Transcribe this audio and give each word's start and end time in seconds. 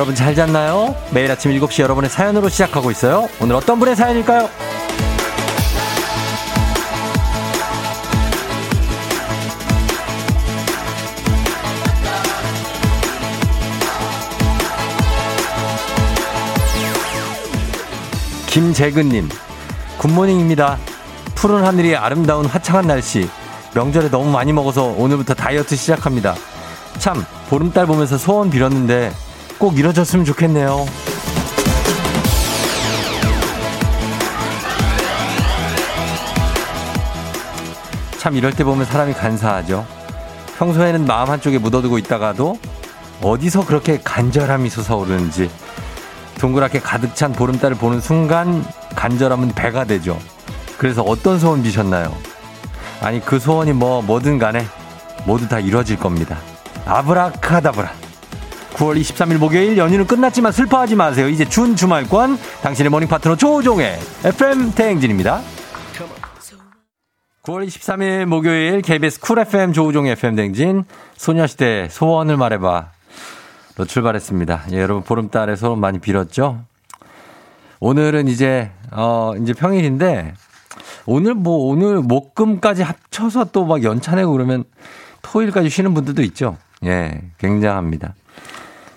여러분 0.00 0.14
잘 0.14 0.34
잤나요? 0.34 0.96
매일 1.12 1.30
아침 1.30 1.52
7시 1.52 1.82
여러분의 1.82 2.08
사연으로 2.08 2.48
시작하고 2.48 2.90
있어요. 2.90 3.28
오늘 3.38 3.54
어떤 3.54 3.78
분의 3.78 3.94
사연일까요? 3.94 4.48
김재근님, 18.46 19.28
good 19.98 20.16
morning입니다. 20.16 20.78
푸른 21.34 21.62
하늘이 21.62 21.94
아름다운 21.94 22.46
화창한 22.46 22.86
날씨. 22.86 23.28
명절에 23.74 24.08
너무 24.08 24.30
많이 24.30 24.54
먹어서 24.54 24.84
오늘부터 24.96 25.34
다이어트 25.34 25.76
시작합니다. 25.76 26.36
참, 26.96 27.22
보름달 27.50 27.84
보면서 27.84 28.16
소원 28.16 28.48
빌었는데 28.48 29.12
꼭 29.60 29.78
이뤄졌으면 29.78 30.24
좋겠네요. 30.24 30.86
참 38.18 38.36
이럴 38.36 38.54
때 38.54 38.64
보면 38.64 38.86
사람이 38.86 39.12
간사하죠. 39.12 39.86
평소에는 40.56 41.04
마음 41.04 41.28
한쪽에 41.28 41.58
묻어두고 41.58 41.98
있다가도 41.98 42.58
어디서 43.22 43.66
그렇게 43.66 44.00
간절함이 44.02 44.70
솟아오르는지 44.70 45.50
동그랗게 46.38 46.80
가득 46.80 47.14
찬 47.14 47.32
보름달을 47.32 47.76
보는 47.76 48.00
순간 48.00 48.64
간절함은 48.96 49.52
배가 49.52 49.84
되죠. 49.84 50.18
그래서 50.78 51.02
어떤 51.02 51.38
소원 51.38 51.62
비셨나요? 51.62 52.14
아니 53.02 53.22
그 53.22 53.38
소원이 53.38 53.74
뭐 53.74 54.00
뭐든 54.00 54.38
간에 54.38 54.66
모두 55.26 55.48
다 55.48 55.60
이루어질 55.60 55.98
겁니다. 55.98 56.38
아브라카다브라. 56.86 57.99
9월 58.74 58.98
23일 59.00 59.38
목요일 59.38 59.76
연휴는 59.76 60.06
끝났지만 60.06 60.52
슬퍼하지 60.52 60.96
마세요. 60.96 61.28
이제 61.28 61.44
준 61.44 61.76
주말권 61.76 62.38
당신의 62.62 62.90
morning 62.90 63.08
파트너 63.08 63.36
조우종의 63.36 63.98
FM 64.24 64.72
대행진입니다. 64.74 65.40
9월 67.42 67.66
23일 67.66 68.26
목요일 68.26 68.82
KBS 68.82 69.20
쿨 69.20 69.38
FM 69.40 69.72
조우종의 69.72 70.12
FM 70.12 70.36
대행진 70.36 70.84
소녀시대 71.16 71.88
소원을 71.90 72.36
말해봐 72.36 72.90
로 73.76 73.84
출발했습니다. 73.84 74.64
예, 74.72 74.78
여러분 74.80 75.02
보름달에 75.02 75.56
소원 75.56 75.78
많이 75.80 75.98
빌었죠? 75.98 76.60
오늘은 77.80 78.28
이제 78.28 78.70
어 78.92 79.32
이제 79.40 79.52
평일인데 79.54 80.34
오늘 81.06 81.34
뭐 81.34 81.70
오늘 81.70 81.96
목금까지 82.00 82.82
합쳐서 82.82 83.46
또 83.52 83.64
막 83.64 83.82
연차 83.84 84.14
내고 84.16 84.32
그러면 84.32 84.64
토요일까지 85.22 85.70
쉬는 85.70 85.94
분들도 85.94 86.22
있죠. 86.24 86.56
예, 86.84 87.22
굉장합니다. 87.38 88.14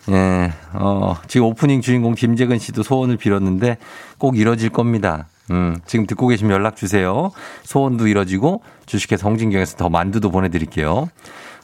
예, 0.09 0.51
어, 0.73 1.15
지금 1.27 1.47
오프닝 1.47 1.81
주인공 1.81 2.13
김재근 2.13 2.59
씨도 2.59 2.83
소원을 2.83 3.17
빌었는데 3.17 3.77
꼭 4.17 4.37
이뤄질 4.37 4.69
겁니다. 4.69 5.27
음, 5.51 5.77
지금 5.85 6.05
듣고 6.05 6.27
계시면 6.27 6.53
연락 6.53 6.75
주세요. 6.75 7.31
소원도 7.63 8.07
이뤄지고 8.07 8.63
주식회사 8.85 9.27
홍진경에서 9.27 9.77
더 9.77 9.89
만두도 9.89 10.29
보내드릴게요. 10.31 11.09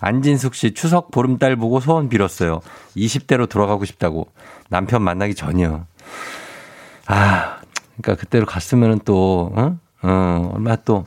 안진숙 0.01 0.55
씨 0.55 0.73
추석 0.73 1.11
보름달 1.11 1.55
보고 1.55 1.79
소원 1.79 2.09
빌었어요. 2.09 2.61
20대로 2.95 3.47
돌아가고 3.49 3.85
싶다고. 3.85 4.27
남편 4.69 5.01
만나기 5.01 5.35
전이요. 5.35 5.85
아, 7.07 7.57
그러니까 8.01 8.21
그때로 8.21 8.45
갔으면은 8.45 8.99
또, 9.03 9.51
어? 9.55 9.77
어, 10.01 10.51
얼마 10.53 10.75
또, 10.77 11.05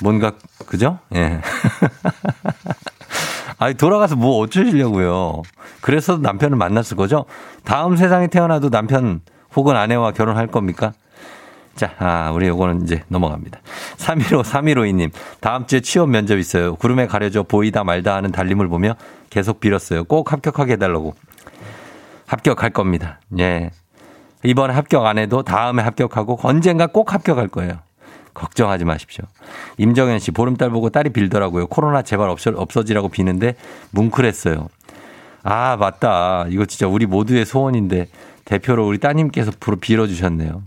뭔가, 0.00 0.32
그죠? 0.66 0.98
예. 1.14 1.40
아니, 3.62 3.74
돌아가서 3.74 4.16
뭐 4.16 4.38
어쩌시려고요. 4.38 5.42
그래서 5.82 6.16
남편을 6.16 6.56
만났을 6.56 6.96
거죠? 6.96 7.26
다음 7.62 7.96
세상에 7.96 8.26
태어나도 8.26 8.70
남편 8.70 9.20
혹은 9.54 9.76
아내와 9.76 10.10
결혼할 10.10 10.48
겁니까? 10.48 10.92
자, 11.76 11.92
아, 12.00 12.32
우리 12.34 12.48
요거는 12.48 12.82
이제 12.82 13.04
넘어갑니다. 13.06 13.60
315, 13.98 14.42
3152님. 14.42 15.10
다음 15.40 15.66
주에 15.66 15.78
취업 15.78 16.10
면접 16.10 16.38
있어요. 16.38 16.74
구름에 16.74 17.06
가려져 17.06 17.44
보이다 17.44 17.84
말다 17.84 18.16
하는 18.16 18.32
달림을 18.32 18.66
보며 18.66 18.96
계속 19.30 19.60
빌었어요. 19.60 20.04
꼭 20.04 20.32
합격하게 20.32 20.72
해달라고. 20.72 21.14
합격할 22.26 22.70
겁니다. 22.70 23.20
예. 23.38 23.70
이번에 24.42 24.74
합격 24.74 25.06
안 25.06 25.18
해도 25.18 25.44
다음에 25.44 25.84
합격하고 25.84 26.40
언젠가 26.42 26.88
꼭 26.88 27.14
합격할 27.14 27.46
거예요. 27.46 27.74
걱정하지 28.34 28.84
마십시오. 28.84 29.24
임정현 29.78 30.18
씨, 30.18 30.30
보름달 30.30 30.70
보고 30.70 30.90
딸이 30.90 31.10
빌더라고요. 31.10 31.66
코로나 31.66 32.02
제발 32.02 32.28
없어, 32.28 32.52
없어지라고 32.54 33.08
비는데 33.08 33.56
뭉클했어요. 33.90 34.68
아, 35.42 35.76
맞다. 35.76 36.46
이거 36.48 36.66
진짜 36.66 36.86
우리 36.86 37.06
모두의 37.06 37.44
소원인데 37.44 38.08
대표로 38.44 38.86
우리 38.86 38.98
따님께서 38.98 39.52
빌어주셨네요. 39.80 40.62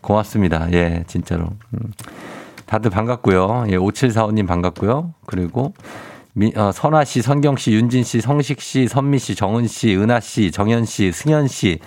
고맙습니다. 0.00 0.70
예, 0.72 1.04
진짜로. 1.06 1.48
음. 1.74 1.92
다들 2.66 2.90
반갑고요. 2.90 3.66
예, 3.68 3.76
5745님 3.76 4.46
반갑고요. 4.46 5.14
그리고 5.26 5.72
미, 6.34 6.52
어, 6.54 6.70
선아 6.70 7.04
씨, 7.04 7.22
선경 7.22 7.56
씨, 7.56 7.72
윤진 7.72 8.04
씨, 8.04 8.20
성식 8.20 8.60
씨, 8.60 8.86
선미 8.86 9.18
씨, 9.18 9.34
정은 9.34 9.66
씨, 9.66 9.96
은하 9.96 10.20
씨, 10.20 10.50
정현 10.50 10.84
씨, 10.84 11.10
승현 11.10 11.48
씨, 11.48 11.80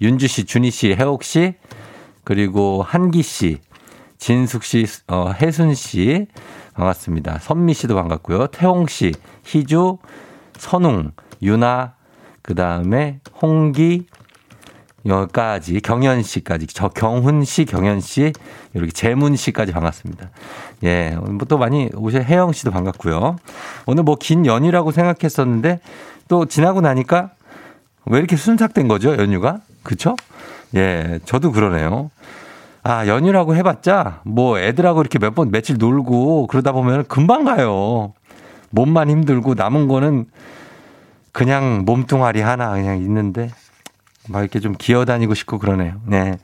윤주 0.00 0.26
씨, 0.28 0.44
준희 0.44 0.70
씨, 0.70 0.94
혜옥 0.94 1.22
씨, 1.24 1.54
그리고 2.24 2.82
한기 2.82 3.22
씨, 3.22 3.58
진숙 4.24 4.62
씨, 4.64 4.86
어, 5.08 5.32
혜순 5.40 5.74
씨 5.74 6.26
반갑습니다. 6.74 7.38
선미 7.40 7.74
씨도 7.74 7.94
반갑고요. 7.96 8.48
태홍 8.48 8.86
씨, 8.86 9.12
희주, 9.44 9.96
선웅, 10.58 11.12
유나, 11.42 11.94
그 12.42 12.54
다음에 12.54 13.20
홍기, 13.42 14.06
여기까지 15.06 15.80
경현 15.80 16.22
씨까지 16.22 16.66
저 16.66 16.88
경훈 16.88 17.44
씨, 17.44 17.64
경현 17.64 18.00
씨, 18.00 18.32
이렇게 18.74 18.92
재문 18.92 19.36
씨까지 19.36 19.72
반갑습니다. 19.72 20.30
예, 20.84 21.16
뭐또 21.18 21.56
많이 21.56 21.88
오셔 21.94 22.18
혜영 22.20 22.52
씨도 22.52 22.70
반갑고요. 22.70 23.36
오늘 23.86 24.02
뭐 24.02 24.16
긴 24.16 24.44
연휴라고 24.44 24.92
생각했었는데 24.92 25.80
또 26.28 26.44
지나고 26.44 26.82
나니까 26.82 27.30
왜 28.06 28.18
이렇게 28.18 28.36
순삭된 28.36 28.86
거죠 28.88 29.16
연휴가? 29.16 29.60
그쵸? 29.82 30.14
예, 30.76 31.20
저도 31.24 31.52
그러네요. 31.52 32.10
아 32.82 33.06
연휴라고 33.06 33.54
해봤자 33.56 34.20
뭐 34.24 34.58
애들하고 34.58 35.00
이렇게 35.00 35.18
몇 35.18 35.34
번 35.34 35.50
며칠 35.50 35.76
놀고 35.78 36.46
그러다 36.48 36.72
보면 36.72 37.04
금방 37.06 37.44
가요. 37.44 38.12
몸만 38.70 39.10
힘들고 39.10 39.54
남은 39.54 39.88
거는 39.88 40.26
그냥 41.32 41.84
몸뚱아리 41.84 42.40
하나 42.40 42.70
그냥 42.72 42.98
있는데 42.98 43.50
막 44.28 44.40
이렇게 44.40 44.60
좀 44.60 44.74
기어다니고 44.78 45.34
싶고 45.34 45.58
그러네요. 45.58 45.94
네. 46.06 46.38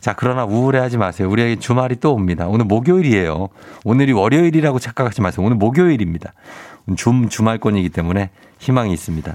자, 0.00 0.14
그러나 0.16 0.44
우울해하지 0.44 0.96
마세요. 0.96 1.28
우리에게 1.30 1.56
주말이 1.56 1.96
또 1.96 2.12
옵니다. 2.14 2.46
오늘 2.48 2.64
목요일이에요. 2.64 3.48
오늘이 3.84 4.12
월요일이라고 4.12 4.78
착각하지 4.78 5.20
마세요. 5.20 5.44
오늘 5.44 5.56
목요일입니다. 5.56 6.32
줌 6.96 7.28
주말권이기 7.28 7.90
때문에 7.90 8.30
희망이 8.58 8.92
있습니다. 8.92 9.34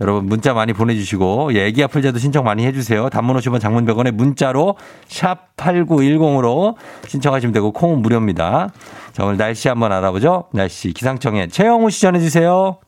여러분 0.00 0.26
문자 0.26 0.54
많이 0.54 0.72
보내주시고 0.72 1.54
예, 1.54 1.66
애기 1.66 1.82
아플 1.82 2.02
자도 2.02 2.18
신청 2.18 2.44
많이 2.44 2.64
해주세요. 2.66 3.08
단문 3.10 3.36
50원 3.36 3.60
장문 3.60 3.84
100원에 3.86 4.10
문자로 4.12 4.76
샵 5.08 5.56
8910으로 5.56 6.76
신청하시면 7.06 7.52
되고 7.52 7.72
콩은 7.72 8.02
무료입니다. 8.02 8.68
자 9.12 9.24
오늘 9.24 9.36
날씨 9.36 9.68
한번 9.68 9.92
알아보죠. 9.92 10.44
날씨 10.52 10.92
기상청에 10.92 11.48
최영우 11.48 11.90
씨 11.90 12.02
전해주세요. 12.02 12.78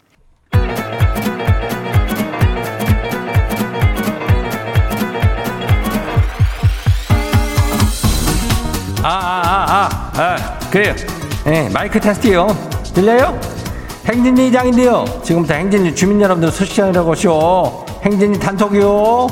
아, 9.03 9.09
아, 9.09 9.09
아, 9.09 10.21
아, 10.21 10.23
아, 10.23 10.59
그래요. 10.71 10.95
예, 11.47 11.71
마이크 11.73 11.99
테스트요. 11.99 12.49
들려요? 12.95 13.40
행진리 14.11 14.49
이장인데요. 14.49 15.05
지금부터 15.23 15.55
행진리 15.55 15.95
주민 15.95 16.21
여러분들 16.21 16.51
소식장이라고 16.51 17.13
하시오. 17.13 17.85
행진리 18.03 18.41
단톡이요. 18.41 19.29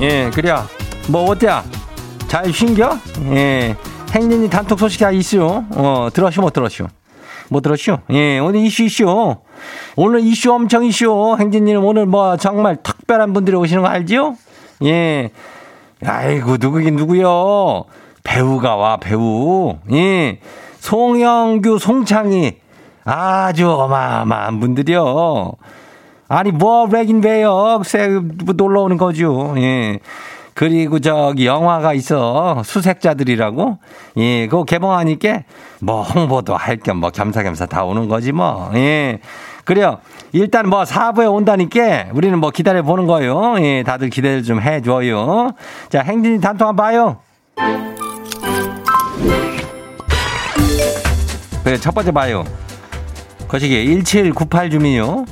예, 0.00 0.30
그래요. 0.34 0.64
뭐 1.10 1.30
어때야? 1.30 1.64
잘 2.28 2.50
쉰겨? 2.50 2.98
예. 3.32 3.76
행진이 4.12 4.48
단톡 4.48 4.78
소식이 4.78 5.04
있어요. 5.18 5.66
어, 5.72 6.08
들었슈, 6.14 6.40
못 6.40 6.50
들었슈? 6.54 6.86
못 7.50 7.60
들었슈? 7.60 7.98
예, 8.12 8.38
오늘 8.38 8.60
이슈 8.60 8.84
이슈. 8.84 9.36
오늘 9.96 10.20
이슈 10.20 10.52
엄청 10.52 10.84
이슈. 10.84 11.36
행진이는 11.38 11.80
오늘 11.82 12.06
뭐 12.06 12.36
정말 12.36 12.76
특별한 12.82 13.32
분들이 13.32 13.56
오시는 13.56 13.82
거 13.82 13.88
알지요? 13.88 14.36
예. 14.84 15.30
아이고, 16.04 16.58
누구긴 16.60 16.96
누구요? 16.96 17.84
배우가 18.22 18.76
와, 18.76 18.98
배우. 18.98 19.78
예. 19.92 20.38
송영규, 20.80 21.78
송창희. 21.78 22.58
아주 23.04 23.70
어마어마한 23.70 24.60
분들이요. 24.60 25.52
아니, 26.28 26.50
뭐, 26.52 26.86
왜요? 26.86 27.80
쎄, 27.84 28.08
놀러 28.56 28.82
오는 28.82 28.98
거죠. 28.98 29.54
예. 29.56 30.00
그리고 30.52 30.98
저기 30.98 31.46
영화가 31.46 31.94
있어. 31.94 32.62
수색자들이라고. 32.64 33.78
예, 34.18 34.46
그거 34.48 34.64
개봉하니까 34.64 35.42
뭐 35.80 36.02
홍보도 36.02 36.56
할 36.56 36.78
겸 36.78 36.96
뭐 36.98 37.10
겸사겸사 37.10 37.66
다 37.66 37.84
오는 37.84 38.08
거지 38.08 38.32
뭐. 38.32 38.70
예. 38.74 39.20
그래요. 39.66 39.98
일단 40.32 40.68
뭐 40.68 40.84
사부에 40.84 41.26
온다니까 41.26 42.06
우리는 42.14 42.38
뭐 42.38 42.50
기다려 42.50 42.82
보는 42.84 43.06
거요. 43.06 43.56
예, 43.58 43.82
다들 43.82 44.10
기대 44.10 44.40
좀 44.40 44.60
해줘요. 44.62 45.50
자, 45.90 46.02
행진이 46.02 46.40
단통 46.40 46.68
한번 46.68 46.86
봐요. 46.86 47.16
그래, 51.64 51.76
첫 51.78 51.92
번째 51.92 52.12
봐요. 52.12 52.44
거시기 53.48 53.74
1798 54.04 54.70
주민요. 54.70 55.24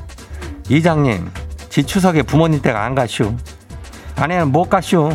이장님, 0.68 1.30
지 1.68 1.84
추석에 1.84 2.22
부모님 2.22 2.60
댁 2.60 2.74
안 2.74 2.96
가시오. 2.96 3.32
아니는 4.16 4.50
못 4.50 4.68
가시오. 4.68 5.10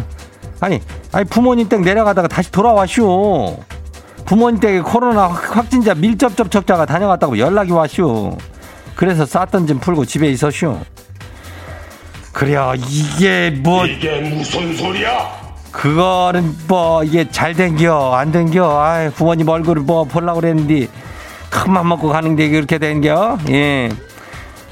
아니, 0.62 0.80
아니 1.12 1.26
부모님 1.26 1.68
댁 1.68 1.82
내려가다가 1.82 2.30
다시 2.30 2.50
돌아와시오. 2.54 3.58
부모님 4.26 4.62
댁에 4.62 4.80
코로나 4.80 5.28
확진자 5.28 5.94
밀접 5.94 6.38
접촉자가 6.38 6.86
다녀갔다고 6.86 7.38
연락이 7.38 7.74
왔시오. 7.74 8.38
그래서 9.00 9.26
쌌던 9.26 9.66
짐 9.66 9.80
풀고 9.80 10.04
집에 10.04 10.28
있었슈. 10.30 10.78
그래요. 12.34 12.74
이게 12.76 13.50
뭐 13.50 13.86
이게 13.86 14.20
무슨 14.20 14.76
소리야? 14.76 15.40
그거는 15.72 16.54
뭐 16.68 17.02
이게 17.06 17.26
잘 17.32 17.54
된겨 17.54 18.14
안 18.14 18.34
된겨. 18.34 18.70
아 18.78 19.10
부모님 19.16 19.48
얼굴을 19.48 19.84
뭐 19.84 20.04
보려고 20.04 20.42
그랬는데 20.42 20.90
큰맘 21.50 21.88
먹고 21.88 22.10
가는 22.10 22.36
게 22.36 22.50
그렇게 22.50 22.78
된겨. 22.78 23.38
예. 23.50 23.88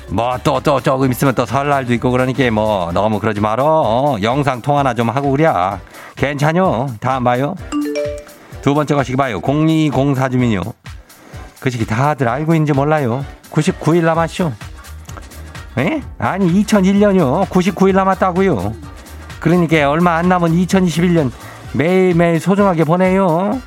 뭐 0.10 0.38
또 0.44 0.60
또 0.60 0.82
조금 0.82 1.10
있으면 1.10 1.34
또 1.34 1.46
설날도 1.46 1.94
있고 1.94 2.12
그러니까 2.12 2.52
뭐 2.52 2.92
너무 2.92 3.22
그러지 3.22 3.40
말어. 3.40 3.64
어, 3.66 4.18
영상 4.22 4.62
통화나 4.62 4.94
좀 4.94 5.10
하고 5.10 5.32
그래. 5.32 5.48
괜찮요. 6.18 6.88
다음 7.00 7.24
봐요. 7.24 7.56
두 8.62 8.74
번째 8.74 8.94
거시기 8.94 9.16
봐요. 9.16 9.40
0204 9.42 10.28
주민요. 10.28 10.60
그 11.60 11.70
시기 11.70 11.86
다들 11.86 12.28
알고 12.28 12.54
있는지 12.54 12.74
몰라요. 12.74 13.26
99일 13.52 14.04
남았쇼. 14.04 14.52
에? 15.80 16.02
아니 16.18 16.64
2001년이요. 16.64 17.48
99일 17.50 17.94
남았다고요. 17.96 18.74
그러니까 19.40 19.90
얼마 19.90 20.16
안 20.16 20.30
남은 20.30 20.52
2021년 20.52 21.32
매일매일 21.74 22.40
소중하게 22.40 22.84
보내요. 22.84 23.62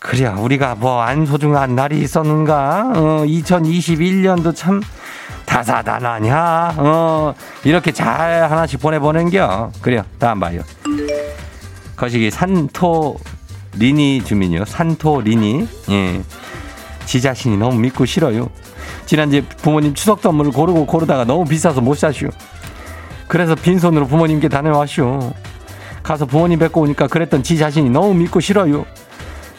그래 0.00 0.26
우리가 0.28 0.74
뭐 0.76 1.02
안 1.02 1.26
소중한 1.26 1.74
날이 1.74 2.00
있었는가? 2.00 2.92
어, 2.94 3.24
2021년도 3.26 4.54
참 4.54 4.80
다사다난하냐? 5.44 6.74
어, 6.78 7.34
이렇게 7.64 7.92
잘 7.92 8.50
하나씩 8.50 8.80
보내보는겨. 8.80 9.72
그래요. 9.80 10.02
다음 10.18 10.40
봐요. 10.40 10.62
거시기 11.96 12.30
산토 12.30 13.18
리니 13.74 14.24
주민요. 14.24 14.64
산토 14.64 15.20
리니. 15.22 15.68
예. 15.90 16.22
지 17.08 17.22
자신이 17.22 17.56
너무 17.56 17.78
믿고 17.78 18.04
싫어요. 18.04 18.50
지난주에 19.06 19.40
부모님 19.40 19.94
추석 19.94 20.20
선물을 20.20 20.52
고르고 20.52 20.84
고르다가 20.84 21.24
너무 21.24 21.46
비싸서 21.46 21.80
못 21.80 21.96
사슈. 21.96 22.28
그래서 23.26 23.54
빈손으로 23.54 24.06
부모님께 24.06 24.48
다녀왔슈. 24.48 25.32
가서 26.02 26.26
부모님 26.26 26.58
뵙고 26.58 26.82
오니까 26.82 27.06
그랬던 27.06 27.42
지 27.42 27.56
자신이 27.56 27.88
너무 27.88 28.12
믿고 28.12 28.40
싫어요. 28.40 28.84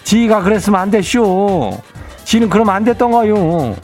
지가 0.03 0.43
그랬으면 0.43 0.79
안 0.79 0.91
됐슈. 0.91 1.75
지는 2.23 2.51
그러면 2.51 2.75
안 2.75 2.83
됐던 2.83 3.09
거요. 3.09 3.75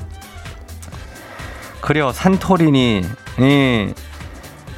그래요, 1.81 2.11
산토리니. 2.11 3.03
예. 3.39 3.93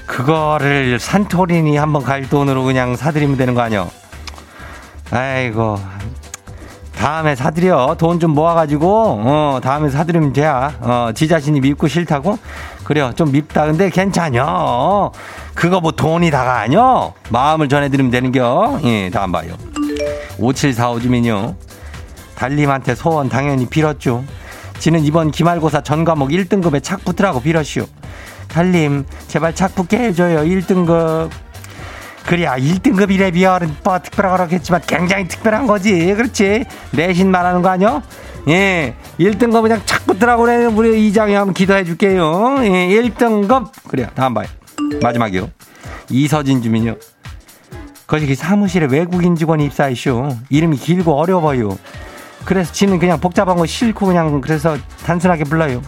그거를 0.05 0.97
산토리니 0.97 1.75
한번 1.75 2.03
갈 2.03 2.29
돈으로 2.29 2.63
그냥 2.63 2.95
사드리면 2.95 3.35
되는 3.35 3.53
거 3.53 3.59
아니요? 3.59 3.91
아이고, 5.11 5.77
다음에 6.99 7.35
사드려. 7.35 7.95
돈 7.99 8.17
좀 8.19 8.31
모아가지고, 8.31 9.21
어, 9.23 9.59
다음에 9.61 9.89
사드리면 9.89 10.33
돼. 10.33 10.45
어, 10.45 11.11
지 11.13 11.27
자신이 11.27 11.59
밉고 11.61 11.87
싫다고? 11.87 12.37
그래요. 12.83 13.11
좀 13.15 13.31
밉다. 13.31 13.65
근데 13.67 13.89
괜찮여. 13.91 15.11
그거 15.53 15.79
뭐 15.79 15.91
돈이 15.91 16.31
다가 16.31 16.59
아니여. 16.61 17.13
마음을 17.29 17.69
전해드리면 17.69 18.11
되는겨. 18.11 18.79
예, 18.85 19.09
다음 19.11 19.31
봐요. 19.31 19.53
5745 20.39 20.99
주민요. 21.01 21.55
달님한테 22.35 22.95
소원 22.95 23.29
당연히 23.29 23.67
빌었죠. 23.67 24.23
지는 24.79 25.03
이번 25.03 25.31
기말고사 25.31 25.81
전 25.81 26.03
과목 26.03 26.29
1등급에 26.29 26.81
착 26.83 27.03
붙으라고 27.05 27.41
빌었슈. 27.41 27.85
달님, 28.47 29.05
제발 29.27 29.53
착 29.53 29.75
붙게 29.75 29.97
해줘요. 29.99 30.39
1등급. 30.39 31.29
그래야 32.27 32.57
1등급이래 32.57 33.33
비하는 33.33 33.73
뭐 33.85 33.97
특별하고 33.99 34.35
그렇겠지만 34.35 34.81
굉장히 34.85 35.29
특별한 35.29 35.65
거지. 35.65 36.13
그렇지. 36.13 36.65
내신 36.91 37.31
말하는 37.31 37.61
거 37.61 37.69
아니야? 37.69 38.03
예. 38.49 38.95
1등급 39.17 39.61
그냥 39.61 39.81
착 39.85 40.05
붙으라고 40.05 40.43
그래. 40.43 40.65
우리 40.65 41.07
이장이 41.07 41.33
한번 41.33 41.53
기도해 41.53 41.85
줄게요. 41.85 42.57
예. 42.63 42.89
1등급. 42.89 43.71
그래요. 43.87 44.07
다음 44.13 44.33
봐요. 44.33 44.45
마지막이요. 45.01 45.49
이서진 46.09 46.61
주민요. 46.61 46.95
거기 48.07 48.35
사무실에 48.35 48.87
외국인 48.87 49.37
직원이 49.37 49.63
입사했쇼. 49.65 50.27
이름이 50.49 50.75
길고 50.75 51.17
어려워요. 51.17 51.77
그래서 52.43 52.73
지는 52.73 52.99
그냥 52.99 53.21
복잡한 53.21 53.55
거 53.55 53.65
싫고 53.65 54.05
그냥 54.05 54.41
그래서 54.41 54.77
단순하게 55.05 55.45
불러요. 55.45 55.81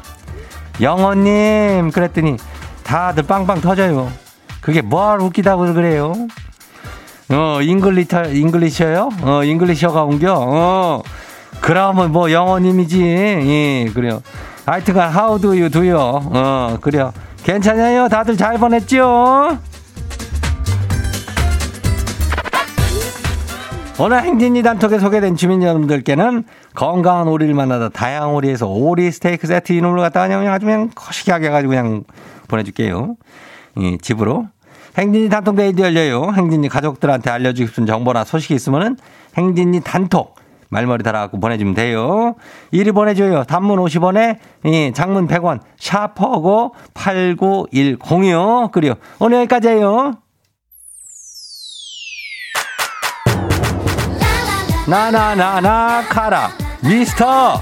영어님 0.80 1.92
그랬더니 1.92 2.38
다들 2.84 3.24
빵빵 3.24 3.60
터져요. 3.60 4.10
그게 4.62 4.82
뭘 4.82 5.22
웃기다고 5.22 5.74
그래요? 5.74 6.14
어, 7.32 7.62
잉글리터, 7.62 8.26
잉글리셔요? 8.26 9.10
어, 9.22 9.44
잉글리셔가 9.44 10.04
옮겨? 10.04 10.34
어, 10.36 11.04
그러면 11.62 12.12
뭐 12.12 12.32
영어님이지. 12.32 13.04
예, 13.04 13.92
그래요. 13.94 14.22
하여튼간, 14.66 15.12
how 15.14 15.40
do 15.40 15.50
you 15.50 15.70
do요? 15.70 15.98
어, 16.00 16.78
그래요. 16.82 17.14
괜찮아요? 17.44 18.08
다들 18.10 18.36
잘 18.36 18.58
보냈죠? 18.58 19.58
오늘 24.02 24.24
행진이 24.24 24.64
단톡에 24.64 24.98
소개된 24.98 25.36
주민 25.36 25.62
여러분들께는 25.62 26.46
건강한 26.74 27.28
오리를 27.28 27.54
만나다 27.54 27.90
다양한 27.90 28.30
오리에서 28.30 28.66
오리 28.66 29.12
스테이크 29.12 29.46
세트 29.46 29.74
이놈을 29.74 30.00
갖다가 30.00 30.28
그냥 30.28 30.54
아주 30.54 30.66
그냥 30.66 30.90
거시기하게 30.96 31.48
해가지고 31.48 31.70
그냥 31.72 32.04
보내줄게요. 32.48 33.18
예, 33.80 33.98
집으로. 33.98 34.48
행진이 34.98 35.30
단톡 35.30 35.56
데이도 35.56 35.84
열려요. 35.84 36.32
행진이 36.36 36.68
가족들한테 36.70 37.30
알려주고 37.30 37.68
싶은 37.68 37.86
정보나 37.86 38.24
소식이 38.24 38.56
있으면은 38.56 38.98
행진이 39.38 39.82
단톡 39.82 40.36
말머리 40.70 41.04
달아갖고 41.04 41.40
보내주면 41.40 41.74
돼요. 41.74 42.36
이리 42.72 42.92
보내줘요. 42.92 43.44
단문 43.44 43.80
50원에 43.80 44.38
예, 44.66 44.92
장문 44.92 45.28
100원 45.28 45.60
샵하고 45.78 46.76
8910이요. 46.94 48.72
그래요. 48.72 48.94
오늘 49.20 49.40
여기까지예요. 49.40 50.14
나나나나 54.88 56.04
카라 56.10 56.50
Mister 56.84 57.62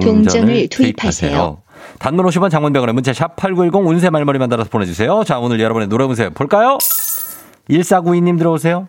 동전을 0.00 0.68
투입하세요. 0.68 1.58
단문 1.98 2.24
50원 2.26 2.50
장문병원의 2.50 2.94
문자 2.94 3.12
샵 3.12 3.36
8910 3.36 3.86
운세 3.86 4.10
말머리만 4.10 4.48
달아서 4.48 4.68
보내주세요. 4.70 5.22
자, 5.24 5.38
오늘 5.38 5.60
여러분의 5.60 5.88
노래 5.88 6.04
운세 6.04 6.30
볼까요? 6.30 6.78
1492님 7.70 8.38
들어오세요. 8.38 8.88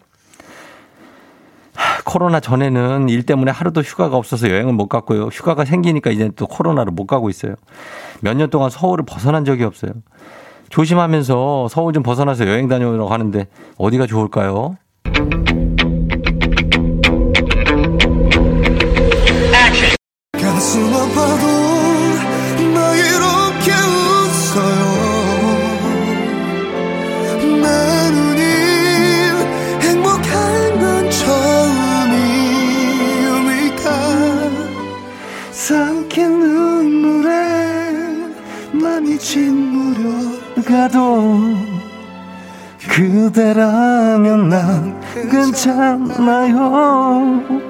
하, 1.76 2.02
코로나 2.04 2.40
전에는 2.40 3.08
일 3.10 3.24
때문에 3.24 3.52
하루도 3.52 3.82
휴가가 3.82 4.18
없어서 4.18 4.50
여행을 4.50 4.74
못 4.74 4.88
갔고요. 4.88 5.26
휴가가 5.28 5.64
생기니까 5.66 6.10
이제 6.12 6.30
또 6.36 6.48
코로나로 6.48 6.92
못 6.92 7.06
가고 7.06 7.30
있어요. 7.30 7.56
몇 8.22 8.34
년 8.36 8.50
동안 8.50 8.70
서울을 8.70 9.06
벗어난 9.06 9.46
적이 9.46 9.64
없어요. 9.66 9.92
조심하면서 10.70 11.68
서울 11.70 11.94
좀 11.94 12.04
벗어나서 12.04 12.48
여행 12.48 12.68
다녀오려고 12.68 13.10
하는데 13.10 13.48
어디가 13.78 14.06
좋을까요? 14.08 14.76
봐도 21.18 21.46
나 22.76 22.78
이렇게 22.96 23.68
웃어요. 23.74 24.82
내 27.64 27.68
눈이 28.12 28.42
행복한 29.82 30.30
건 30.80 31.10
처음이니까 31.10 32.18
삼킨 35.52 36.40
눈물에 36.40 37.30
맘이 38.74 39.00
짓물러가도 39.00 40.98
그대라면 42.88 44.50
난 44.50 45.02
괜찮아요. 45.32 46.58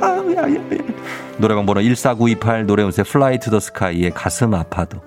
아야야야 0.02 0.97
노래방 1.38 1.66
번호 1.66 1.82
14928 1.82 2.66
노래운세 2.66 3.04
플라이 3.04 3.40
투 3.40 3.52
더 3.52 3.60
스카이의 3.60 4.12
가슴 4.14 4.54
아파도 4.54 5.00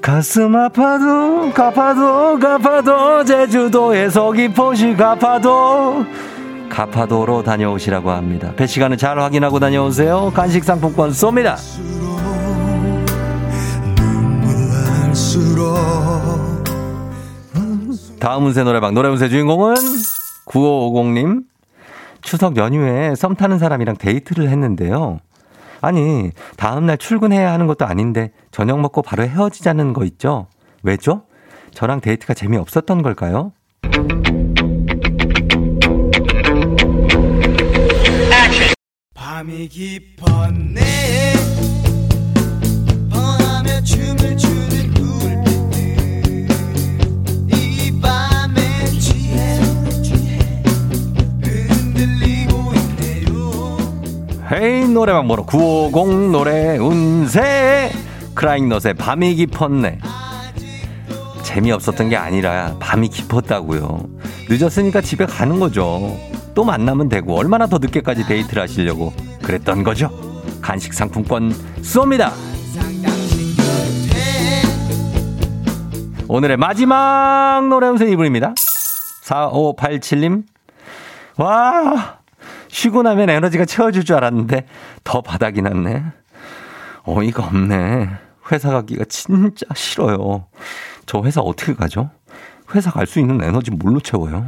가슴 0.00 0.56
아파도 0.56 1.52
가파도 1.52 2.38
가파도 2.38 3.24
제주도의 3.24 4.10
서귀포시 4.10 4.94
가파도 4.96 6.04
가파도로 6.68 7.42
다녀오시라고 7.42 8.10
합니다. 8.10 8.52
배 8.56 8.66
시간은 8.66 8.96
잘 8.96 9.18
확인하고 9.20 9.60
다녀오세요. 9.60 10.32
간식 10.34 10.64
상품권 10.64 11.10
쏩니다. 11.10 11.56
다음 18.18 18.46
운세 18.46 18.62
노래방 18.62 18.94
노래 18.94 19.08
운세 19.08 19.28
주인공은 19.28 19.74
9550님 20.46 21.42
추석 22.22 22.56
연휴에 22.56 23.14
썸 23.14 23.34
타는 23.34 23.58
사람이랑 23.58 23.96
데이트를 23.96 24.48
했는데요. 24.48 25.18
아니 25.80 26.30
다음날 26.56 26.96
출근해야 26.96 27.52
하는 27.52 27.66
것도 27.66 27.84
아닌데 27.84 28.30
저녁 28.52 28.80
먹고 28.80 29.02
바로 29.02 29.24
헤어지자는 29.24 29.92
거 29.92 30.04
있죠? 30.04 30.46
왜죠? 30.82 31.24
저랑 31.72 32.00
데이트가 32.00 32.34
재미없었던 32.34 33.02
걸까요? 33.02 33.52
밤이 39.14 39.68
깊었네 39.68 41.32
뻔하며 43.10 43.82
춤을 43.82 44.36
추는 44.36 44.94
헤이 54.52 54.86
노래방 54.88 55.28
번호 55.28 55.44
950 55.46 56.30
노래 56.30 56.76
운세 56.76 57.90
크라잉넛의 58.34 58.94
밤이 58.94 59.34
깊었네 59.34 59.98
재미없었던 61.42 62.08
게 62.08 62.16
아니라 62.16 62.76
밤이 62.78 63.08
깊었다고요 63.08 64.08
늦었으니까 64.48 65.00
집에 65.00 65.26
가는 65.26 65.58
거죠 65.58 66.16
또 66.54 66.64
만나면 66.64 67.08
되고 67.08 67.36
얼마나 67.36 67.66
더 67.66 67.78
늦게까지 67.78 68.26
데이트를 68.26 68.62
하시려고 68.62 69.12
그랬던 69.42 69.82
거죠. 69.82 70.10
간식 70.60 70.94
상품권 70.94 71.52
쏩니다. 71.80 72.32
오늘의 76.28 76.56
마지막 76.56 77.66
노래 77.68 77.88
음성 77.88 78.08
이분입니다. 78.08 78.54
4587님. 79.24 80.44
와, 81.36 82.18
쉬고 82.72 83.02
나면 83.02 83.28
에너지가 83.28 83.66
채워줄 83.66 84.04
줄 84.04 84.16
알았는데 84.16 84.66
더 85.04 85.20
바닥이 85.20 85.60
났네. 85.60 86.02
어이가 87.04 87.44
없네. 87.44 88.08
회사 88.50 88.70
가기가 88.70 89.04
진짜 89.10 89.66
싫어요. 89.74 90.46
저 91.04 91.20
회사 91.22 91.42
어떻게 91.42 91.74
가죠? 91.74 92.08
회사 92.74 92.90
갈 92.90 93.06
수 93.06 93.20
있는 93.20 93.42
에너지 93.42 93.70
뭘로 93.70 94.00
채워요? 94.00 94.46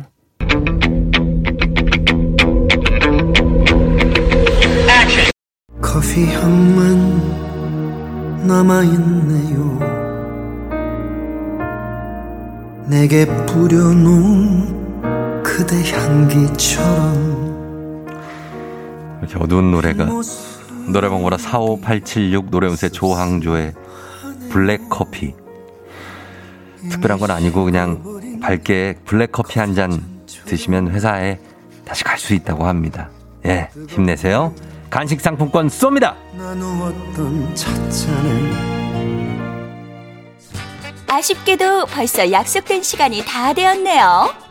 커피 5.83 6.25
향만 6.33 8.47
남아있네요 8.47 9.79
내게 12.89 13.27
뿌려놓은 13.47 15.43
그대 15.43 15.83
향기처럼 15.91 17.54
이렇게 19.25 19.43
어두운 19.43 19.71
노래가 19.71 20.07
노래방 20.93 21.23
보라 21.23 21.37
45876 21.39 22.51
노래운세 22.51 22.89
조항조의 22.91 23.75
블랙커피 24.51 25.35
특별한 26.91 27.19
건 27.19 27.31
아니고 27.31 27.65
그냥 27.65 28.03
밝게 28.41 28.97
블랙커피 29.05 29.59
한 29.59 29.75
잔 29.75 30.03
드시면 30.47 30.91
회사에 30.91 31.39
다시 31.85 32.05
갈 32.05 32.19
수 32.19 32.35
있다고 32.35 32.67
합니다 32.67 33.09
예 33.47 33.69
힘내세요 33.89 34.55
간식 34.91 35.21
상품권 35.21 35.69
쏩니다. 35.69 36.15
아쉽게도 41.09 41.87
벌써 41.87 42.31
약속된 42.31 42.83
시간이 42.83 43.25
다 43.25 43.53
되었네요. 43.53 44.33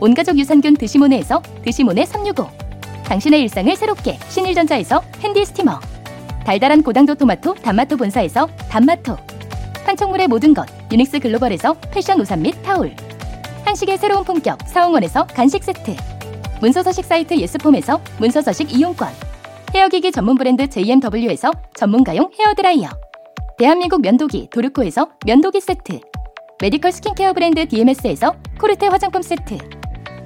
온가족 0.00 0.38
유산균 0.38 0.74
드시모네에서 0.74 1.42
드시모네 1.64 2.04
365 2.04 2.48
당신의 3.04 3.40
일상을 3.42 3.74
새롭게 3.74 4.18
신일전자에서 4.28 5.02
handy 5.20 5.44
steamer. 5.44 5.80
달달한 6.44 6.82
고당도 6.82 7.14
토마토 7.14 7.54
단마토 7.54 7.96
본사에서 7.96 8.46
단마토. 8.68 9.16
판촉물의 9.84 10.28
모든 10.28 10.54
것 10.54 10.66
유닉스 10.92 11.20
글로벌에서 11.20 11.74
패션 11.90 12.20
우산 12.20 12.42
및 12.42 12.54
타올. 12.62 12.94
한식의 13.64 13.98
새로운 13.98 14.24
품격 14.24 14.58
사홍원에서 14.66 15.26
간식 15.26 15.64
세트. 15.64 15.96
문서서식 16.60 17.04
사이트 17.04 17.34
예스폼에서 17.34 18.00
문서서식 18.18 18.74
이용권. 18.74 19.08
헤어기기 19.74 20.12
전문 20.12 20.36
브랜드 20.36 20.68
JMW에서 20.68 21.50
전문가용 21.74 22.30
헤어드라이어. 22.38 22.88
대한민국 23.58 24.02
면도기 24.02 24.48
도르코에서 24.50 25.08
면도기 25.26 25.60
세트. 25.60 26.00
medical 26.60 26.92
skincare 26.92 27.32
브랜드 27.32 27.66
DMS에서 27.68 28.34
코르테 28.60 28.88
화장품 28.88 29.22
세트 29.22 29.58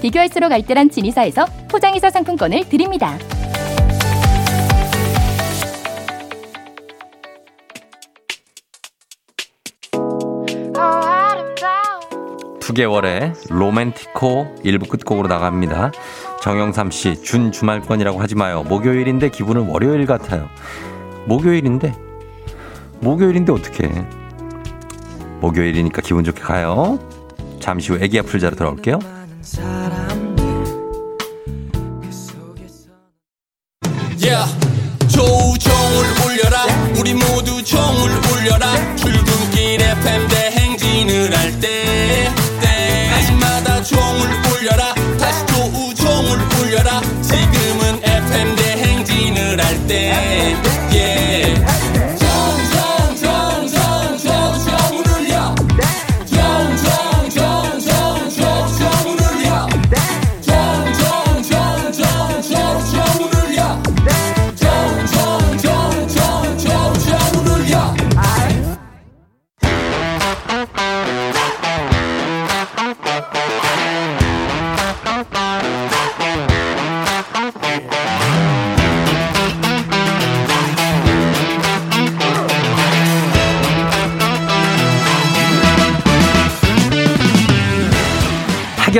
비교할수록 0.00 0.52
알뜰한 0.52 0.90
진이사에서 0.90 1.46
포장이사 1.70 2.10
상품권을 2.10 2.68
드립니다. 2.68 3.18
투개월의 12.60 13.32
로맨티코 13.48 14.56
일부 14.62 14.86
끝곡으로 14.86 15.26
나갑니다. 15.26 15.90
정영삼 16.42 16.90
씨, 16.90 17.20
준 17.22 17.50
주말권이라고 17.50 18.20
하지 18.20 18.34
마요. 18.34 18.62
목요일인데 18.62 19.30
기분은 19.30 19.68
월요일 19.68 20.06
같아요. 20.06 20.48
목요일인데? 21.26 21.94
목요일인데 23.00 23.52
어떻게 23.52 23.88
목요일이니까 25.40 26.02
기분 26.02 26.24
좋게 26.24 26.42
가요. 26.42 26.98
잠시 27.58 27.92
후 27.92 27.98
애기 28.00 28.18
아플 28.18 28.38
자로 28.38 28.54
돌아올게요. 28.54 29.17
사람 29.48 30.36
들그속 32.02 32.58
Yeah, 34.20 34.44
조우종을 35.08 36.04
울려라. 36.26 36.66
우리 36.98 37.14
모두 37.14 37.64
종을 37.64 38.27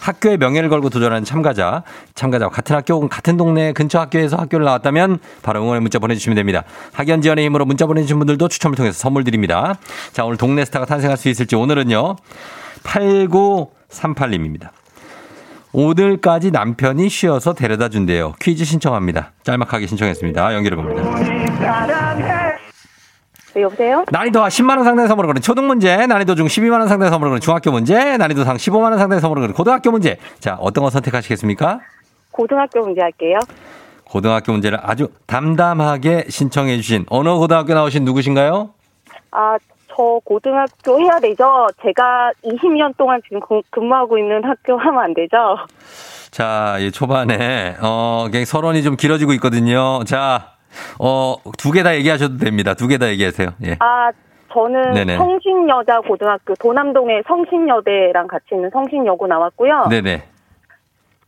학교의 0.00 0.38
명예를 0.38 0.68
걸고 0.68 0.90
도전하는 0.90 1.24
참가자, 1.24 1.82
참가자와 2.14 2.50
같은 2.50 2.74
학교 2.74 2.94
혹은 2.94 3.08
같은 3.08 3.36
동네 3.36 3.72
근처 3.72 4.00
학교에서 4.00 4.36
학교를 4.36 4.64
나왔다면 4.64 5.18
바로 5.42 5.62
응원의 5.62 5.80
문자 5.82 5.98
보내주시면 5.98 6.36
됩니다. 6.36 6.64
학연 6.92 7.22
지원의 7.22 7.44
힘으로 7.44 7.64
문자 7.64 7.86
보내주신 7.86 8.18
분들도 8.18 8.48
추첨을 8.48 8.76
통해서 8.76 8.98
선물 8.98 9.24
드립니다. 9.24 9.76
자 10.12 10.24
오늘 10.24 10.36
동네 10.36 10.64
스타가 10.64 10.86
탄생할 10.86 11.16
수 11.16 11.28
있을지 11.28 11.54
오늘은요 11.56 12.16
8938님입니다. 12.82 14.70
오늘까지 15.72 16.50
남편이 16.50 17.08
쉬어서 17.08 17.54
데려다 17.54 17.88
준대요. 17.88 18.34
퀴즈 18.40 18.64
신청합니다. 18.64 19.32
짤막하게 19.44 19.86
신청했습니다. 19.86 20.54
연결해 20.54 20.76
봅니다. 20.76 22.39
네, 23.54 23.62
여보세요? 23.62 24.04
난이도 24.10 24.40
10만원 24.40 24.84
상당의 24.84 25.08
선물을 25.08 25.26
거는 25.28 25.42
초등 25.42 25.66
문제, 25.66 26.06
난이도 26.06 26.34
중 26.36 26.46
12만원 26.46 26.86
상당의 26.88 27.10
선물을 27.10 27.30
거는 27.30 27.40
중학교 27.40 27.72
문제, 27.72 28.16
난이도 28.16 28.44
상 28.44 28.56
15만원 28.56 28.98
상당의 28.98 29.20
선물을 29.20 29.40
거는 29.42 29.54
고등학교 29.54 29.90
문제. 29.90 30.18
자, 30.38 30.56
어떤 30.60 30.84
거 30.84 30.90
선택하시겠습니까? 30.90 31.80
고등학교 32.30 32.80
문제 32.80 33.00
할게요. 33.00 33.38
고등학교 34.04 34.52
문제를 34.52 34.78
아주 34.82 35.08
담담하게 35.26 36.26
신청해 36.28 36.76
주신 36.76 37.06
어느 37.10 37.28
고등학교 37.30 37.74
나오신 37.74 38.04
누구신가요? 38.04 38.70
아, 39.32 39.56
저 39.88 40.20
고등학교 40.24 41.00
해야 41.00 41.18
되죠? 41.20 41.66
제가 41.82 42.30
20년 42.44 42.96
동안 42.96 43.20
지금 43.24 43.40
근- 43.40 43.62
근무하고 43.70 44.16
있는 44.18 44.42
학교 44.44 44.76
하면 44.78 45.02
안 45.02 45.14
되죠? 45.14 45.36
자, 46.30 46.76
이 46.78 46.92
초반에, 46.92 47.76
어, 47.82 48.22
굉장히 48.26 48.44
서론이 48.44 48.82
좀 48.84 48.96
길어지고 48.96 49.32
있거든요. 49.34 50.02
자, 50.04 50.52
어, 50.98 51.36
두 51.58 51.72
개 51.72 51.82
다 51.82 51.94
얘기하셔도 51.96 52.36
됩니다. 52.38 52.74
두 52.74 52.88
개 52.88 52.98
다 52.98 53.08
얘기하세요. 53.08 53.48
예. 53.64 53.76
아, 53.80 54.10
저는 54.52 54.92
네네. 54.94 55.16
성신여자 55.16 56.00
고등학교 56.00 56.54
도남동에 56.54 57.22
성신여대랑 57.26 58.26
같이 58.26 58.46
있는 58.52 58.68
성신여고 58.70 59.26
나왔고요. 59.26 59.86
네네. 59.90 60.24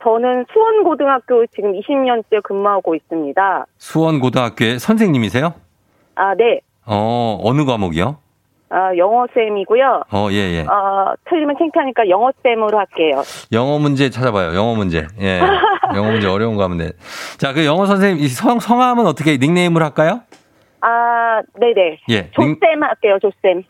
저는 0.02 0.46
수원고등학교 0.52 1.46
지금 1.46 1.72
20년째 1.72 2.42
근무하고 2.42 2.96
있습니다. 2.96 3.66
수원고등학교의 3.78 4.81
선생님이세요? 4.81 5.55
아, 6.16 6.35
네. 6.35 6.61
어, 6.85 7.38
어느 7.42 7.64
과목이요? 7.64 8.16
아, 8.72 8.96
영어쌤이고요. 8.96 10.04
어, 10.11 10.28
예, 10.30 10.37
예. 10.37 10.66
아, 10.66 11.14
틀리면 11.28 11.56
창피하니까 11.58 12.08
영어쌤으로 12.08 12.78
할게요. 12.78 13.22
영어 13.52 13.78
문제 13.78 14.08
찾아봐요. 14.08 14.54
영어 14.56 14.74
문제. 14.74 15.06
예. 15.20 15.40
영어 15.94 16.11
문제 16.11 16.26
어려운 16.26 16.56
거 16.56 16.62
하면 16.64 16.78
돼. 16.78 16.92
자, 17.37 17.52
그 17.52 17.66
영어 17.66 17.85
선생님, 17.85 18.24
이 18.24 18.28
성, 18.28 18.58
성함은 18.61 19.06
어떻게 19.06 19.37
닉네임을 19.37 19.82
할까요? 19.82 20.22
아, 20.80 21.42
네네. 21.61 21.98
예. 22.08 22.30
조쌤 22.30 22.82
할게요, 22.82 23.18
조쌤. 23.20 23.62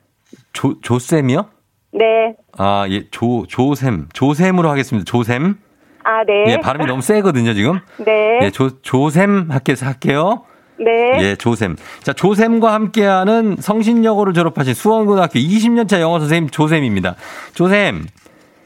조, 0.53 0.81
조쌤이요? 0.81 1.47
네. 1.95 2.37
아, 2.57 2.87
예, 2.89 3.11
조, 3.11 3.45
조쌤. 3.49 4.09
조쌤으로 4.13 4.71
하겠습니다. 4.71 5.05
조쌤. 5.05 5.57
아, 6.05 6.23
네. 6.25 6.45
예, 6.47 6.57
발음이 6.59 6.87
너무 6.87 7.03
세거든요, 7.03 7.55
지금. 7.55 7.81
네. 7.99 8.39
예, 8.43 8.51
조, 8.51 8.81
조쌤 8.83 9.51
할게요. 9.85 10.45
네. 10.85 11.19
예, 11.21 11.37
조쌤. 11.37 11.77
자, 12.03 12.13
조쌤과 12.13 12.73
함께하는 12.73 13.57
성신여고를 13.61 14.35
졸업하신 14.35 14.75
수원고등학교 14.75 15.39
20년차 15.39 16.01
영어 16.01 16.19
선생님 16.19 16.51
조쌤입니다. 16.51 17.17
조쌤, 17.55 18.07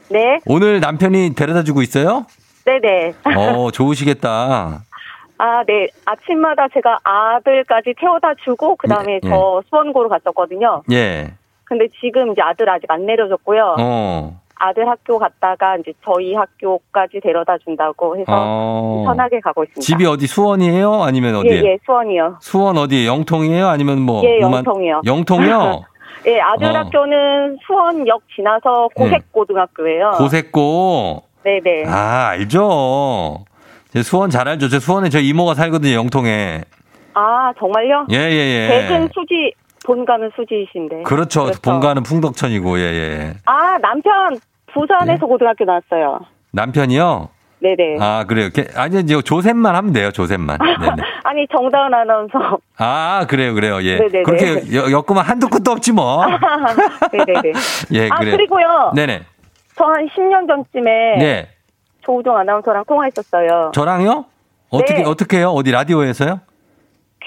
네. 0.09 0.39
오늘 0.45 0.79
남편이 0.79 1.35
데려다 1.35 1.63
주고 1.63 1.81
있어요? 1.81 2.25
네네. 2.65 3.13
어, 3.35 3.69
좋으시겠다. 3.71 4.83
아, 5.39 5.63
네. 5.67 5.87
아침마다 6.05 6.67
제가 6.73 6.97
아들까지 7.03 7.93
태워다 7.99 8.33
주고, 8.43 8.75
그 8.75 8.87
다음에 8.87 9.19
예, 9.23 9.29
저 9.29 9.61
수원고로 9.69 10.09
갔었거든요. 10.09 10.81
예. 10.91 11.33
근데 11.63 11.87
지금 12.01 12.31
이제 12.31 12.41
아들 12.41 12.69
아직 12.69 12.89
안 12.89 13.05
내려줬고요. 13.05 13.75
어. 13.79 14.41
아들 14.59 14.87
학교 14.87 15.19
갔다가 15.19 15.77
이제 15.77 15.93
저희 16.03 16.33
학교까지 16.33 17.19
데려다 17.21 17.57
준다고 17.59 18.17
해서 18.17 18.25
어. 18.27 19.03
편하게 19.05 19.39
가고 19.39 19.63
있습니다. 19.63 19.81
집이 19.81 20.05
어디 20.05 20.27
수원이에요? 20.27 21.03
아니면 21.03 21.35
어디예요? 21.35 21.63
예, 21.63 21.71
예, 21.71 21.77
수원이요. 21.85 22.37
수원 22.41 22.77
어디 22.77 23.05
영통이에요? 23.05 23.67
아니면 23.67 24.01
뭐 24.01 24.21
예, 24.23 24.39
영통이요. 24.39 25.01
영통이요? 25.05 25.81
예, 26.27 26.39
아들 26.41 26.67
어. 26.67 26.79
학교는 26.79 27.57
수원역 27.65 28.21
지나서 28.35 28.89
고색고등학교예요. 28.95 30.11
고색고. 30.17 31.23
네 31.43 31.59
네. 31.63 31.83
아, 31.87 32.29
알죠. 32.29 33.45
제 33.93 34.01
수원 34.03 34.29
잘 34.29 34.47
알죠. 34.47 34.67
제 34.67 34.79
수원에 34.79 35.09
저 35.09 35.19
이모가 35.19 35.53
살거든요, 35.53 35.93
영통에. 35.93 36.63
아, 37.13 37.51
정말요? 37.57 38.07
예, 38.11 38.17
예, 38.17 38.19
예. 38.19 38.67
백은 38.67 39.09
수지, 39.13 39.53
본가는 39.87 40.31
수지이신데. 40.35 41.03
그렇죠. 41.03 41.43
그래서- 41.45 41.61
본가는 41.61 42.03
풍덕천이고, 42.03 42.77
예, 42.79 42.83
예. 42.83 43.33
아, 43.45 43.77
남편 43.81 44.37
부산에서 44.73 45.13
예? 45.13 45.27
고등학교 45.27 45.63
나왔어요. 45.63 46.19
남편이요? 46.51 47.29
네네. 47.59 47.97
아, 48.01 48.25
그래요. 48.27 48.49
걔- 48.53 48.67
아니, 48.75 48.99
이제 48.99 49.19
조셉만 49.21 49.75
하면 49.75 49.93
돼요, 49.93 50.11
조셉만. 50.11 50.57
네네. 50.59 51.01
아니, 51.23 51.47
정다은 51.47 51.91
아나운서. 51.93 52.59
아, 52.77 53.25
그래요, 53.29 53.53
그래요. 53.55 53.81
예. 53.81 53.95
네네네. 53.97 54.23
그렇게 54.23 54.75
여- 54.75 54.91
엮으면 54.91 55.23
한두 55.23 55.47
끝도 55.47 55.71
없지 55.71 55.93
뭐. 55.93 56.23
네네네. 57.13 57.53
예, 57.93 58.09
아, 58.11 58.15
그래요. 58.19 58.35
그리고요. 58.37 58.91
네네. 58.93 59.23
저 59.77 59.85
한 59.85 60.07
10년 60.07 60.47
전쯤에 60.47 61.17
네. 61.19 61.49
조우종 62.01 62.35
아나운서랑 62.37 62.83
통화했었어요. 62.87 63.71
저랑요? 63.73 64.25
어떻게, 64.69 64.95
네. 64.95 65.03
어떻게 65.05 65.37
해요? 65.37 65.51
어디 65.51 65.71
라디오에서요? 65.71 66.41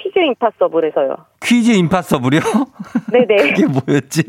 퀴즈 0.02 0.18
임파서블에서요. 0.18 1.16
퀴즈 1.42 1.70
임파서블이요? 1.72 2.40
네네. 3.12 3.36
그게 3.36 3.66
뭐였지? 3.66 4.22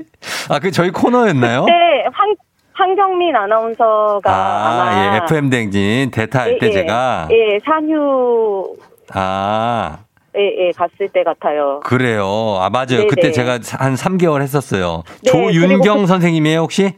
아, 0.50 0.60
그 0.60 0.72
저희 0.72 0.90
코너였나요? 0.92 1.66
네, 1.66 1.74
황, 2.12 2.36
황정민 2.74 3.36
아나운서가 3.36 4.22
아, 4.26 4.76
마 4.86 5.16
예, 5.16 5.18
FM 5.24 5.50
댕진 5.50 6.12
대타 6.12 6.42
할때 6.42 6.72
제가 6.72 7.28
예, 7.32 7.58
산휴 7.66 8.76
아, 9.14 10.00
예, 10.38 10.68
예, 10.68 10.72
갔을 10.72 11.10
때 11.10 11.24
같아요. 11.24 11.80
그래요. 11.84 12.58
아, 12.60 12.70
맞아요. 12.70 12.86
네네. 12.88 13.08
그때 13.08 13.32
제가 13.32 13.60
한 13.78 13.96
3개월 13.96 14.42
했었어요. 14.42 15.04
네, 15.24 15.32
조윤경 15.32 16.02
그- 16.02 16.08
선생님이에요, 16.08 16.60
혹시? 16.62 16.94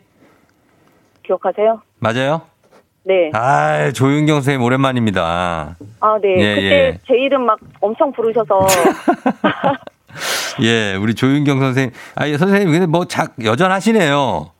기억하세요? 1.25 1.81
맞아요? 1.99 2.41
네. 3.05 3.31
아, 3.33 3.91
조윤경 3.91 4.35
선생님 4.37 4.61
오랜만입니다. 4.63 5.75
아, 5.99 6.17
네. 6.21 6.35
예, 6.37 6.55
그때 6.55 6.65
예. 6.71 6.99
제 7.05 7.15
이름 7.15 7.45
막 7.45 7.59
엄청 7.81 8.11
부르셔서. 8.13 8.65
예, 10.61 10.95
우리 10.95 11.13
조윤경 11.15 11.59
선생님. 11.59 11.91
아, 12.15 12.27
예, 12.27 12.37
선생님 12.37 12.71
근데 12.71 12.85
뭐 12.85 13.05
작 13.05 13.33
여전하시네요. 13.43 14.51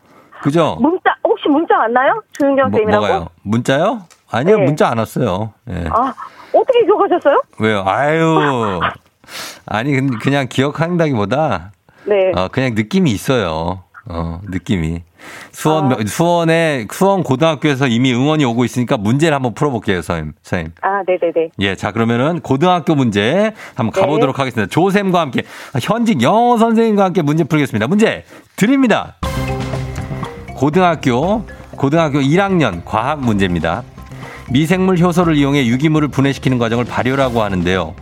그죠? 0.41 0.77
문자, 0.82 1.15
혹시 1.23 1.47
문자 1.47 1.77
왔나요? 1.77 2.21
조윤경 2.34 2.69
뭐, 2.71 2.79
쌤이라고? 2.79 3.06
뭐가요? 3.06 3.27
문자요? 3.43 4.01
아니요, 4.29 4.58
네. 4.58 4.63
문자 4.65 4.89
안 4.89 4.97
왔어요. 4.97 5.53
예. 5.69 5.86
아, 5.89 6.13
어떻게 6.53 6.84
기억하셨어요? 6.86 7.41
왜요? 7.60 7.84
아유. 7.88 8.79
아니, 9.67 9.93
근- 9.93 10.19
그냥 10.19 10.47
기억한다기보다 10.49 11.71
네. 12.06 12.32
어, 12.36 12.49
그냥 12.51 12.73
느낌이 12.75 13.10
있어요. 13.12 13.84
어, 14.05 14.41
느낌이. 14.49 15.01
수원, 15.51 15.93
아. 15.93 15.97
수원에, 16.05 16.87
수원 16.91 17.23
고등학교에서 17.23 17.87
이미 17.87 18.13
응원이 18.13 18.43
오고 18.43 18.65
있으니까 18.65 18.97
문제를 18.97 19.33
한번 19.33 19.53
풀어볼게요, 19.53 20.01
선생님. 20.01 20.33
선생님. 20.41 20.73
아, 20.81 21.03
네네네. 21.07 21.51
예, 21.59 21.75
자, 21.75 21.91
그러면은 21.91 22.41
고등학교 22.41 22.95
문제 22.95 23.53
한번 23.75 23.93
네. 23.93 24.01
가보도록 24.01 24.39
하겠습니다. 24.39 24.69
조쌤과 24.69 25.19
함께, 25.19 25.43
현직 25.81 26.21
영어 26.21 26.57
선생님과 26.57 27.05
함께 27.05 27.21
문제 27.21 27.45
풀겠습니다. 27.45 27.87
문제 27.87 28.25
드립니다. 28.57 29.15
고등학교, 30.55 31.45
고등학교 31.77 32.19
1학년 32.19 32.83
과학 32.83 33.21
문제입니다. 33.21 33.83
미생물 34.51 34.99
효소를 34.99 35.35
이용해 35.37 35.65
유기물을 35.67 36.09
분해시키는 36.09 36.57
과정을 36.57 36.83
발효라고 36.85 37.41
하는데요. 37.41 37.95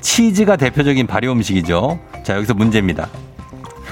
치즈가 0.00 0.56
대표적인 0.56 1.06
발효 1.06 1.30
음식이죠. 1.32 1.98
자, 2.22 2.36
여기서 2.36 2.54
문제입니다. 2.54 3.08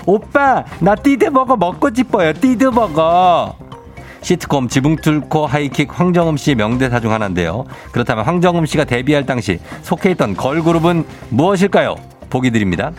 오빠, 0.06 0.64
나 0.80 0.94
띠드버거 0.94 1.56
먹고 1.56 1.90
싶어요. 1.94 2.32
띠드버거. 2.32 3.56
시트콤 4.22 4.68
지붕 4.68 4.96
뚫고 4.96 5.46
하이킥 5.46 5.98
황정음 5.98 6.36
씨의 6.36 6.54
명대사 6.54 7.00
중 7.00 7.12
하나인데요. 7.12 7.64
그렇다면 7.90 8.24
황정음 8.24 8.66
씨가 8.66 8.84
데뷔할 8.84 9.26
당시 9.26 9.58
속해 9.82 10.12
있던 10.12 10.36
걸그룹은 10.36 11.04
무엇일까요? 11.30 11.96
보기 12.30 12.50
드립니다. 12.52 12.92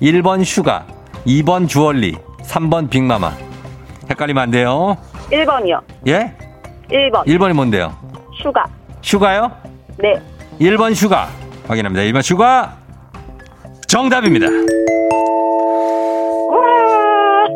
1번 0.00 0.44
슈가, 0.44 0.86
2번 1.26 1.68
주얼리, 1.68 2.16
3번 2.42 2.88
빅마마. 2.88 3.32
헷갈리면 4.10 4.42
안 4.42 4.50
돼요. 4.50 4.96
1번이요. 5.30 5.80
예? 6.08 6.34
1번. 6.90 7.26
1번이 7.26 7.52
뭔데요? 7.52 7.94
슈가. 8.42 8.64
슈가요? 9.02 9.50
네. 9.98 10.20
1번 10.60 10.94
슈가. 10.94 11.28
확인합니다. 11.68 12.02
1번 12.04 12.22
슈가 12.22 12.76
정답입니다. 13.86 14.46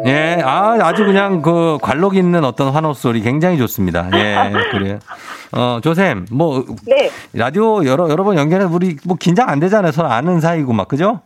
예, 0.07 0.41
아, 0.45 0.77
아주 0.81 1.05
그냥 1.05 1.43
그 1.43 1.79
관록 1.83 2.17
있는 2.17 2.45
어떤 2.45 2.71
환호 2.71 2.93
소리 2.93 3.21
굉장히 3.21 3.59
좋습니다. 3.59 4.09
예, 4.15 4.53
그래요. 4.71 4.99
어, 5.53 5.81
조쌤, 5.83 6.27
뭐, 6.31 6.65
네. 6.87 7.11
라디오 7.33 7.85
여러, 7.85 8.09
여러 8.09 8.25
번 8.25 8.37
연결해 8.37 8.65
우리 8.65 8.97
뭐 9.05 9.17
긴장 9.19 9.49
안 9.49 9.61
되잖아요. 9.61 9.93
서로 9.93 10.09
아는 10.09 10.41
사이고 10.41 10.73
막, 10.73 10.89
그죠? 10.89 11.21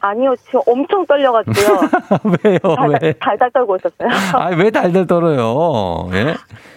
아니요, 0.00 0.34
지금 0.44 0.60
엄청 0.66 1.06
떨려가지고요. 1.06 1.80
왜요, 2.44 2.58
달달, 2.76 2.98
왜? 3.02 3.12
달달 3.12 3.50
떨고 3.52 3.76
있었어요. 3.76 4.08
아, 4.34 4.48
왜 4.48 4.70
달달 4.70 5.06
떨어요? 5.06 6.10
예? 6.12 6.34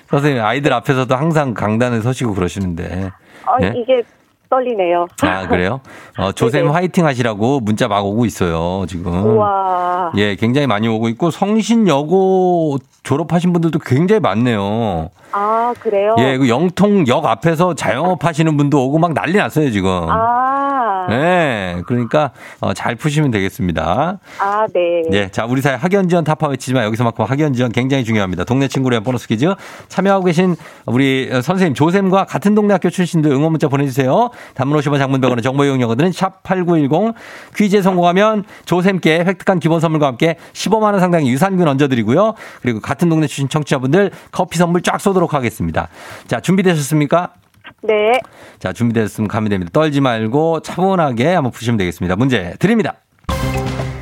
선생님, 0.09 0.43
아이들 0.43 0.71
앞에서도 0.73 1.13
항상 1.15 1.55
강단에 1.55 2.01
서시고 2.01 2.35
그러시는데. 2.35 3.11
아, 3.45 3.57
예? 3.63 3.73
이게 3.75 4.03
떨리네요. 4.49 5.07
아, 5.21 5.47
그래요? 5.47 5.81
어, 6.17 6.31
조쌤 6.31 6.61
네네. 6.63 6.69
화이팅 6.69 7.05
하시라고 7.05 7.59
문자 7.59 7.87
막 7.87 8.05
오고 8.05 8.25
있어요, 8.25 8.85
지금. 8.87 9.11
우와. 9.25 10.11
예, 10.17 10.35
굉장히 10.35 10.67
많이 10.67 10.87
오고 10.87 11.09
있고, 11.09 11.31
성신여고 11.31 12.77
졸업하신 13.03 13.53
분들도 13.53 13.79
굉장히 13.79 14.19
많네요. 14.19 15.09
아, 15.31 15.73
그래요? 15.79 16.15
예, 16.19 16.37
그 16.37 16.47
영통역 16.49 17.25
앞에서 17.25 17.73
자영업 17.75 18.23
하시는 18.23 18.55
분도 18.57 18.85
오고 18.85 18.99
막 18.99 19.13
난리 19.13 19.33
났어요, 19.33 19.69
지금. 19.71 20.07
아. 20.09 20.64
네, 21.09 21.81
그러니까 21.85 22.31
어, 22.59 22.73
잘 22.73 22.95
푸시면 22.95 23.31
되겠습니다. 23.31 24.19
아, 24.39 24.67
네. 24.73 25.03
예, 25.11 25.29
자 25.29 25.45
우리 25.45 25.61
사회 25.61 25.75
학연 25.75 26.09
지원 26.09 26.23
타파 26.23 26.47
외치지만 26.47 26.83
여기서만큼 26.85 27.25
학연 27.25 27.53
지원 27.53 27.71
굉장히 27.71 28.03
중요합니다. 28.03 28.43
동네 28.43 28.67
친구를 28.67 28.95
위한 28.95 29.03
보너스 29.03 29.27
퀴즈 29.27 29.53
참여하고 29.87 30.25
계신 30.25 30.55
우리 30.85 31.29
선생님 31.41 31.73
조쌤과 31.73 32.25
같은 32.25 32.55
동네 32.55 32.73
학교 32.73 32.89
출신들 32.89 33.31
응원 33.31 33.51
문자 33.51 33.67
보내주세요. 33.67 34.29
단문 34.53 34.79
50원 34.79 34.97
장문 34.97 35.21
100원의 35.21 35.43
정보 35.43 35.65
이용료거든 35.65 36.11
샵8910 36.11 37.13
퀴즈에 37.55 37.81
성공하면 37.81 38.43
조쌤께 38.65 39.19
획득한 39.25 39.59
기본 39.59 39.79
선물과 39.79 40.07
함께 40.07 40.37
15만 40.53 40.83
원 40.83 40.99
상당의 40.99 41.27
유산균 41.29 41.67
얹어드리고요. 41.67 42.33
그리고 42.61 42.79
같은 42.79 43.09
동네 43.09 43.27
출신 43.27 43.49
청취자분들 43.49 44.11
커피 44.31 44.57
선물 44.57 44.81
쫙 44.81 44.99
쏘도록 44.99 45.33
하겠습니다. 45.33 45.87
자 46.27 46.39
준비되셨습니까? 46.39 47.29
네. 47.85 48.19
자, 48.59 48.73
준비됐으면 48.73 49.27
가면 49.27 49.49
됩니다. 49.49 49.69
떨지 49.73 50.01
말고 50.01 50.61
차분하게 50.61 51.33
한번 51.33 51.51
푸시면 51.51 51.77
되겠습니다. 51.77 52.15
문제 52.15 52.55
드립니다. 52.59 52.95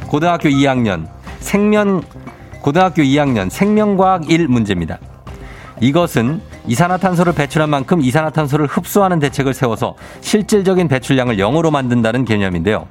고등학교 0.07 0.49
2학년 0.49 1.07
생명 1.39 2.01
고등학교 2.61 3.01
2학년 3.01 3.49
생명과학 3.49 4.29
1 4.29 4.47
문제입니다. 4.47 4.99
이것은 5.81 6.39
이산화탄소를 6.67 7.33
배출한 7.33 7.69
만큼 7.69 7.99
이산화탄소를 7.99 8.67
흡수하는 8.67 9.19
대책을 9.19 9.53
세워서 9.53 9.95
실질적인 10.21 10.87
배출량을 10.87 11.37
0으로 11.37 11.71
만든다는 11.71 12.23
개념인데요. 12.23 12.87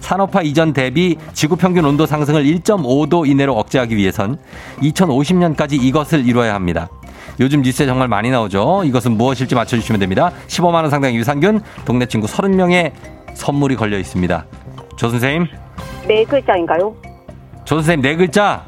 산업화 0.00 0.42
이전 0.42 0.72
대비 0.72 1.16
지구 1.32 1.56
평균 1.56 1.84
온도 1.84 2.06
상승을 2.06 2.44
1.5도 2.44 3.28
이내로 3.28 3.56
억제하기 3.56 3.96
위해선 3.96 4.38
2050년까지 4.78 5.82
이것을 5.82 6.26
이뤄야 6.26 6.54
합니다. 6.54 6.88
요즘 7.40 7.62
뉴스에 7.62 7.86
정말 7.86 8.08
많이 8.08 8.30
나오죠. 8.30 8.82
이것은 8.84 9.12
무엇일지 9.16 9.54
맞춰주시면 9.54 10.00
됩니다. 10.00 10.30
15만 10.48 10.74
원 10.74 10.90
상당의 10.90 11.16
유산균, 11.16 11.60
동네 11.84 12.06
친구 12.06 12.26
30명의 12.26 12.92
선물이 13.34 13.76
걸려 13.76 13.98
있습니다. 13.98 14.44
조 14.96 15.08
선생님, 15.08 15.46
네 16.06 16.24
글자인가요? 16.24 16.94
조 17.64 17.76
선생님 17.76 18.02
네 18.02 18.16
글자 18.16 18.64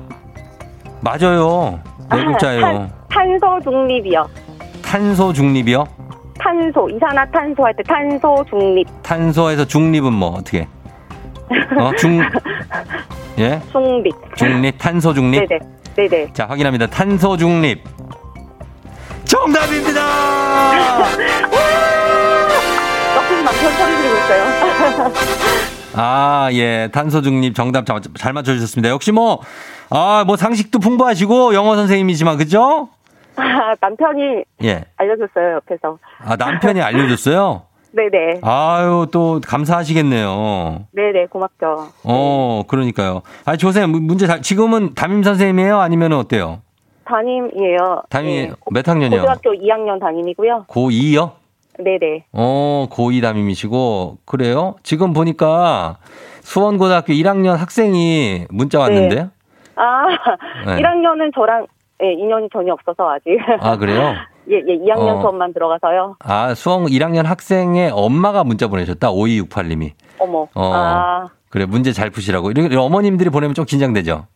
맞아요. 1.01 1.79
네 2.11 2.25
글자예요. 2.25 2.63
탄, 2.63 3.39
탄소 3.41 3.61
중립이요. 3.63 4.27
탄소 4.83 5.33
중립이요. 5.33 5.85
탄소, 6.39 6.89
이산화탄소 6.91 7.65
할 7.65 7.75
때 7.75 7.83
탄소 7.85 8.45
중립. 8.49 8.87
탄소에서 9.03 9.65
중립은 9.65 10.13
뭐 10.13 10.31
어떻게? 10.31 10.69
어, 11.79 11.91
중 11.97 12.21
예? 13.39 13.61
중립. 13.73 14.13
중립 14.37 14.79
탄소 14.79 15.13
중립. 15.15 15.47
네네. 15.49 15.61
네네. 15.97 16.33
자, 16.33 16.47
확인합니다. 16.47 16.87
탄소 16.87 17.37
중립. 17.37 17.83
정답입니다. 19.27 20.01
옆에서 23.17 23.43
남편 23.43 23.73
소리 23.73 23.97
지르고 23.97 24.17
있어요. 24.17 25.13
아, 25.99 26.49
예. 26.53 26.89
탄소 26.93 27.23
중립 27.23 27.55
정답 27.55 27.87
잘- 27.87 28.01
잘 28.17 28.33
맞춰 28.33 28.53
주셨습니다. 28.55 28.91
역시 28.91 29.13
뭐 29.13 29.41
아, 29.91 30.25
뭐 30.27 30.37
상식도 30.37 30.79
풍부하시고 30.79 31.55
영어 31.55 31.75
선생님이지만 31.77 32.37
그죠? 32.37 32.89
아, 33.37 33.75
남편이 33.81 34.45
예. 34.65 34.85
알려줬어요, 34.97 35.55
옆에서. 35.57 35.99
아, 36.25 36.37
남편이 36.37 36.81
알려 36.83 37.09
줬어요? 37.09 37.63
네네. 37.93 38.41
아유, 38.43 39.07
또 39.11 39.41
감사하시겠네요. 39.47 40.85
네네, 40.93 41.27
고맙죠. 41.31 41.89
어, 42.05 42.63
그러니까요. 42.69 43.23
아니, 43.47 43.57
조쌤, 43.57 43.91
문제 43.91 44.27
잘, 44.27 44.43
지금은 44.43 44.95
담임 44.95 45.23
선생님이에요? 45.23 45.81
아니면 45.81 46.13
어때요? 46.13 46.61
담임이에요. 47.07 48.03
담임, 48.11 48.49
네. 48.49 48.55
몇 48.71 48.89
학년이요? 48.89 49.21
고등학교 49.21 49.53
2학년 49.53 50.01
담임이고요. 50.01 50.67
고2요? 50.69 51.33
네네. 51.79 52.25
어, 52.33 52.87
고2 52.91 53.23
담임이시고, 53.23 54.19
그래요? 54.25 54.77
지금 54.83 55.13
보니까 55.13 55.99
수원고등학교 56.41 57.13
1학년 57.13 57.57
학생이 57.57 58.47
문자 58.51 58.79
왔는데요? 58.79 59.31
아, 59.77 60.07
네. 60.67 60.77
1학년은 60.83 61.35
저랑 61.35 61.67
예, 62.03 62.13
인연이 62.13 62.49
전혀 62.53 62.73
없어서 62.73 63.11
아직. 63.11 63.39
아, 63.61 63.77
그래요? 63.77 64.15
예, 64.51 64.57
예, 64.57 64.79
2학년 64.79 65.17
어. 65.17 65.21
수업만 65.23 65.53
들어가서요. 65.53 66.17
아, 66.21 66.55
수원 66.55 66.85
1학년 66.87 67.25
학생의 67.25 67.91
엄마가 67.93 68.45
문자 68.45 68.69
보내셨다. 68.69 69.11
5268님이. 69.11 69.93
어머. 70.19 70.47
어. 70.55 70.73
아, 70.75 71.29
그래, 71.49 71.67
문제 71.67 71.93
잘 71.93 72.11
푸시라고. 72.11 72.51
이렇게 72.51 72.77
어머님들이 72.77 73.31
보내면 73.31 73.55
좀 73.55 73.65
긴장되죠? 73.65 74.27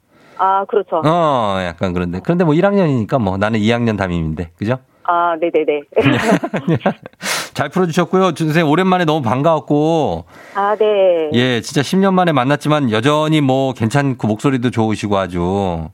아, 0.42 0.64
그렇죠. 0.64 1.02
어, 1.04 1.58
약간 1.62 1.92
그런데. 1.92 2.18
그런데 2.24 2.44
뭐 2.44 2.54
1학년이니까 2.54 3.20
뭐 3.20 3.36
나는 3.36 3.60
2학년 3.60 3.98
담임인데. 3.98 4.52
그죠? 4.56 4.78
아, 5.04 5.36
네네네. 5.38 5.82
잘 7.52 7.68
풀어주셨고요. 7.68 8.32
주 8.32 8.44
선생님, 8.44 8.70
오랜만에 8.70 9.04
너무 9.04 9.20
반가웠고. 9.20 10.24
아, 10.54 10.74
네. 10.76 11.30
예, 11.34 11.60
진짜 11.60 11.82
10년 11.82 12.14
만에 12.14 12.32
만났지만 12.32 12.90
여전히 12.90 13.42
뭐 13.42 13.74
괜찮고 13.74 14.26
목소리도 14.26 14.70
좋으시고 14.70 15.18
아주. 15.18 15.88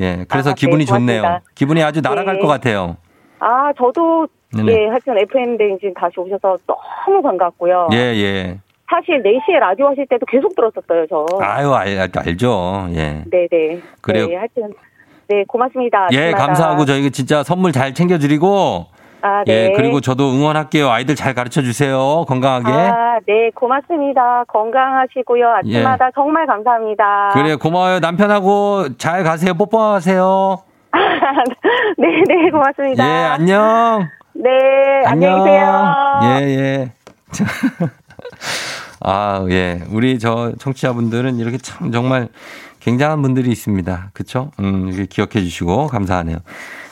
예, 0.00 0.24
그래서 0.28 0.50
아, 0.50 0.54
기분이 0.54 0.86
네, 0.86 0.92
좋네요. 0.92 1.22
고맙습니다. 1.22 1.52
기분이 1.54 1.82
아주 1.84 2.00
날아갈 2.00 2.36
네. 2.36 2.40
것 2.40 2.48
같아요. 2.48 2.96
아, 3.38 3.72
저도 3.78 4.26
네네. 4.52 4.72
예, 4.72 4.88
하여튼 4.88 5.16
FM 5.18 5.58
대행진 5.58 5.94
다시 5.94 6.18
오셔서 6.18 6.58
너무 6.66 7.22
반갑고요. 7.22 7.90
예, 7.92 7.96
예. 7.96 8.58
사실 8.90 9.22
4시에 9.22 9.58
라디오 9.60 9.86
하실 9.86 10.04
때도 10.08 10.26
계속 10.26 10.54
들었었어요, 10.56 11.06
저. 11.08 11.24
아유, 11.40 11.72
알, 11.72 12.10
알죠. 12.14 12.88
예. 12.90 13.22
네네. 13.30 13.80
그래요. 14.00 14.26
네, 14.26 14.36
하여튼. 14.36 14.74
네, 15.28 15.44
고맙습니다. 15.46 16.08
예, 16.12 16.32
아침마다. 16.32 16.46
감사하고 16.46 16.84
저희 16.84 17.08
진짜 17.12 17.44
선물 17.44 17.70
잘 17.70 17.94
챙겨드리고. 17.94 18.86
아, 19.22 19.44
네. 19.46 19.66
예, 19.66 19.72
그리고 19.76 20.00
저도 20.00 20.32
응원할게요. 20.32 20.90
아이들 20.90 21.14
잘 21.14 21.34
가르쳐 21.34 21.62
주세요. 21.62 22.24
건강하게. 22.26 22.72
아, 22.72 23.20
네, 23.26 23.50
고맙습니다. 23.54 24.44
건강하시고요. 24.48 25.48
아침마다 25.48 26.10
정말 26.14 26.46
감사합니다. 26.46 27.30
예. 27.36 27.40
그래, 27.40 27.54
고마워요. 27.54 28.00
남편하고 28.00 28.96
잘 28.96 29.22
가세요. 29.22 29.54
뽀뽀하세요. 29.54 30.58
네, 31.98 32.22
네, 32.26 32.50
고맙습니다. 32.50 33.04
예, 33.06 33.26
안녕. 33.26 34.08
네, 34.32 34.50
안녕히 35.06 35.44
계세요. 35.44 35.92
예, 36.24 36.40
예. 36.48 36.92
아, 39.00 39.46
예. 39.50 39.82
우리 39.90 40.18
저 40.18 40.52
청취자분들은 40.58 41.38
이렇게 41.38 41.58
참 41.58 41.90
정말 41.90 42.28
굉장한 42.80 43.20
분들이 43.22 43.50
있습니다. 43.50 44.10
그쵸? 44.14 44.50
음, 44.60 45.06
기억해 45.08 45.32
주시고 45.42 45.88
감사하네요. 45.88 46.38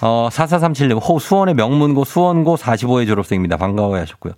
어, 0.03 0.29
4437님, 0.31 0.99
호, 1.03 1.19
수원의 1.19 1.55
명문고, 1.55 2.05
수원고 2.05 2.57
45회 2.57 3.07
졸업생입니다. 3.07 3.57
반가워해 3.57 4.01
하셨고요. 4.01 4.35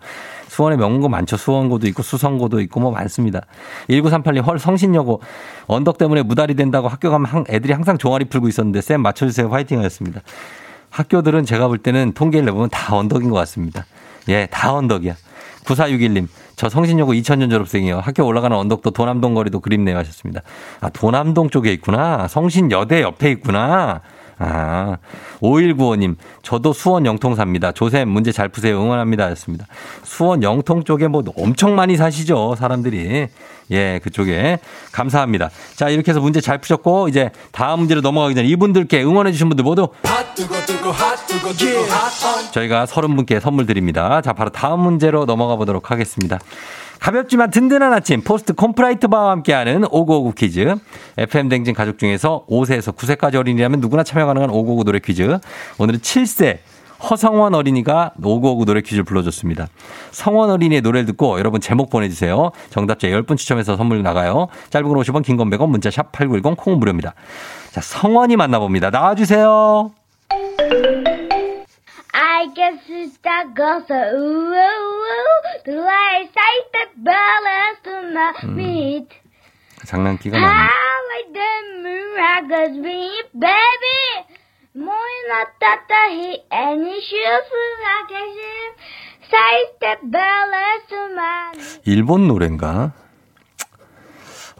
수원의 0.49 0.79
명문고 0.79 1.09
많죠. 1.09 1.37
수원고도 1.37 1.87
있고, 1.89 2.03
수성고도 2.03 2.61
있고, 2.61 2.79
뭐 2.81 2.93
많습니다. 2.93 3.41
1938님, 3.89 4.45
헐, 4.45 4.59
성신여고, 4.61 5.21
언덕 5.67 5.99
때문에 5.99 6.23
무달이 6.23 6.55
된다고 6.55 6.87
학교 6.89 7.11
가면 7.11 7.27
항- 7.27 7.45
애들이 7.49 7.73
항상 7.73 7.99
종아리 7.99 8.27
풀고 8.27 8.47
있었는데, 8.49 8.81
쌤 8.81 9.03
맞춰주세요. 9.03 9.49
화이팅 9.49 9.81
하였습니다. 9.81 10.21
학교들은 10.91 11.45
제가 11.47 11.67
볼 11.69 11.79
때는 11.79 12.13
통계를 12.13 12.47
내보면 12.47 12.69
다 12.71 12.95
언덕인 12.97 13.29
것 13.29 13.37
같습니다. 13.37 13.87
예, 14.29 14.47
다 14.51 14.73
언덕이야. 14.73 15.15
9461님, 15.65 16.29
저 16.61 16.69
성신여고 16.69 17.15
2000년 17.15 17.49
졸업생이요. 17.49 18.01
학교 18.01 18.23
올라가는 18.27 18.55
언덕도 18.55 18.91
도남동 18.91 19.33
거리도 19.33 19.61
그립네요 19.61 19.97
하셨습니다. 19.97 20.43
아, 20.83 20.91
도남동 20.91 21.49
쪽에 21.49 21.73
있구나. 21.73 22.29
성신여대 22.29 23.01
옆에 23.01 23.31
있구나. 23.31 24.03
아, 24.43 24.97
5195님, 25.43 26.17
저도 26.43 26.73
수원 26.73 27.05
영통 27.05 27.35
삽니다. 27.35 27.73
조쌤, 27.73 28.09
문제 28.09 28.33
잘 28.33 28.49
푸세요. 28.49 28.81
응원합니다. 28.81 29.31
였습니다. 29.33 29.67
수원 30.03 30.43
영통 30.43 30.85
쪽에 30.85 31.09
뭐 31.09 31.23
엄청 31.37 31.77
많이 31.77 31.97
사시죠. 31.99 32.57
사람들이. 32.59 33.29
예, 33.71 34.01
그쪽에. 34.03 34.59
감사합니다. 34.93 35.51
자, 35.77 35.91
이렇게 35.91 36.11
해서 36.11 36.21
문제 36.21 36.41
잘 36.41 36.59
푸셨고, 36.59 37.09
이제 37.09 37.31
다음 37.53 37.81
문제로 37.81 38.01
넘어가기 38.01 38.35
전에 38.35 38.49
이분들께 38.49 39.03
응원해주신 39.05 39.49
분들 39.51 39.63
모두 39.63 39.89
저희가 42.51 42.87
서른 42.87 43.15
분께 43.15 43.41
선물 43.41 43.67
드립니다. 43.67 44.23
자, 44.23 44.33
바로 44.33 44.51
다음 44.51 44.81
문제로 44.81 45.27
넘어가 45.27 45.57
보도록 45.57 45.91
하겠습니다. 45.91 46.39
가볍지만 47.01 47.51
든든한 47.51 47.93
아침 47.93 48.21
포스트 48.23 48.53
콘푸라이트 48.53 49.09
바와 49.09 49.31
함께하는 49.33 49.85
오구오구 49.91 50.33
퀴즈. 50.35 50.75
FM 51.17 51.49
대행진 51.49 51.75
가족 51.75 51.99
중에서 51.99 52.45
5세에서 52.49 52.95
9세까지 52.95 53.37
어린이라면 53.37 53.81
누구나 53.81 54.05
참여 54.05 54.27
가능한 54.27 54.51
오구오구 54.51 54.85
노래 54.85 54.99
퀴즈. 54.99 55.39
오늘은 55.79 56.01
7세 56.01 56.59
허성원 57.11 57.55
어린이가 57.55 58.13
오구오구 58.23 58.67
노래 58.67 58.83
퀴즈를 58.83 59.05
불러줬습니다. 59.05 59.69
성원 60.11 60.51
어린이의 60.51 60.83
노래를 60.83 61.07
듣고 61.07 61.39
여러분 61.39 61.59
제목 61.63 61.89
보내주세요. 61.89 62.51
정답자 62.69 63.09
10분 63.09 63.39
추첨해서 63.39 63.79
선물 63.79 64.03
나가요. 64.03 64.49
짧은 64.69 64.87
건 64.87 64.99
50원, 64.99 65.25
긴 65.25 65.39
건 65.39 65.49
100원, 65.49 65.71
문자 65.71 65.91
샵 65.91 66.13
8910, 66.13 66.57
콩은 66.63 66.79
무료입니다. 66.79 67.15
자, 67.71 67.81
성원이 67.81 68.37
만나봅니다. 68.37 68.91
나와주세요. 68.91 69.91
I 72.13 72.47
Do 75.65 75.79
I 75.87 76.29
say 76.35 76.55
the 76.75 76.85
balance 76.97 77.79
to 77.85 77.95
my 78.11 78.33
meat? 78.55 79.09
장난기가 79.87 80.37
How 80.37 80.47
많네. 80.47 80.69
like 81.11 81.33
the 81.33 81.51
miracles 81.83 82.77
be 82.83 83.11
baby 83.35 84.03
more 84.75 85.19
not 85.29 85.49
that 85.61 85.81
the 85.89 86.03
heat 86.15 86.43
any 86.51 87.01
shoes 87.01 87.49
I 87.87 88.01
guess 88.11 88.35
say 89.31 89.55
the 89.81 89.93
balance 90.11 90.85
to 90.91 91.01
my 91.15 91.53
meat. 91.57 91.81
일본 91.85 92.29
노래인가? 92.29 92.93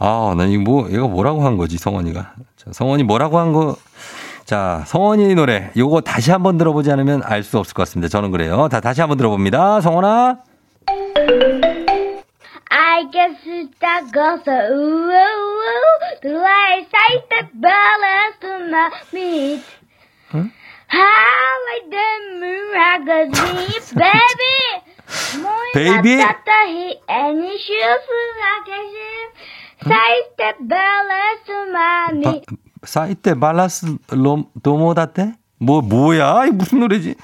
아, 0.03 0.35
나 0.35 0.47
이거 0.47 0.63
뭐, 0.63 0.91
얘가 0.91 1.07
뭐라고 1.09 1.45
한 1.45 1.59
거지, 1.59 1.77
성원이가. 1.77 2.33
자, 2.57 2.73
성원이 2.73 3.03
뭐라고 3.03 3.39
한 3.39 3.53
거. 3.53 3.77
자, 4.51 4.83
성원이 4.89 5.37
노래. 5.37 5.71
요거 5.77 6.01
다시 6.01 6.33
한번 6.33 6.59
들어보지 6.59 6.91
않으면 6.91 7.23
알 7.23 7.45
수 7.45 7.57
없을 7.57 7.73
것 7.73 7.83
같습니다. 7.83 8.09
저는 8.09 8.33
그래요. 8.33 8.69
다, 8.69 8.81
다시 8.81 9.01
한번 9.01 9.17
들어봅니다. 9.17 9.81
성원아. 9.81 10.39
I 12.69 13.05
Do 16.21 16.43
I 16.45 16.85
say 16.91 17.23
the 17.31 17.47
balance 17.63 18.41
to 18.41 18.59
my 18.67 18.91
meat? 19.13 19.63
How 20.33 21.55
like 21.71 21.87
the 21.89 22.09
miracles 22.41 23.31
be 23.31 23.95
baby 23.95 24.59
Baby? 25.75 26.27
any 27.09 27.57
shoes 27.57 28.05
I 28.43 28.59
guess 28.67 28.99
say 29.87 30.13
the 30.39 30.51
balance 30.67 31.43
to 31.47 31.55
my 31.71 32.11
바, 32.11 32.33
meat. 32.33 32.70
사이테 32.83 33.35
발라스 33.35 33.97
롬, 34.13 34.47
도모다테? 34.63 35.35
뭐, 35.59 35.83
뭐야? 35.83 36.47
이 36.47 36.51
무슨 36.51 36.81
노래지? 36.81 37.15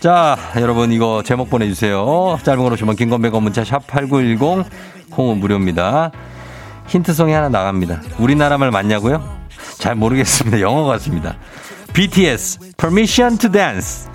자, 0.00 0.36
여러분, 0.56 0.90
이거 0.92 1.22
제목 1.24 1.48
보내 1.48 1.68
주세요. 1.68 2.38
짧은 2.42 2.62
걸 2.62 2.72
오시면 2.72 2.96
긴건배거 2.96 3.40
문자 3.40 3.64
샵 3.64 3.86
8910, 3.86 4.66
콩은 5.10 5.38
무료입니다. 5.38 6.10
힌트송이 6.88 7.32
하나 7.32 7.48
나갑니다. 7.48 8.02
우리나라 8.18 8.58
말 8.58 8.70
맞냐고요? 8.70 9.22
잘 9.78 9.94
모르겠습니다. 9.94 10.60
영어 10.62 10.84
같습니다. 10.84 11.36
BTS, 11.92 12.58
Permission 12.76 13.38
to 13.38 13.50
Dance. 13.50 14.10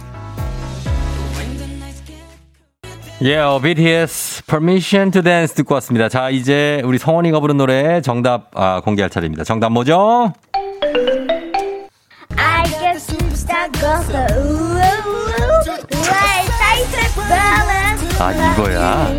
예, 3.24 3.36
yeah, 3.36 3.64
BTS 3.64 4.46
Permission 4.46 5.10
to 5.12 5.24
Dance 5.24 5.56
듣고 5.56 5.74
왔습니다. 5.76 6.08
자, 6.08 6.30
이제 6.30 6.82
우리 6.86 7.00
성원이가 7.00 7.40
부른 7.40 7.58
노래 7.58 8.00
정답 8.02 8.52
아, 8.54 8.82
공개할 8.82 9.10
차례입니다. 9.10 9.44
정답 9.44 9.72
뭐죠? 9.72 10.34
아, 18.20 18.32
이거야. 18.32 19.18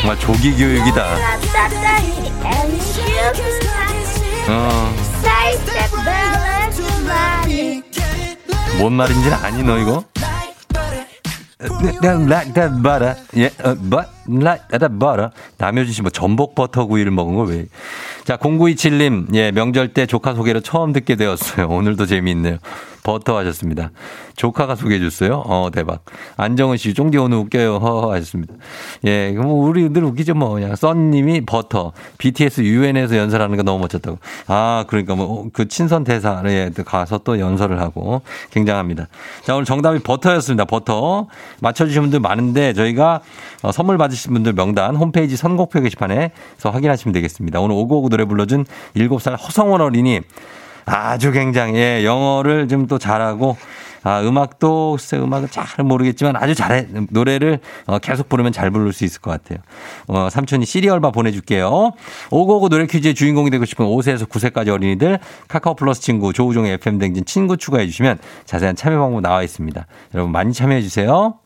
정말 0.00 0.18
조기 0.20 0.56
교육이다. 0.56 1.04
어. 4.48 4.94
뭔 8.78 8.92
말인지는 8.92 9.32
아니 9.42 9.62
너 9.62 9.78
이거? 9.78 10.04
like 12.28 12.52
that 12.54 12.82
butter. 12.82 13.16
예, 13.36 13.46
어, 13.64 13.74
but 13.74 14.15
like 14.28 14.66
that 14.68 14.88
butter. 14.98 15.30
남효진 15.58 15.92
씨 15.92 16.02
뭐 16.02 16.10
전복 16.10 16.54
버터 16.54 16.86
구이를 16.86 17.10
먹은 17.12 17.34
거 17.34 17.42
왜? 17.42 17.66
자, 18.24 18.36
0927님, 18.36 19.34
예, 19.34 19.50
명절 19.52 19.88
때 19.94 20.06
조카 20.06 20.34
소개를 20.34 20.62
처음 20.62 20.92
듣게 20.92 21.16
되었어요. 21.16 21.68
오늘도 21.68 22.06
재미있네요. 22.06 22.58
버터 23.06 23.38
하셨습니다. 23.38 23.92
조카가 24.34 24.74
소개해 24.74 24.98
줬어요? 24.98 25.44
어, 25.46 25.70
대박. 25.72 26.04
안정은 26.36 26.76
씨, 26.76 26.92
쫑디 26.92 27.16
오늘 27.18 27.38
웃겨요. 27.38 27.76
허허 27.76 28.12
하셨습니다. 28.12 28.54
예, 29.04 29.30
뭐, 29.30 29.64
우리 29.64 29.88
늘 29.92 30.02
웃기죠, 30.02 30.34
뭐. 30.34 30.54
그냥, 30.54 30.74
썬님이 30.74 31.42
버터. 31.46 31.92
BTS 32.18 32.62
UN에서 32.62 33.16
연설하는 33.16 33.56
거 33.56 33.62
너무 33.62 33.78
멋졌다고. 33.82 34.18
아, 34.48 34.84
그러니까 34.88 35.14
뭐, 35.14 35.46
그 35.52 35.68
친선 35.68 36.02
대사에 36.02 36.70
가서 36.84 37.18
또 37.18 37.38
연설을 37.38 37.80
하고. 37.80 38.22
굉장합니다. 38.50 39.06
자, 39.44 39.54
오늘 39.54 39.64
정답이 39.64 40.00
버터였습니다. 40.00 40.64
버터. 40.64 41.28
맞춰주신 41.60 42.02
분들 42.02 42.18
많은데, 42.18 42.72
저희가 42.72 43.20
어, 43.62 43.70
선물 43.70 43.98
받으신 43.98 44.32
분들 44.32 44.54
명단 44.54 44.96
홈페이지 44.96 45.36
선곡표 45.36 45.80
게시판에서 45.80 46.70
확인하시면 46.72 47.12
되겠습니다. 47.12 47.60
오늘 47.60 47.76
오고오고 47.76 48.08
노래 48.08 48.24
불러준 48.24 48.64
7살 48.96 49.40
허성원 49.40 49.80
어린이 49.80 50.22
아주 50.86 51.32
굉장히 51.32 51.74
예, 51.76 52.04
영어를 52.04 52.68
좀 52.68 52.86
또 52.86 52.98
잘하고 52.98 53.56
아, 54.04 54.20
음악도 54.22 54.92
글쎄 54.92 55.18
음악은 55.18 55.48
잘 55.50 55.84
모르겠지만 55.84 56.36
아주 56.36 56.54
잘해 56.54 56.86
노래를 57.10 57.58
어, 57.86 57.98
계속 57.98 58.28
부르면 58.28 58.52
잘 58.52 58.70
부를 58.70 58.92
수 58.92 59.04
있을 59.04 59.20
것 59.20 59.32
같아요. 59.32 59.58
어, 60.06 60.28
삼촌이 60.30 60.64
시리얼바 60.64 61.10
보내줄게요. 61.10 61.90
오고오고 62.30 62.68
노래 62.68 62.86
퀴즈의 62.86 63.14
주인공이 63.14 63.50
되고 63.50 63.64
싶은 63.64 63.84
5세에서 63.84 64.28
9세까지 64.28 64.68
어린이들 64.68 65.18
카카오 65.48 65.74
플러스 65.74 66.00
친구 66.00 66.32
조우종의 66.32 66.74
FM 66.74 67.00
댕진 67.00 67.24
친구 67.24 67.56
추가해 67.56 67.86
주시면 67.86 68.18
자세한 68.44 68.76
참여 68.76 68.96
방법 69.00 69.22
나와 69.22 69.42
있습니다. 69.42 69.84
여러분 70.14 70.30
많이 70.30 70.52
참여해 70.52 70.82
주세요. 70.82 71.40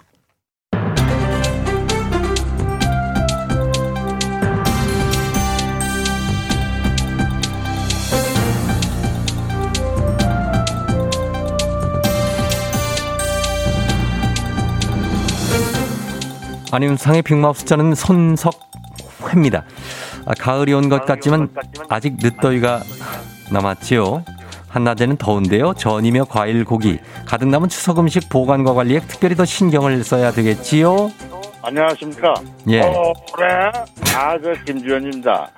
아니면 16.73 16.97
상해 16.97 17.23
빅마우 17.23 17.55
숫자는 17.55 17.95
손석회입니다. 17.95 19.65
아, 20.27 20.33
가을이 20.39 20.73
온 20.73 20.89
것 20.89 21.05
같지만 21.05 21.49
아직 21.89 22.17
늦더위가 22.21 22.83
남았지요. 23.51 24.25
한낮에는 24.69 25.17
더운데요. 25.17 25.75
전이며 25.75 26.25
과일, 26.27 26.65
고기, 26.65 26.99
가득 27.27 27.49
남은 27.49 27.69
추석 27.69 27.99
음식 27.99 28.29
보관과 28.29 28.73
관리에 28.75 29.01
특별히 29.01 29.35
더 29.35 29.45
신경을 29.45 30.05
써야 30.05 30.31
되겠지요. 30.31 31.11
안녕하십니까? 31.63 32.35
예. 32.69 32.81
어, 32.81 33.13
그래? 33.35 33.49
아, 34.15 34.39
저 34.43 34.53
김주현입니다. 34.65 35.51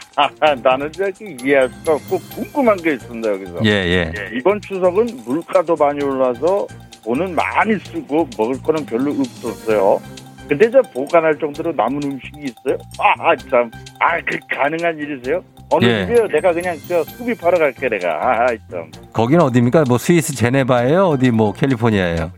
나는 0.62 0.90
저기 0.92 1.36
이해할 1.44 1.68
수가 1.68 1.94
없고 1.94 2.18
궁금한 2.34 2.76
게 2.78 2.94
있습니다, 2.94 3.28
여기서. 3.28 3.54
예, 3.64 3.70
예. 3.70 4.12
예, 4.16 4.36
이번 4.36 4.60
추석은 4.62 5.22
물가도 5.26 5.76
많이 5.76 6.02
올라서 6.02 6.66
돈은 7.04 7.34
많이 7.34 7.74
쓰고 7.84 8.28
먹을 8.36 8.60
거는 8.62 8.86
별로 8.86 9.10
없었어요. 9.12 10.00
근데 10.48 10.70
저 10.70 10.82
보관할 10.82 11.38
정도로 11.38 11.72
남은 11.72 12.02
음식이 12.02 12.40
있어요? 12.44 12.78
아, 12.98 13.34
참. 13.36 13.70
아, 14.00 14.20
그 14.26 14.38
가능한 14.54 14.98
일이세요? 14.98 15.42
어느 15.70 15.86
예. 15.86 16.06
집이요? 16.06 16.26
내가 16.28 16.52
그냥 16.52 16.76
저 16.86 17.00
흡입하러 17.00 17.58
갈게, 17.58 17.88
내가. 17.88 18.08
아, 18.10 18.46
참. 18.70 18.90
거기는 19.12 19.42
어디입니까? 19.44 19.84
뭐 19.88 19.98
스위스 19.98 20.34
제네바예요? 20.34 21.08
어디 21.08 21.30
뭐 21.30 21.52
캘리포니아예요? 21.52 22.30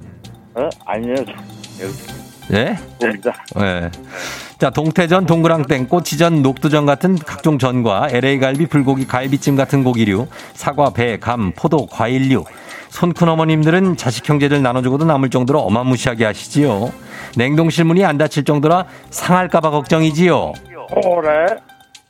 어? 0.55 0.69
아니요. 0.85 1.15
여기 1.81 1.93
예? 2.53 2.77
봅니다. 3.01 3.35
예. 3.61 3.91
자, 4.59 4.71
동태전, 4.71 5.27
동그랑땡, 5.27 5.89
꼬치전, 5.89 6.43
녹두전 6.43 6.87
같은 6.87 7.17
각종 7.17 7.59
전과 7.59 8.09
LA 8.13 8.39
갈비, 8.39 8.67
불고기, 8.67 9.07
갈비찜 9.07 9.57
같은 9.57 9.83
고기류, 9.83 10.29
사과, 10.53 10.91
배, 10.91 11.19
감, 11.19 11.53
포도, 11.57 11.87
과일류. 11.87 12.45
손큰 12.95 13.29
어머님들은 13.29 13.97
자식 13.97 14.29
형제들 14.29 14.63
나눠주고도 14.63 15.05
남을 15.05 15.29
정도로 15.31 15.59
어마무시하게 15.63 16.27
하시지요. 16.27 16.93
냉동실 17.37 17.85
문이 17.87 18.05
안 18.05 18.19
닫힐 18.19 18.45
정도라 18.45 18.87
상할까봐 19.11 19.71
걱정이지요. 19.71 20.53
그래? 20.63 21.47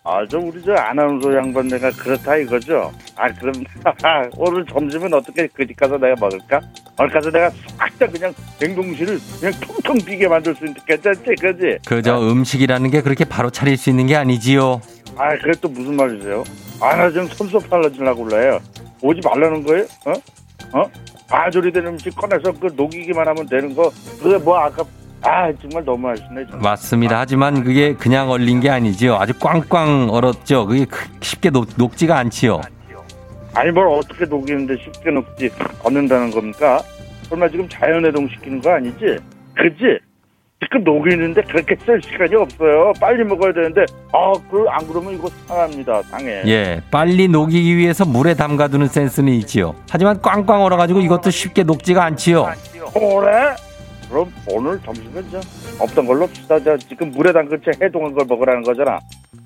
아, 0.06 0.18
저 0.30 0.36
우리 0.38 0.62
저 0.62 0.74
아나운서 0.74 1.34
양반 1.34 1.68
내가 1.68 1.90
그렇다 1.90 2.36
이거죠? 2.36 2.92
아, 3.16 3.28
그럼 3.32 3.54
오늘 4.36 4.66
점심은 4.66 5.14
어떻게 5.14 5.46
그 5.46 5.66
집 5.66 5.74
가서 5.74 5.96
내가 5.96 6.14
먹을까? 6.20 6.60
오늘 6.98 7.10
가서 7.10 7.30
내가 7.30 7.48
싹 7.78 7.98
다 7.98 8.06
그냥 8.06 8.34
냉동실을 8.60 9.18
그냥 9.40 9.54
텅텅 9.62 9.96
비게 10.04 10.28
만들 10.28 10.54
수 10.54 10.66
있는 10.66 10.78
괜찮지, 10.86 11.22
그지? 11.40 11.78
그저 11.86 12.20
음식이라는 12.20 12.90
게 12.90 13.00
그렇게 13.00 13.24
바로 13.24 13.48
차릴 13.48 13.78
수 13.78 13.88
있는 13.88 14.06
게 14.06 14.16
아니지요. 14.16 14.82
아, 15.16 15.30
그게 15.38 15.52
또 15.62 15.68
무슨 15.70 15.96
말이세요? 15.96 16.44
아, 16.82 16.94
나 16.94 17.08
지금 17.08 17.26
손톱팔라지려고 17.28 18.24
그래요. 18.26 18.58
오지 19.00 19.20
말라는 19.24 19.62
거예요? 19.64 19.84
어? 20.04 20.12
어? 20.72 20.82
아조리 21.30 21.72
된 21.72 21.86
음식 21.86 22.14
꺼내서 22.16 22.52
그 22.52 22.72
녹이기만 22.76 23.26
하면 23.28 23.46
되는 23.46 23.74
거. 23.74 23.90
그게 24.22 24.36
뭐 24.38 24.58
아까 24.58 24.84
아 25.22 25.50
정말 25.60 25.84
너무 25.84 26.08
하시네. 26.08 26.44
정말. 26.50 26.60
맞습니다. 26.60 27.18
하지만 27.20 27.64
그게 27.64 27.94
그냥 27.94 28.30
얼린 28.30 28.60
게 28.60 28.70
아니지요. 28.70 29.16
아주 29.16 29.32
꽝꽝 29.38 30.10
얼었죠. 30.10 30.66
그게 30.66 30.84
크- 30.84 31.08
쉽게 31.20 31.50
녹, 31.50 31.66
녹지가 31.76 32.18
않지요. 32.18 32.60
아니 33.54 33.70
뭘 33.70 33.86
어떻게 33.88 34.24
녹이는데 34.24 34.76
쉽게 34.82 35.10
녹지 35.10 35.50
얻는다는 35.82 36.30
겁니까? 36.30 36.80
설마 37.28 37.48
지금 37.48 37.68
자연해동 37.68 38.28
시키는 38.28 38.60
거 38.60 38.70
아니지? 38.72 39.16
그지? 39.54 39.98
지금 40.64 40.84
녹이는데 40.84 41.42
그렇게 41.42 41.76
쓸 41.84 42.00
시간이 42.02 42.34
없어요. 42.34 42.92
빨리 43.00 43.24
먹어야 43.24 43.52
되는데 43.52 43.84
아그안 44.12 44.86
그러면 44.88 45.14
이거 45.14 45.28
상합니다. 45.46 46.02
상해. 46.02 46.42
예, 46.46 46.80
빨리 46.90 47.28
녹이기 47.28 47.76
위해서 47.76 48.04
물에 48.04 48.34
담가두는 48.34 48.88
센스는 48.88 49.32
있지요. 49.34 49.74
하지만 49.90 50.20
꽝꽝 50.20 50.62
얼어가지고 50.62 51.00
이것도 51.00 51.30
쉽게 51.30 51.62
녹지가 51.62 52.04
않지요. 52.04 52.48
그래? 52.92 53.54
그럼 54.08 54.32
오늘 54.48 54.78
점심은 54.82 55.24
저 55.30 55.40
없던 55.80 56.06
걸로 56.06 56.22
합시다. 56.22 56.58
저 56.62 56.76
지금 56.76 57.10
물에 57.10 57.32
담근 57.32 57.60
채 57.64 57.72
해동한 57.82 58.12
걸 58.12 58.24
먹으라는 58.28 58.62
거잖아. 58.62 58.98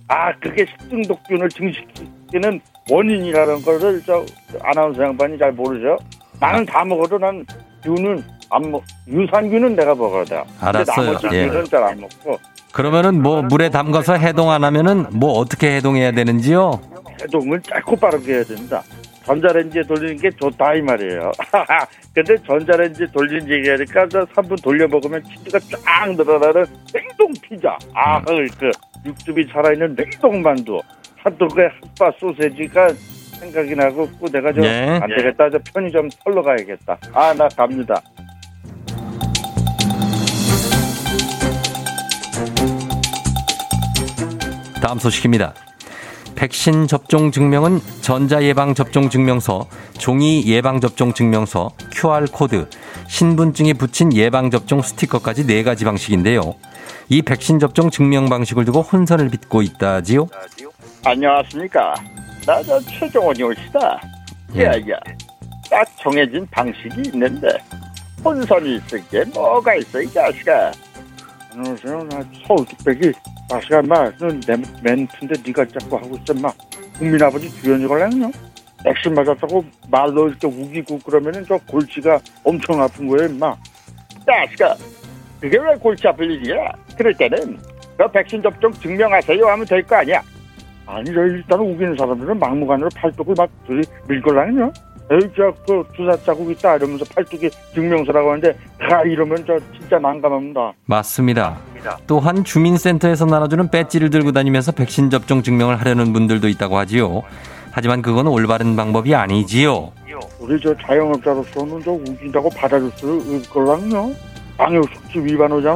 아 0.08 0.32
그게 0.38 0.66
식중독균을 0.66 1.48
증식시키는 1.48 2.60
원인이라는 2.90 3.62
거를 3.62 4.02
저 4.04 4.24
아나운서 4.62 5.02
양반이 5.02 5.38
잘 5.38 5.52
모르죠. 5.52 5.96
나는 6.40 6.64
다 6.66 6.84
먹어도 6.84 7.18
난 7.18 7.44
균은 7.82 8.22
안 8.50 8.70
먹. 8.70 8.82
유산균은 9.08 9.76
내가 9.76 9.94
먹어야 9.94 10.24
돼. 10.24 10.42
근데 10.60 10.78
알았어요. 10.78 11.18
예. 11.32 11.48
균은 11.48 11.64
잘안 11.66 12.00
먹고 12.00 12.38
그러면은 12.72 13.22
뭐 13.22 13.42
물에 13.42 13.70
담가서 13.70 14.14
해동 14.14 14.50
안 14.50 14.64
하면은 14.64 15.06
뭐 15.12 15.32
어떻게 15.32 15.76
해동해야 15.76 16.12
되는지요? 16.12 16.80
해동을 17.22 17.60
짧고 17.62 17.96
빠르게 17.96 18.34
해야 18.34 18.44
된다. 18.44 18.82
전자레인지에 19.24 19.82
돌리는 19.82 20.16
게 20.16 20.30
좋다 20.30 20.74
이 20.74 20.80
말이에요. 20.82 21.32
근데 22.14 22.36
전자레인지 22.46 23.06
돌린 23.12 23.48
얘기하니까 23.50 24.08
저 24.08 24.24
3분 24.24 24.62
돌려 24.62 24.88
먹으면 24.88 25.22
치즈가 25.24 25.58
쫙 25.84 26.10
늘어나는 26.14 26.64
냉동 26.94 27.32
피자. 27.42 27.76
아, 27.94 28.20
그 28.22 28.46
육즙이 29.04 29.44
살아있는 29.52 29.96
냉동 29.96 30.40
만두. 30.40 30.80
핫도그에 31.18 31.68
핫바 31.98 32.16
소세지가 32.18 32.88
생각이 33.38 33.74
나고 33.74 34.08
또 34.18 34.26
내가 34.26 34.52
좀 34.52 34.64
예. 34.64 34.98
안 35.02 35.08
되겠다. 35.08 35.50
저 35.50 35.58
편의점 35.74 36.08
털러 36.24 36.42
가야겠다. 36.42 36.96
아, 37.12 37.34
나 37.34 37.48
갑니다. 37.48 38.00
다음 44.88 44.98
소식입니다. 44.98 45.52
백신 46.34 46.86
접종 46.86 47.30
증명은 47.30 47.82
전자 48.00 48.42
예방 48.42 48.74
접종 48.74 49.10
증명서, 49.10 49.68
종이 49.98 50.46
예방 50.46 50.80
접종 50.80 51.12
증명서, 51.12 51.72
QR 51.92 52.24
코드, 52.32 52.66
신분증에 53.06 53.74
붙인 53.74 54.14
예방 54.14 54.50
접종 54.50 54.80
스티커까지 54.80 55.46
네 55.46 55.62
가지 55.62 55.84
방식인데요. 55.84 56.54
이 57.10 57.20
백신 57.20 57.58
접종 57.58 57.90
증명 57.90 58.30
방식을 58.30 58.64
두고 58.64 58.80
혼선을 58.80 59.28
빚고 59.28 59.60
있다지요. 59.60 60.26
안녕하십니까. 61.04 61.92
나 62.46 62.80
저 62.80 63.42
최종원이올시다. 63.42 64.00
예. 64.54 64.64
야, 64.64 64.72
야. 64.72 64.98
딱 65.68 65.86
정해진 65.98 66.46
방식이 66.50 67.10
있는데 67.12 67.46
혼선이 68.24 68.76
있을 68.76 69.06
게 69.10 69.22
뭐가 69.34 69.74
있어 69.74 70.00
이 70.00 70.10
자식아. 70.10 70.72
안녕하세요. 71.62 72.04
나 72.04 72.22
서울 72.46 72.64
뚝배기 72.66 73.12
자식아 73.50 73.82
마너내 73.82 74.56
멘트인데 74.80 75.34
네가 75.44 75.64
자꾸 75.66 75.96
하고 75.96 76.16
있어 76.16 76.32
마. 76.34 76.52
국민 76.96 77.20
아버지 77.20 77.50
주연이 77.60 77.84
걸랑요. 77.84 78.30
백신 78.84 79.12
맞았다고 79.12 79.64
말로 79.90 80.28
이렇게 80.28 80.46
우기고 80.46 81.00
그러면은 81.00 81.44
저 81.48 81.58
골치가 81.68 82.20
엄청 82.44 82.80
아픈 82.80 83.08
거예요 83.08 83.28
임마. 83.28 83.56
자식아 84.24 84.76
그게 85.40 85.58
왜 85.58 85.74
골치 85.80 86.06
아플 86.06 86.30
일이야? 86.30 86.70
그럴 86.96 87.12
때는 87.14 87.58
그 87.96 88.08
백신 88.12 88.40
접종 88.40 88.72
증명하세요 88.74 89.44
하면 89.44 89.66
될 89.66 89.82
거 89.82 89.96
아니야. 89.96 90.22
아니, 90.86 91.04
저 91.12 91.20
일단 91.22 91.58
우기는 91.60 91.96
사람들은 91.98 92.38
막무가내로 92.38 92.88
팔뚝을 92.94 93.34
막 93.36 93.50
둘이 93.66 93.82
밀걸랑요. 94.08 94.72
에이, 95.10 95.20
저, 95.34 95.52
그, 95.66 95.82
주사 95.96 96.16
자국 96.22 96.50
있다 96.50 96.76
이러면서 96.76 97.04
팔뚝이 97.14 97.48
증명서라고 97.74 98.30
하는데, 98.32 98.52
다 98.78 99.02
이러면 99.02 99.42
저 99.46 99.58
진짜 99.78 99.98
난감합니다. 99.98 100.72
맞습니다. 100.84 101.56
또한 102.06 102.44
주민센터에서 102.44 103.24
나눠주는 103.24 103.70
배지를 103.70 104.10
들고 104.10 104.32
다니면서 104.32 104.72
백신 104.72 105.08
접종 105.08 105.42
증명을 105.42 105.76
하려는 105.80 106.12
분들도 106.12 106.48
있다고 106.48 106.76
하지요. 106.76 107.22
하지만 107.70 108.02
그건 108.02 108.26
올바른 108.26 108.76
방법이 108.76 109.14
아니지요. 109.14 109.92
우리 110.40 110.60
저 110.60 110.74
자영업자로서는 110.76 111.80
저 111.84 111.92
우긴다고 111.92 112.50
받아줄 112.50 112.90
수 112.92 113.22
있걸랑요. 113.28 114.12
방역 114.56 114.84
수칙 114.88 115.22
위반하잖아. 115.22 115.74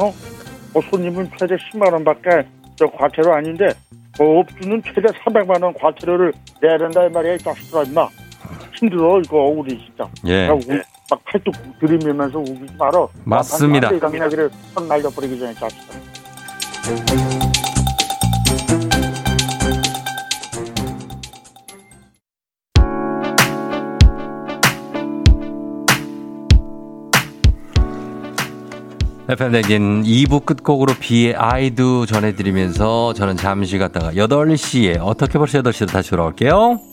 뭐 0.73 0.81
손님은 0.89 1.29
최대 1.39 1.55
10만 1.55 1.91
원밖에 1.93 2.45
저 2.75 2.85
과태료 2.87 3.33
아닌데, 3.33 3.69
뭐 4.17 4.41
업주는 4.41 4.81
최대 4.83 5.07
300만 5.07 5.63
원 5.63 5.73
과태료를 5.73 6.33
내야 6.61 6.77
된다 6.77 7.05
이 7.05 7.09
말이야, 7.09 7.35
이 7.35 7.37
자식들아, 7.39 7.83
임마. 7.83 8.07
힘들어, 8.83 9.19
이거, 9.19 9.37
우리 9.37 9.77
진짜. 9.77 10.09
예. 10.27 10.47
야, 10.47 10.51
우, 10.51 10.59
막 11.09 11.23
팔뚝 11.25 11.53
들이밀면서 11.79 12.39
우기지 12.39 12.75
말어. 12.77 13.07
맞습니다. 13.23 13.89
이야기를 13.91 14.49
선 14.73 14.87
날려버리기 14.87 15.39
전에 15.39 15.53
자식들. 15.53 15.99
FM대진 29.29 30.03
2부 30.03 30.45
끝곡으로 30.45 30.93
비의 30.99 31.33
아이도 31.35 32.05
전해드리면서 32.05 33.13
저는 33.13 33.37
잠시 33.37 33.77
갔다가 33.77 34.11
8시에 34.11 34.99
어떻게 35.01 35.39
벌써 35.39 35.61
8시로 35.61 35.89
다시 35.89 36.09
돌아올게요. 36.09 36.92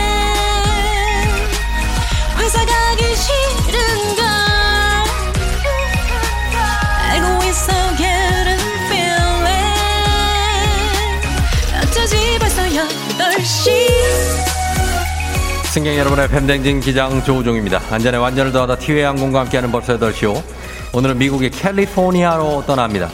승객 15.71 15.97
여러분의 15.97 16.27
팬댕진 16.27 16.81
기장 16.81 17.23
조우종입니다. 17.23 17.81
안전에 17.89 18.17
완전을 18.17 18.51
더하다 18.51 18.75
티웨이 18.75 19.03
항공과 19.03 19.39
함께하는 19.39 19.71
벌써 19.71 19.97
8시요. 19.97 20.43
오늘은 20.91 21.17
미국의 21.17 21.49
캘리포니아로 21.51 22.65
떠납니다. 22.65 23.09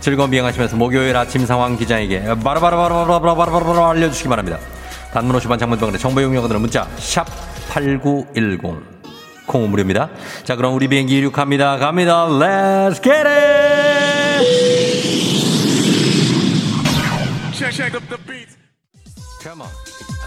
즐거운 0.00 0.30
비행하시면서 0.30 0.76
목요일 0.76 1.16
아침 1.16 1.46
상황 1.46 1.78
기장에게 1.78 2.24
바로바로바로바로바로바로 2.44 3.86
알려주시기 3.86 4.28
바랍니다. 4.28 4.58
단문 5.14 5.34
50원 5.38 5.58
장문병원의 5.58 5.98
정보 5.98 6.22
용역들은 6.22 6.60
문자 6.60 6.86
샵8910콩 6.98 9.68
무료입니다. 9.70 10.10
자 10.44 10.56
그럼 10.56 10.74
우리 10.74 10.88
비행기 10.88 11.16
이륙합니다. 11.16 11.78
갑니다. 11.78 12.26
Let's 12.26 13.02
get 13.02 13.26
it! 13.26 14.14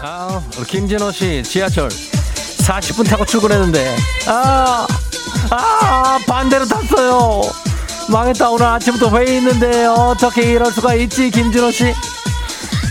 아, 0.00 0.40
김진호 0.66 1.10
씨 1.10 1.42
지하철 1.42 1.88
40분 1.88 3.08
타고 3.08 3.24
출근했는데 3.24 3.96
아, 4.26 4.86
아 5.50 6.18
반대로 6.26 6.66
탔어요. 6.66 7.42
망했다 8.08 8.48
오늘 8.50 8.66
아침부터 8.66 9.10
회의 9.18 9.36
있는데 9.38 9.86
어떻게 9.86 10.52
이럴 10.52 10.70
수가 10.72 10.94
있지 10.94 11.30
김진호 11.30 11.70
씨? 11.70 11.94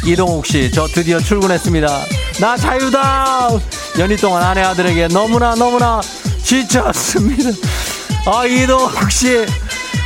이동욱 0.05 0.45
씨 0.45 0.69
저 0.71 0.87
드디어 0.87 1.19
출근했습니다. 1.19 1.87
나 2.39 2.55
자유다. 2.57 3.49
연휴 3.99 4.15
동안 4.17 4.43
아내 4.43 4.61
아들에게 4.61 5.07
너무나 5.09 5.55
너무나 5.55 6.01
지쳤습니다. 6.43 7.49
아 8.25 8.45
이동욱 8.45 9.11
씨 9.11 9.45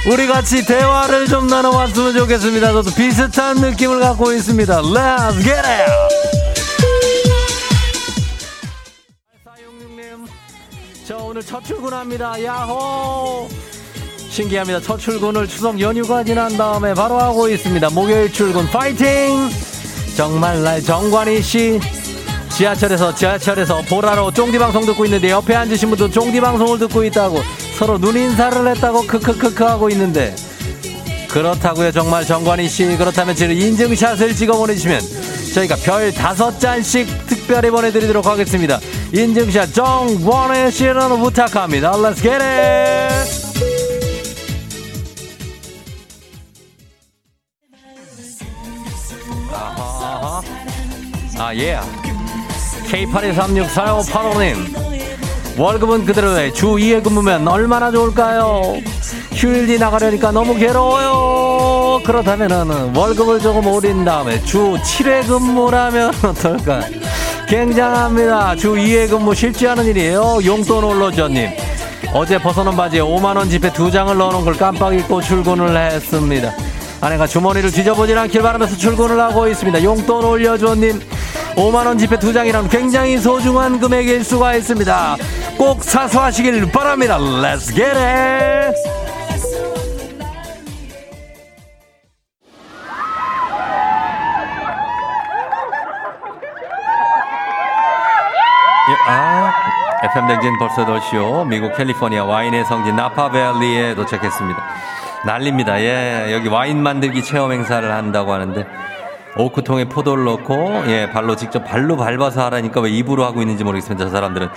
우리 0.07 0.27
같이 0.27 0.65
대화를 0.65 1.27
좀 1.27 1.47
나눠봤으면 1.47 2.13
좋겠습니다. 2.13 2.71
저도 2.73 2.91
비슷한 2.91 3.57
느낌을 3.57 3.99
갖고 3.99 4.31
있습니다. 4.33 4.81
Let's 4.81 5.33
get 5.43 5.51
it! 5.51 5.91
저 11.11 11.17
오늘 11.17 11.41
첫 11.41 11.61
출근합니다. 11.65 12.41
야호! 12.41 13.49
신기합니다. 14.29 14.79
첫 14.79 14.97
출근을 14.97 15.45
추석 15.45 15.77
연휴가 15.77 16.23
지난 16.23 16.55
다음에 16.55 16.93
바로 16.93 17.19
하고 17.19 17.49
있습니다. 17.49 17.89
목요일 17.89 18.31
출근 18.31 18.65
파이팅! 18.67 19.49
정말 20.15 20.63
날 20.63 20.81
정관희 20.81 21.41
씨 21.41 21.81
지하철에서 22.49 23.13
지하철에서 23.13 23.81
보라로 23.89 24.31
쫑디 24.31 24.57
방송 24.57 24.85
듣고 24.85 25.03
있는데 25.03 25.31
옆에 25.31 25.53
앉으신 25.53 25.89
분도 25.89 26.09
쫑디 26.09 26.39
방송을 26.39 26.79
듣고 26.79 27.03
있다고 27.03 27.41
서로 27.77 27.97
눈 27.97 28.15
인사를 28.15 28.65
했다고 28.65 29.05
크크크크 29.05 29.65
하고 29.65 29.89
있는데 29.89 30.33
그렇다고요 31.29 31.91
정말 31.91 32.23
정관희 32.23 32.69
씨 32.69 32.85
그렇다면 32.95 33.35
지금 33.35 33.53
인증샷을 33.53 34.33
찍어 34.33 34.55
보내주시면 34.57 35.01
저희가 35.55 35.75
별 35.83 36.13
다섯 36.13 36.57
잔씩 36.57 37.05
특별히 37.27 37.69
보내드리도록 37.69 38.25
하겠습니다 38.25 38.79
인증샷 39.13 39.73
정관희 39.73 40.71
씨는 40.71 41.19
부탁합니다 41.19 41.91
Let's 41.93 42.21
get 42.21 42.41
it 42.41 43.41
아하 49.51 50.41
아 51.37 51.55
예. 51.55 51.79
K82364585님 52.89 54.81
월급은 55.57 56.05
그대로에 56.05 56.51
주 56.53 56.75
2회 56.75 57.03
근무면 57.03 57.47
얼마나 57.47 57.91
좋을까요? 57.91 58.61
휴일이 59.33 59.77
나가려니까 59.79 60.31
너무 60.31 60.55
괴로워요. 60.55 62.01
그렇다면은 62.05 62.95
월급을 62.95 63.39
조금 63.39 63.67
올린 63.67 64.05
다음에 64.05 64.41
주 64.43 64.77
7회 64.83 65.27
근무라면 65.27 66.13
어떨까? 66.23 66.81
굉장합니다. 67.51 68.55
주 68.55 68.75
2회 68.75 69.09
근무 69.09 69.35
쉽지 69.35 69.67
않은 69.67 69.85
일이에요. 69.85 70.39
용돈 70.45 70.85
올러줘님. 70.85 71.49
어제 72.13 72.37
벗어놓은 72.37 72.77
바지에 72.77 73.01
5만원 73.01 73.49
지폐 73.49 73.73
두 73.73 73.91
장을 73.91 74.15
넣어놓은 74.17 74.45
걸 74.45 74.53
깜빡 74.55 74.93
잊고 74.93 75.19
출근을 75.19 75.75
했습니다. 75.75 76.53
아내가 77.01 77.27
주머니를 77.27 77.69
뒤져보질 77.69 78.17
않길 78.17 78.41
바라면서 78.41 78.77
출근을 78.77 79.19
하고 79.19 79.49
있습니다. 79.49 79.83
용돈 79.83 80.23
올려줘님. 80.23 81.01
5만원 81.55 81.99
지폐 81.99 82.17
두 82.19 82.31
장이란 82.31 82.69
굉장히 82.69 83.17
소중한 83.17 83.81
금액일 83.81 84.23
수가 84.23 84.55
있습니다. 84.55 85.17
꼭 85.57 85.83
사수하시길 85.83 86.71
바랍니다. 86.71 87.17
Let's 87.17 87.67
get 87.75 87.97
it! 87.97 89.00
FM 100.03 100.27
댕진 100.27 100.57
벌써 100.57 100.85
더쇼 100.85 101.45
미국 101.45 101.75
캘리포니아 101.75 102.23
와인의 102.25 102.65
성지 102.65 102.91
나파밸리에 102.91 103.93
도착했습니다. 103.95 104.63
난립니다. 105.25 105.79
예, 105.79 106.33
여기 106.33 106.47
와인 106.47 106.81
만들기 106.81 107.23
체험 107.23 107.51
행사를 107.51 107.89
한다고 107.91 108.33
하는데 108.33 108.65
오크통에 109.37 109.85
포도를 109.85 110.23
넣고 110.25 110.83
예 110.87 111.09
발로 111.11 111.35
직접 111.35 111.63
발로 111.63 111.95
밟아서 111.97 112.43
하라니까 112.45 112.81
왜 112.81 112.89
입으로 112.89 113.23
하고 113.23 113.41
있는지 113.41 113.63
모르겠습니다. 113.63 114.05
저 114.05 114.09
사람들은 114.11 114.49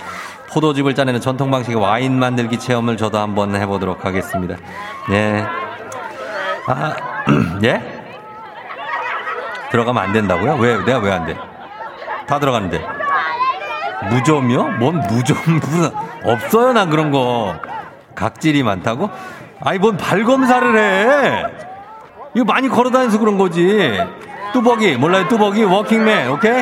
포도즙을 0.51 0.95
짜내는 0.95 1.21
전통 1.21 1.51
방식의 1.51 1.79
와인 1.79 2.17
만들기 2.17 2.57
체험을 2.59 2.97
저도 2.97 3.19
한번 3.19 3.55
해보도록 3.55 4.03
하겠습니다. 4.03 4.55
예. 5.11 5.45
아, 6.67 6.95
예? 7.63 7.81
들어가면 9.69 10.03
안 10.03 10.11
된다고요? 10.13 10.55
왜 10.55 10.77
내가 10.83 10.99
왜 10.99 11.11
안 11.11 11.25
돼? 11.27 11.37
다 12.27 12.39
들어가는데. 12.39 12.94
무좀이요? 14.09 14.63
뭔 14.79 14.99
무좀? 15.07 15.37
무슨 15.59 15.89
없어요 16.23 16.73
난 16.73 16.89
그런 16.89 17.11
거. 17.11 17.55
각질이 18.15 18.63
많다고? 18.63 19.09
아니 19.61 19.77
뭔 19.79 19.97
발검사를 19.97 20.77
해? 20.77 21.43
이거 22.33 22.45
많이 22.45 22.67
걸어다녀서 22.69 23.19
그런 23.19 23.37
거지. 23.37 23.97
뚜벅이 24.53 24.95
몰라요? 24.97 25.27
뚜벅이? 25.27 25.63
워킹맨 25.63 26.29
오케이? 26.29 26.61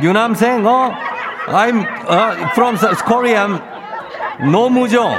유남생 0.00 0.64
어? 0.66 0.92
I'm 1.48 1.84
uh, 2.08 2.50
from 2.52 2.76
Korea. 3.04 3.48
노무종 4.50 5.12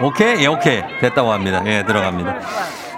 오케이? 0.00 0.42
예 0.42 0.46
오케이. 0.46 0.82
됐다고 1.00 1.32
합니다. 1.32 1.62
예 1.66 1.82
들어갑니다 1.84 2.36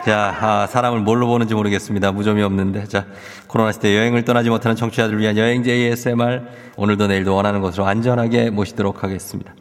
자 0.05 0.35
아, 0.41 0.67
사람을 0.67 1.01
뭘로 1.01 1.27
보는지 1.27 1.55
모르겠습니다. 1.55 2.13
무좀이 2.13 2.43
없는데. 2.43 2.87
자 2.87 3.07
코로나 3.47 3.73
시대 3.73 3.97
여행을 3.97 4.25
떠나지 4.25 4.49
못하는 4.49 4.77
청취자들을 4.77 5.19
위한 5.19 5.37
여행제 5.37 5.71
ASMR 5.71 6.43
오늘도 6.77 7.07
내일도 7.07 7.35
원하는 7.35 7.61
곳으로 7.61 7.87
안전하게 7.87 8.51
모시도록 8.51 9.05
하겠습니다. 9.05 9.55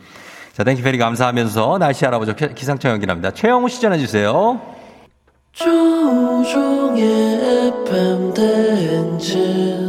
자 0.53 0.63
thank 0.63 0.74
you 0.74 0.81
페리 0.81 0.97
감사하면서 0.97 1.77
날씨 1.79 2.05
알아보죠. 2.05 2.35
기상청 2.35 2.91
연결합니다. 2.91 3.31
최영우 3.31 3.67
씨 3.69 3.81
전해주세요. 3.81 4.61
조우종의 5.51 7.01
FM 7.87 8.33
대행진 8.33 9.88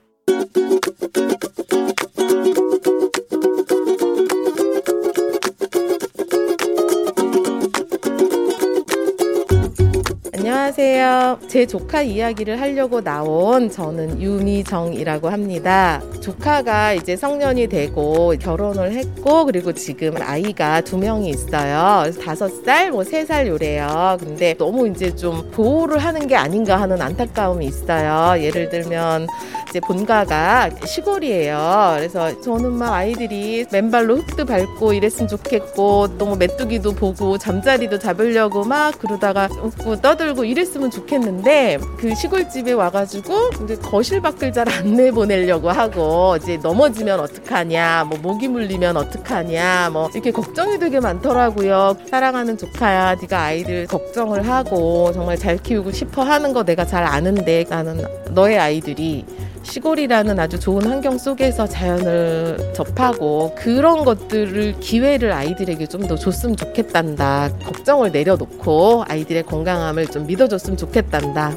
안녕하세요. 10.75 11.39
제 11.49 11.65
조카 11.65 12.01
이야기를 12.01 12.61
하려고 12.61 13.01
나온 13.01 13.69
저는 13.69 14.21
유미정이라고 14.21 15.27
합니다. 15.29 16.01
조카가 16.21 16.93
이제 16.93 17.17
성년이 17.17 17.67
되고 17.67 18.33
결혼을 18.39 18.93
했고 18.93 19.43
그리고 19.43 19.73
지금 19.73 20.13
아이가 20.21 20.79
두 20.79 20.97
명이 20.97 21.29
있어요. 21.29 22.09
다섯 22.23 22.47
살, 22.63 22.89
뭐 22.91 23.03
세 23.03 23.25
살 23.25 23.47
요래요. 23.47 24.15
근데 24.21 24.53
너무 24.57 24.87
이제 24.87 25.13
좀 25.13 25.51
보호를 25.51 25.97
하는 25.97 26.25
게 26.27 26.37
아닌가 26.37 26.79
하는 26.79 27.01
안타까움이 27.01 27.65
있어요. 27.65 28.41
예를 28.41 28.69
들면 28.69 29.27
이제 29.71 29.79
본가가 29.79 30.69
시골이에요. 30.85 31.93
그래서 31.97 32.39
저는 32.41 32.73
막 32.73 32.93
아이들이 32.93 33.65
맨발로 33.71 34.17
흙도 34.17 34.45
밟고 34.45 34.91
이랬으면 34.93 35.27
좋겠고 35.29 36.17
또 36.17 36.31
뭐 36.31 36.35
메뚜기도 36.37 36.93
보고 36.93 37.37
잠자리도 37.37 37.99
잡으려고 37.99 38.63
막 38.63 38.97
그러다가 38.99 39.49
웃고 39.61 39.99
떠들고 40.01 40.45
이랬으면 40.45 40.89
좋겠는데 40.91 41.77
그 41.97 42.15
시골집에 42.15 42.71
와가지고 42.73 43.33
이제 43.63 43.75
거실 43.77 44.21
밖을 44.21 44.51
잘 44.53 44.61
안 44.71 44.93
내보내려고 44.95 45.69
하고 45.69 46.37
이제 46.37 46.57
넘어지면 46.57 47.19
어떡하냐 47.19 48.05
뭐 48.09 48.17
모기 48.21 48.47
물리면 48.47 48.95
어떡하냐 48.95 49.89
뭐 49.91 50.09
이렇게 50.13 50.31
걱정이 50.31 50.79
되게 50.79 50.99
많더라고요. 51.01 51.97
사랑하는 52.09 52.57
조카야 52.57 53.15
네가 53.15 53.41
아이들 53.41 53.87
걱정을 53.87 54.47
하고 54.47 55.11
정말 55.13 55.37
잘 55.37 55.57
키우고 55.57 55.91
싶어 55.91 56.23
하는 56.23 56.53
거 56.53 56.63
내가 56.63 56.85
잘 56.85 57.03
아는데 57.03 57.65
나는 57.69 58.05
너의 58.29 58.57
아이들이 58.59 59.25
시골이라는 59.63 60.39
아주 60.39 60.59
좋은 60.59 60.85
환경 60.85 61.17
속에서 61.17 61.67
자연을 61.67 62.73
접하고 62.75 63.55
그런 63.55 64.03
것들을 64.03 64.79
기회를 64.79 65.31
아이들에게 65.31 65.85
좀 65.87 66.01
더 66.01 66.15
줬으면 66.15 66.55
좋겠단다. 66.57 67.49
걱정을 67.63 68.11
내려놓고 68.11 69.05
아이들의 69.07 69.43
건강함을 69.43 70.07
좀 70.07 70.25
믿어줬으면 70.25 70.75
좋겠단다. 70.77 71.55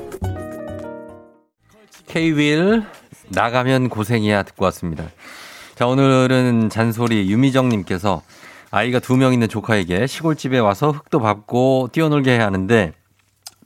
K-윌 2.06 2.82
나가면 3.30 3.88
고생이야 3.88 4.42
듣고 4.44 4.66
왔습니다. 4.66 5.04
자 5.74 5.86
오늘은 5.86 6.68
잔소리 6.68 7.28
유미정님께서 7.30 8.22
아이가 8.70 8.98
두 9.00 9.16
명 9.16 9.32
있는 9.32 9.48
조카에게 9.48 10.06
시골집에 10.06 10.58
와서 10.58 10.90
흙도 10.90 11.20
밟고 11.20 11.88
뛰어놀게 11.92 12.32
해야 12.32 12.46
하는데 12.46 12.92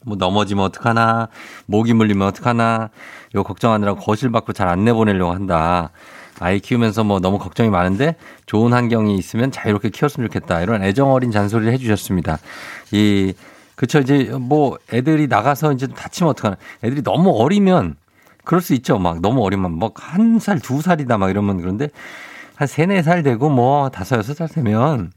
뭐 0.05 0.15
넘어지면 0.17 0.63
어떡하나 0.65 1.27
모기 1.65 1.93
물리면 1.93 2.27
어떡하나 2.27 2.89
이거 3.31 3.43
걱정하느라 3.43 3.95
거실 3.95 4.31
밖으로 4.31 4.53
잘 4.53 4.67
안 4.67 4.85
내보내려고 4.85 5.31
한다. 5.31 5.91
아이 6.39 6.59
키우면서 6.59 7.03
뭐 7.03 7.19
너무 7.19 7.37
걱정이 7.37 7.69
많은데 7.69 8.15
좋은 8.45 8.71
환경이 8.71 9.17
있으면 9.17 9.51
자유롭게 9.51 9.89
키웠으면 9.89 10.29
좋겠다. 10.29 10.61
이런 10.61 10.83
애정 10.83 11.11
어린 11.11 11.31
잔소리를 11.31 11.73
해주셨습니다. 11.73 12.37
이 12.91 13.33
그쵸 13.75 13.99
이제 13.99 14.31
뭐 14.39 14.77
애들이 14.93 15.27
나가서 15.27 15.73
이제 15.73 15.87
다치면 15.87 16.31
어떡하나. 16.31 16.57
애들이 16.83 17.01
너무 17.01 17.31
어리면 17.31 17.95
그럴 18.45 18.61
수 18.61 18.73
있죠. 18.75 18.99
막 18.99 19.21
너무 19.21 19.43
어리면 19.43 19.73
뭐한 19.73 20.39
살, 20.39 20.59
두 20.59 20.81
살이다 20.81 21.17
막 21.17 21.29
이러면 21.29 21.59
그런데 21.59 21.89
한 22.55 22.67
세네 22.67 23.03
살 23.03 23.23
되고 23.23 23.49
뭐 23.49 23.89
다섯, 23.89 24.17
여섯 24.17 24.33
살 24.33 24.47
되면 24.47 25.11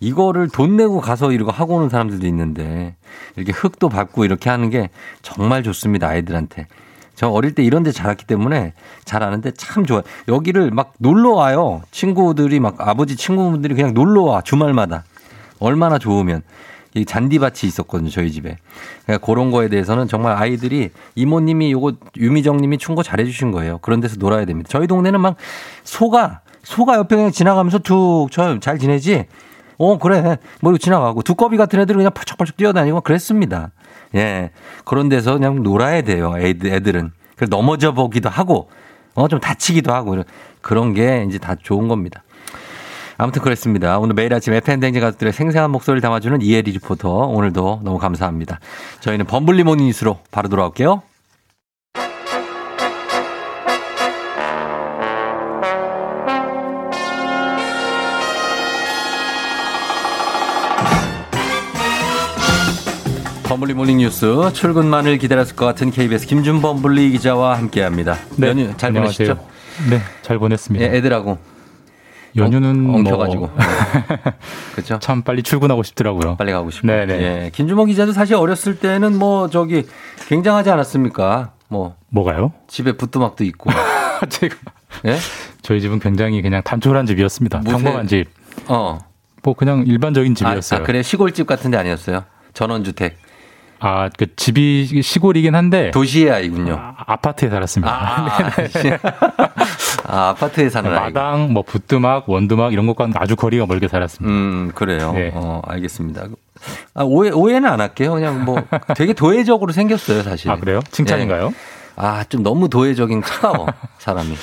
이거를 0.00 0.48
돈 0.48 0.76
내고 0.76 1.00
가서 1.00 1.32
이러고 1.32 1.50
하고 1.50 1.76
오는 1.76 1.88
사람들도 1.88 2.26
있는데 2.26 2.96
이렇게 3.36 3.52
흙도 3.52 3.88
밟고 3.88 4.24
이렇게 4.24 4.50
하는 4.50 4.70
게 4.70 4.90
정말 5.22 5.62
좋습니다. 5.62 6.08
아이들한테. 6.08 6.66
저 7.14 7.28
어릴 7.28 7.54
때 7.54 7.64
이런 7.64 7.82
데 7.82 7.92
자랐기 7.92 8.26
때문에 8.26 8.74
잘 9.06 9.22
아는데 9.22 9.50
참 9.52 9.86
좋아요. 9.86 10.02
여기를 10.28 10.70
막 10.70 10.92
놀러 10.98 11.30
와요. 11.30 11.80
친구들이 11.90 12.60
막 12.60 12.76
아버지 12.78 13.16
친구분들이 13.16 13.74
그냥 13.74 13.94
놀러 13.94 14.22
와. 14.22 14.42
주말마다. 14.42 15.04
얼마나 15.58 15.98
좋으면. 15.98 16.42
이 16.94 17.04
잔디밭이 17.04 17.60
있었거든요. 17.64 18.10
저희 18.10 18.30
집에. 18.30 18.56
그러니까 19.04 19.26
그런 19.26 19.50
거에 19.50 19.68
대해서는 19.68 20.08
정말 20.08 20.34
아이들이 20.36 20.90
이모님이 21.14 21.72
요거 21.72 21.94
유미정 22.16 22.58
님이 22.58 22.78
충고 22.78 23.02
잘 23.02 23.20
해 23.20 23.24
주신 23.24 23.50
거예요. 23.50 23.78
그런 23.78 24.00
데서 24.00 24.16
놀아야 24.18 24.44
됩니다. 24.44 24.68
저희 24.70 24.86
동네는 24.86 25.20
막 25.20 25.36
소가, 25.84 26.40
소가 26.62 26.96
옆에 26.96 27.16
그냥 27.16 27.30
지나가면서 27.32 27.78
툭, 27.78 28.30
저 28.30 28.54
잘 28.54 28.78
지내지? 28.78 29.26
어, 29.78 29.98
그래. 29.98 30.38
뭐 30.60 30.76
지나가고. 30.78 31.22
두꺼비 31.22 31.56
같은 31.56 31.80
애들은 31.80 31.98
그냥 31.98 32.12
펄쩍펄쩍 32.12 32.56
뛰어다니고 32.56 33.00
그랬습니다. 33.02 33.70
예. 34.14 34.50
그런 34.84 35.08
데서 35.08 35.34
그냥 35.34 35.62
놀아야 35.62 36.02
돼요. 36.02 36.34
애들, 36.38 36.72
애들은. 36.72 37.12
그래서 37.36 37.50
넘어져 37.50 37.92
보기도 37.92 38.28
하고, 38.28 38.70
어, 39.14 39.28
좀 39.28 39.40
다치기도 39.40 39.92
하고, 39.92 40.14
이런- 40.14 40.24
그런 40.62 40.94
게 40.94 41.24
이제 41.28 41.38
다 41.38 41.54
좋은 41.60 41.88
겁니다. 41.88 42.22
아무튼 43.18 43.40
그랬습니다. 43.42 43.98
오늘 43.98 44.14
매일 44.14 44.32
아침 44.34 44.52
FM대행진 44.52 45.00
가족들의 45.00 45.32
생생한 45.32 45.70
목소리를 45.70 46.02
담아주는 46.02 46.42
이혜리 46.42 46.72
리포터. 46.72 47.08
오늘도 47.10 47.80
너무 47.82 47.98
감사합니다. 47.98 48.60
저희는 49.00 49.24
범블리 49.26 49.64
morning 49.64 49.86
뉴스로 49.86 50.18
바로 50.30 50.48
돌아올게요. 50.50 51.02
범블리 63.56 63.72
morning 63.72 63.96
뉴스 63.98 64.50
출근만을 64.52 65.16
기다렸을 65.16 65.56
것 65.56 65.64
같은 65.64 65.90
KBS 65.90 66.26
김준범 66.26 66.82
블리 66.82 67.10
기자와 67.12 67.56
함께합니다. 67.56 68.18
네, 68.36 68.48
연휴 68.48 68.76
잘 68.76 68.88
안녕하세요. 68.88 69.28
보내셨죠? 69.34 69.48
네, 69.88 70.00
잘 70.20 70.38
보냈습니다. 70.38 70.84
예, 70.84 70.94
애들하고 70.98 71.38
연휴는 72.36 72.86
엉- 72.90 72.94
엉켜가지고. 72.96 73.46
뭐 73.48 73.56
그렇죠. 74.72 74.98
참 75.00 75.22
빨리 75.22 75.42
출근하고 75.42 75.82
싶더라고요. 75.84 76.36
빨리 76.36 76.52
가고 76.52 76.70
싶고. 76.70 76.86
네네. 76.86 77.14
예, 77.14 77.50
김준범 77.54 77.86
기자도 77.88 78.12
사실 78.12 78.36
어렸을 78.36 78.78
때는 78.78 79.18
뭐 79.18 79.48
저기 79.48 79.86
굉장하지 80.28 80.68
않았습니까? 80.68 81.52
뭐 81.68 81.96
뭐가요? 82.10 82.52
집에 82.68 82.92
부뚜막도 82.92 83.42
있고. 83.44 83.70
제가 84.28 84.54
예? 85.06 85.16
저희 85.62 85.80
집은 85.80 85.98
굉장히 85.98 86.42
그냥 86.42 86.60
단촐한 86.62 87.06
집이었습니다. 87.06 87.60
무쇠- 87.60 87.70
평범한 87.72 88.06
집. 88.06 88.26
어. 88.68 88.98
뭐 89.42 89.54
그냥 89.54 89.84
일반적인 89.86 90.32
아, 90.32 90.34
집이었어요. 90.34 90.80
아, 90.80 90.82
그래 90.82 91.02
시골 91.02 91.32
집 91.32 91.46
같은 91.46 91.70
데 91.70 91.78
아니었어요? 91.78 92.24
전원주택. 92.52 93.24
아, 93.78 94.08
그 94.16 94.34
집이 94.36 95.02
시골이긴 95.02 95.54
한데 95.54 95.90
도시의 95.90 96.30
아이군요. 96.30 96.78
아, 96.96 97.16
파트에 97.16 97.50
살았습니다. 97.50 97.92
아, 97.92 98.38
아, 100.08 100.28
아파트에 100.30 100.68
사는 100.70 100.90
아이. 100.92 101.12
마당, 101.12 101.52
뭐 101.52 101.62
부뚜막, 101.62 102.28
원두막 102.28 102.72
이런 102.72 102.86
것과는 102.86 103.14
아주 103.16 103.36
거리가 103.36 103.66
멀게 103.66 103.88
살았습니다. 103.88 104.32
음, 104.32 104.72
그래요. 104.74 105.12
네. 105.12 105.30
어, 105.34 105.60
알겠습니다. 105.66 106.24
아, 106.94 107.02
오해, 107.02 107.30
오해는 107.30 107.68
안 107.68 107.80
할게요. 107.80 108.12
그냥 108.14 108.44
뭐 108.44 108.62
되게 108.96 109.12
도회적으로 109.12 109.72
생겼어요, 109.72 110.22
사실. 110.22 110.50
아, 110.50 110.56
그래요? 110.56 110.80
칭찬인가요? 110.90 111.46
예. 111.48 111.50
아, 111.96 112.24
좀 112.24 112.42
너무 112.42 112.68
도회적인 112.68 113.22
차가워, 113.22 113.66
사람이. 113.98 114.36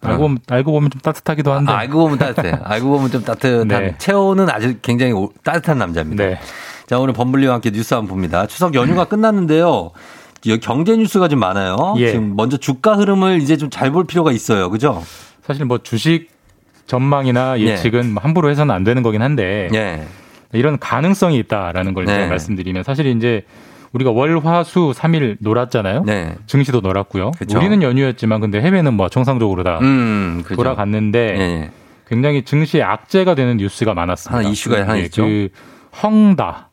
알고, 0.00 0.18
보면, 0.22 0.38
알고 0.48 0.70
보면 0.70 0.90
좀 0.90 1.00
따뜻하기도 1.00 1.52
한데. 1.52 1.72
아, 1.72 1.78
알고 1.78 1.98
보면 1.98 2.18
따뜻해. 2.18 2.52
알고 2.62 2.88
보면 2.88 3.10
좀 3.10 3.24
따뜻한. 3.24 3.66
네. 3.66 3.94
채호는 3.98 4.48
아주 4.48 4.76
굉장히 4.80 5.12
오- 5.12 5.32
따뜻한 5.42 5.78
남자입니다. 5.78 6.24
네. 6.24 6.38
자, 6.88 6.98
오늘 6.98 7.12
범블리와 7.12 7.54
함께 7.54 7.70
뉴스 7.70 7.92
한번 7.94 8.08
봅니다. 8.08 8.46
추석 8.46 8.74
연휴가 8.74 9.04
끝났는데요. 9.06 9.90
경제 10.62 10.96
뉴스가 10.96 11.28
좀 11.28 11.40
많아요. 11.40 11.94
예. 11.98 12.12
지금 12.12 12.34
먼저 12.36 12.56
주가 12.56 12.94
흐름을 12.94 13.40
이제 13.42 13.56
좀 13.56 13.68
잘 13.70 13.90
볼 13.92 14.04
필요가 14.04 14.32
있어요. 14.32 14.70
그죠? 14.70 15.02
사실 15.42 15.64
뭐 15.66 15.78
주식 15.78 16.30
전망이나 16.86 17.54
네. 17.56 17.60
예측은 17.62 18.14
뭐 18.14 18.22
함부로 18.22 18.48
해서는 18.48 18.74
안 18.74 18.84
되는 18.84 19.02
거긴 19.02 19.20
한데 19.20 19.68
예. 19.74 20.06
이런 20.52 20.78
가능성이 20.78 21.36
있다라는 21.38 21.92
걸 21.92 22.06
네. 22.06 22.26
말씀드리면 22.28 22.84
사실 22.84 23.06
이제 23.06 23.44
우리가 23.92 24.10
월, 24.10 24.38
화, 24.38 24.64
수 24.64 24.92
3일 24.94 25.36
놀았잖아요. 25.40 26.04
네. 26.06 26.36
증시도 26.46 26.80
놀았고요. 26.80 27.32
그쵸. 27.32 27.58
우리는 27.58 27.82
연휴였지만 27.82 28.40
근데 28.40 28.60
해외는 28.62 28.94
뭐 28.94 29.08
정상적으로 29.10 29.62
다 29.64 29.78
음. 29.82 30.42
돌아갔는데 30.48 31.18
예, 31.36 31.40
예. 31.42 31.70
굉장히 32.08 32.42
증시에 32.44 32.82
악재가 32.82 33.34
되는 33.34 33.56
뉴스가 33.58 33.92
많았습니다. 33.92 34.38
하나 34.38 34.48
이슈가 34.48 34.80
하나 34.80 34.98
예, 34.98 35.02
있죠. 35.04 35.24
그 35.24 35.48
헝다 36.02 36.67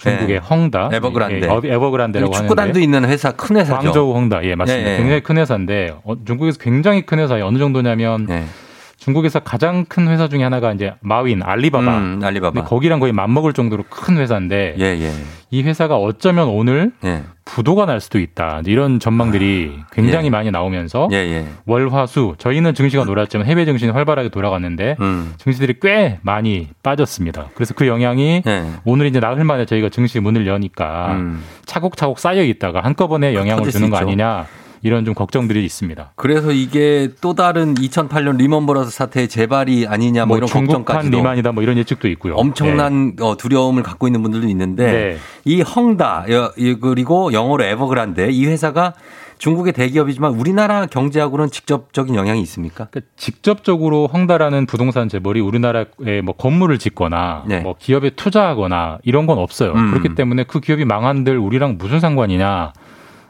중국의 0.00 0.26
네. 0.28 0.36
헝다 0.38 0.90
에버그란데. 0.92 1.40
예, 1.42 1.50
어, 1.50 1.60
에버그란데라고 1.62 2.32
축구단도 2.32 2.62
하는데 2.62 2.82
있는 2.82 3.04
회사 3.04 3.32
큰 3.32 3.56
회사죠. 3.56 3.82
광저우 3.82 4.14
헝다 4.14 4.44
예 4.44 4.54
맞습니다. 4.54 4.88
예, 4.90 4.94
예. 4.94 4.96
굉장히 4.98 5.20
큰 5.22 5.38
회사인데 5.38 5.94
어, 6.04 6.14
중국에서 6.24 6.58
굉장히 6.58 7.04
큰 7.04 7.18
회사예요. 7.18 7.46
어느 7.46 7.58
정도냐면 7.58 8.26
네. 8.26 8.44
중국에서 9.00 9.40
가장 9.40 9.86
큰 9.86 10.08
회사 10.08 10.28
중에 10.28 10.42
하나가 10.42 10.72
이제 10.72 10.92
마윈 11.00 11.42
알리바바. 11.42 11.98
음, 11.98 12.20
알리바바. 12.22 12.64
거기랑 12.64 13.00
거의 13.00 13.12
맞먹을 13.14 13.54
정도로 13.54 13.84
큰 13.88 14.18
회사인데 14.18 14.74
예, 14.78 14.84
예. 14.84 15.10
이 15.50 15.62
회사가 15.62 15.96
어쩌면 15.96 16.48
오늘 16.48 16.92
예. 17.02 17.22
부도가 17.46 17.86
날 17.86 18.00
수도 18.00 18.18
있다. 18.18 18.60
이런 18.66 19.00
전망들이 19.00 19.72
굉장히 19.90 20.26
예. 20.26 20.30
많이 20.30 20.50
나오면서 20.50 21.08
예, 21.12 21.16
예. 21.16 21.46
월화수 21.64 22.34
저희는 22.36 22.74
증시가 22.74 23.04
놀았지만 23.04 23.46
해외 23.46 23.64
증시는 23.64 23.94
활발하게 23.94 24.28
돌아갔는데 24.28 24.96
음. 25.00 25.32
증시들이 25.38 25.76
꽤 25.80 26.18
많이 26.20 26.68
빠졌습니다. 26.82 27.48
그래서 27.54 27.72
그 27.72 27.86
영향이 27.86 28.42
예. 28.46 28.64
오늘 28.84 29.06
이제 29.06 29.18
나흘 29.18 29.44
만에 29.44 29.64
저희가 29.64 29.88
증시 29.88 30.20
문을 30.20 30.46
여니까 30.46 31.12
음. 31.12 31.42
차곡차곡 31.64 32.18
쌓여 32.18 32.42
있다가 32.42 32.80
한꺼번에 32.80 33.32
영향을 33.34 33.64
터질 33.64 33.72
수 33.72 33.78
주는 33.78 33.88
거. 33.90 33.96
아니냐 33.96 34.44
이런 34.82 35.04
좀 35.04 35.14
걱정들이 35.14 35.64
있습니다. 35.64 36.12
그래서 36.16 36.52
이게 36.52 37.10
또 37.20 37.34
다른 37.34 37.74
2008년 37.74 38.36
리먼 38.36 38.66
브러스 38.66 38.90
사태의 38.90 39.28
재발이 39.28 39.86
아니냐 39.86 40.26
뭐, 40.26 40.36
이런 40.36 40.46
중국판 40.48 40.84
걱정까지도 40.84 41.16
리만이다 41.16 41.52
뭐 41.52 41.62
이런 41.62 41.76
예측도 41.76 42.08
있고요. 42.08 42.34
엄청난 42.34 43.16
어, 43.20 43.36
두려움을 43.36 43.82
갖고 43.82 44.06
있는 44.06 44.22
분들도 44.22 44.48
있는데 44.48 44.92
네. 44.92 45.18
이 45.44 45.62
헝다 45.62 46.26
그리고 46.80 47.32
영어로 47.32 47.64
에버그란데 47.64 48.30
이 48.30 48.46
회사가 48.46 48.94
중국의 49.40 49.72
대기업이지만 49.72 50.34
우리나라 50.34 50.84
경제하고는 50.84 51.50
직접적인 51.50 52.14
영향이 52.14 52.42
있습니까? 52.42 52.88
그러니까 52.90 53.10
직접적으로 53.16 54.06
헝다라는 54.06 54.66
부동산 54.66 55.08
재벌이 55.08 55.40
우리나라에 55.40 56.20
뭐 56.22 56.34
건물을 56.34 56.78
짓거나 56.78 57.44
네. 57.46 57.60
뭐 57.60 57.74
기업에 57.78 58.10
투자하거나 58.10 58.98
이런 59.02 59.26
건 59.26 59.38
없어요. 59.38 59.72
음. 59.72 59.92
그렇기 59.92 60.14
때문에 60.14 60.44
그 60.44 60.60
기업이 60.60 60.84
망한들 60.84 61.38
우리랑 61.38 61.78
무슨 61.78 62.00
상관이냐 62.00 62.72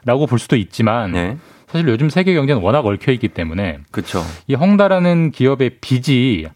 라고 0.05 0.26
볼 0.26 0.38
수도 0.38 0.57
있지만 0.57 1.12
네. 1.12 1.36
사실 1.68 1.86
요즘 1.88 2.09
세계 2.11 2.34
경제는 2.34 2.62
워낙 2.62 2.84
얽혀 2.84 3.12
있기 3.12 3.28
때문에 3.28 3.78
그렇죠. 3.90 4.22
이 4.46 4.55
헝다라는 4.55 5.30
기업의 5.30 5.78
빚이 5.80 6.46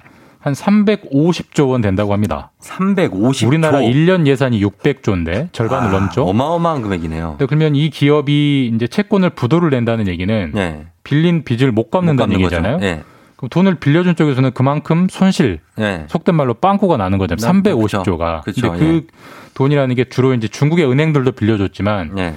한 0.40 0.52
350조 0.52 1.70
원 1.70 1.80
된다고 1.80 2.12
합니다. 2.12 2.50
350조. 2.60 3.46
우리나라 3.46 3.78
1년 3.80 4.26
예산이 4.26 4.62
600조인데 4.62 5.52
절반을 5.52 5.88
아, 5.88 5.92
넘죠. 5.92 6.24
어마어마한 6.24 6.82
금액이네요. 6.82 7.30
근데 7.38 7.46
그러면 7.46 7.74
이 7.76 7.88
기업이 7.90 8.72
이제 8.74 8.86
채권을 8.86 9.30
부도를 9.30 9.70
낸다는 9.70 10.06
얘기는 10.08 10.50
네. 10.54 10.86
빌린 11.02 11.44
빚을 11.44 11.72
못 11.72 11.90
갚는다는 11.90 12.34
못 12.36 12.40
얘기잖아요. 12.40 12.78
네. 12.78 13.02
그럼 13.36 13.48
돈을 13.48 13.76
빌려준 13.76 14.16
쪽에서는 14.16 14.50
그만큼 14.52 15.06
손실, 15.10 15.60
네. 15.76 16.04
속된 16.08 16.34
말로 16.34 16.54
빵꾸가 16.54 16.96
나는 16.98 17.18
거죠. 17.18 17.36
나- 17.36 17.52
350조가. 17.52 18.42
그쵸. 18.42 18.70
근데 18.72 18.78
그 18.78 19.06
돈이라는 19.54 19.94
게 19.94 20.04
주로 20.04 20.34
이제 20.34 20.46
중국의 20.48 20.90
은행들도 20.90 21.32
빌려줬지만 21.32 22.10
네. 22.14 22.34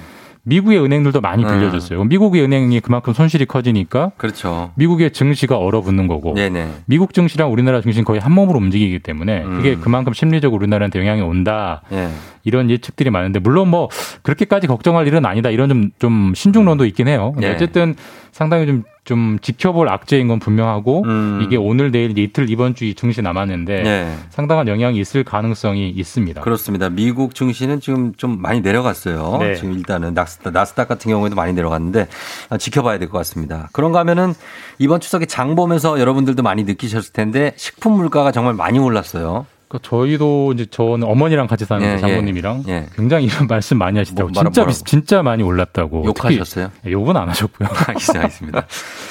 미국의 0.48 0.82
은행들도 0.82 1.20
많이 1.20 1.44
음. 1.44 1.48
빌려줬어요. 1.48 2.04
미국의 2.04 2.42
은행이 2.42 2.80
그만큼 2.80 3.12
손실이 3.12 3.46
커지니까 3.46 4.12
그렇죠. 4.16 4.72
미국의 4.76 5.12
증시가 5.12 5.56
얼어붙는 5.58 6.06
거고 6.06 6.34
네네. 6.34 6.68
미국 6.86 7.12
증시랑 7.14 7.52
우리나라 7.52 7.80
증시는 7.80 8.04
거의 8.04 8.20
한 8.20 8.32
몸으로 8.32 8.58
움직이기 8.58 8.98
때문에 9.00 9.44
음. 9.44 9.56
그게 9.56 9.76
그만큼 9.76 10.12
심리적으로 10.12 10.58
우리나라한테 10.60 10.98
영향이 10.98 11.20
온다. 11.22 11.82
네. 11.90 12.08
이런 12.44 12.70
예측들이 12.70 13.10
많은데 13.10 13.40
물론 13.40 13.68
뭐 13.68 13.88
그렇게까지 14.22 14.66
걱정할 14.66 15.06
일은 15.06 15.26
아니다 15.26 15.50
이런 15.50 15.68
좀 15.68 15.90
좀 15.98 16.32
신중론도 16.34 16.86
있긴 16.86 17.08
해요. 17.08 17.32
근데 17.34 17.48
네. 17.48 17.54
어쨌든 17.54 17.94
상당히 18.32 18.66
좀 18.66 18.82
좀 19.08 19.38
지켜볼 19.40 19.88
악재인 19.88 20.28
건 20.28 20.38
분명하고 20.38 21.02
음. 21.06 21.40
이게 21.42 21.56
오늘 21.56 21.90
내일 21.90 22.18
이틀 22.18 22.50
이번 22.50 22.74
주 22.74 22.84
이 22.84 22.92
증시 22.94 23.22
남았는데 23.22 23.82
네. 23.82 24.14
상당한 24.28 24.68
영향이 24.68 24.98
있을 25.00 25.24
가능성이 25.24 25.88
있습니다. 25.88 26.42
그렇습니다. 26.42 26.90
미국 26.90 27.34
증시는 27.34 27.80
지금 27.80 28.12
좀 28.18 28.42
많이 28.42 28.60
내려갔어요. 28.60 29.38
네. 29.40 29.54
지금 29.54 29.72
일단은 29.72 30.12
나스닥, 30.12 30.52
나스닥 30.52 30.88
같은 30.88 31.10
경우에도 31.10 31.34
많이 31.36 31.54
내려갔는데 31.54 32.06
아, 32.50 32.58
지켜봐야 32.58 32.98
될 32.98 33.08
것 33.08 33.16
같습니다. 33.16 33.70
그런가 33.72 34.00
하면은 34.00 34.34
이번 34.78 35.00
추석에 35.00 35.24
장 35.24 35.54
보면서 35.54 35.98
여러분들도 35.98 36.42
많이 36.42 36.64
느끼셨을 36.64 37.14
텐데 37.14 37.54
식품 37.56 37.94
물가가 37.94 38.30
정말 38.30 38.52
많이 38.52 38.78
올랐어요. 38.78 39.46
그러니까 39.68 39.86
저희도 39.88 40.52
이제 40.54 40.66
저는 40.70 41.02
어머니랑 41.06 41.46
같이 41.46 41.64
사는데 41.66 41.94
예, 41.94 41.98
장모님이랑 41.98 42.64
예. 42.68 42.86
굉장히 42.96 43.26
이런 43.26 43.46
말씀 43.48 43.76
많이 43.76 43.98
하시더라고요. 43.98 44.32
뭐, 44.32 44.42
진짜 44.42 44.62
뭐라- 44.62 44.68
비싸- 44.70 44.84
진짜 44.86 45.22
많이 45.22 45.42
올랐다고. 45.42 46.04
욕하셨어요? 46.06 46.70
특히- 46.74 46.88
예, 46.88 46.92
욕은 46.92 47.16
안 47.16 47.28
하셨고요. 47.28 47.68
알겠습니다. 47.88 48.66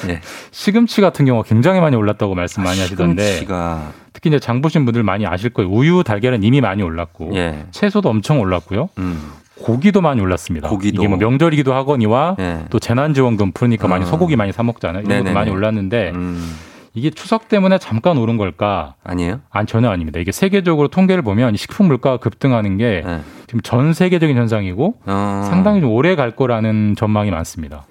예. 0.10 0.22
시금치 0.52 1.02
같은 1.02 1.26
경우가 1.26 1.48
굉장히 1.48 1.80
많이 1.80 1.96
올랐다고 1.96 2.34
말씀 2.34 2.64
많이 2.64 2.80
하시던데 2.80 3.24
시금치가 3.24 3.92
특히 4.14 4.30
이제 4.30 4.40
장 4.40 4.62
보신 4.64 4.84
분들 4.86 5.04
많이 5.04 5.28
아실 5.28 5.52
거예요. 5.52 5.70
우유, 5.70 6.04
달걀은 6.04 6.42
이미 6.44 6.60
많이 6.60 6.82
올랐고 6.82 7.32
예. 7.36 7.66
채소도 7.72 8.10
엄청 8.10 8.40
올랐고요. 8.40 8.90
음. 8.98 9.32
고기도 9.60 10.02
많이 10.02 10.22
올랐습니다. 10.22 10.70
고기도. 10.70 11.02
이게 11.02 11.08
뭐 11.08 11.18
명절이기도 11.18 11.74
하거니와 11.74 12.36
예. 12.40 12.60
또 12.72 12.80
재난지원금 12.80 13.52
푸니까 13.54 13.88
많이 13.88 14.04
어. 14.04 14.08
소고기 14.08 14.36
많이 14.36 14.52
사 14.52 14.64
먹잖아요. 14.64 15.02
이런 15.02 15.08
네네네. 15.10 15.24
것도 15.30 15.34
많이 15.34 15.52
올랐는데 15.52 16.12
음. 16.16 16.56
이게 16.98 17.12
추석 17.12 17.48
때문에 17.48 17.78
잠깐 17.78 18.18
오른 18.18 18.38
걸까? 18.38 18.96
아니에요? 19.04 19.42
아니 19.52 19.68
전혀 19.68 19.88
아닙니다. 19.90 20.20
이게 20.20 20.32
세계적으로 20.32 20.88
통계를 20.88 21.22
보면 21.22 21.54
이 21.54 21.58
식품 21.58 21.86
물가가 21.86 22.18
급등하는 22.18 22.78
게 22.78 23.04
예. 23.06 23.20
지금 23.46 23.62
전 23.62 23.94
세계적인 23.94 24.36
현상이고 24.36 24.96
어. 25.06 25.46
상당히 25.48 25.80
좀 25.80 25.92
오래 25.92 26.16
갈 26.16 26.32
거라는 26.32 26.96
전망이 26.98 27.30
많습니다. 27.30 27.86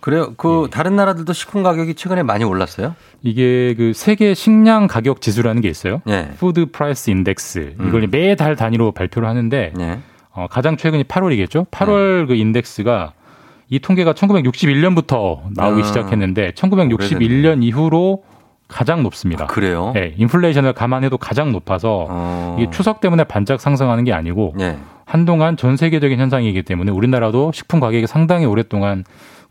그래요. 0.00 0.32
그 0.38 0.64
예. 0.66 0.70
다른 0.70 0.96
나라들도 0.96 1.30
식품 1.34 1.62
가격이 1.62 1.92
최근에 1.92 2.22
많이 2.22 2.42
올랐어요? 2.44 2.94
이게 3.22 3.74
그 3.76 3.92
세계 3.94 4.32
식량 4.32 4.86
가격 4.86 5.20
지수라는 5.20 5.60
게 5.60 5.68
있어요. 5.68 6.00
예. 6.08 6.30
Food 6.38 6.70
Price 6.70 7.10
Index 7.10 7.74
음. 7.78 7.88
이걸 7.88 8.06
매달 8.06 8.56
단위로 8.56 8.92
발표를 8.92 9.28
하는데 9.28 9.74
예. 9.78 9.98
어, 10.30 10.46
가장 10.48 10.78
최근이 10.78 11.04
8월이겠죠. 11.04 11.68
8월 11.70 12.26
그 12.26 12.34
인덱스가 12.34 13.12
이 13.68 13.78
통계가 13.78 14.14
1961년부터 14.14 15.40
나오기 15.54 15.82
아, 15.82 15.84
시작했는데 15.84 16.52
1961년 16.52 17.62
이후로 17.62 18.22
가장 18.68 19.02
높습니다. 19.02 19.46
그래요? 19.46 19.92
네, 19.94 20.14
인플레이션을 20.18 20.74
감안해도 20.74 21.18
가장 21.18 21.52
높아서 21.52 22.06
어. 22.08 22.56
이게 22.58 22.70
추석 22.70 23.00
때문에 23.00 23.24
반짝 23.24 23.60
상승하는 23.60 24.04
게 24.04 24.12
아니고 24.12 24.54
예. 24.60 24.76
한동안 25.06 25.56
전 25.56 25.76
세계적인 25.76 26.18
현상이기 26.20 26.62
때문에 26.62 26.92
우리나라도 26.92 27.50
식품 27.52 27.80
가격이 27.80 28.06
상당히 28.06 28.44
오랫동안 28.44 29.04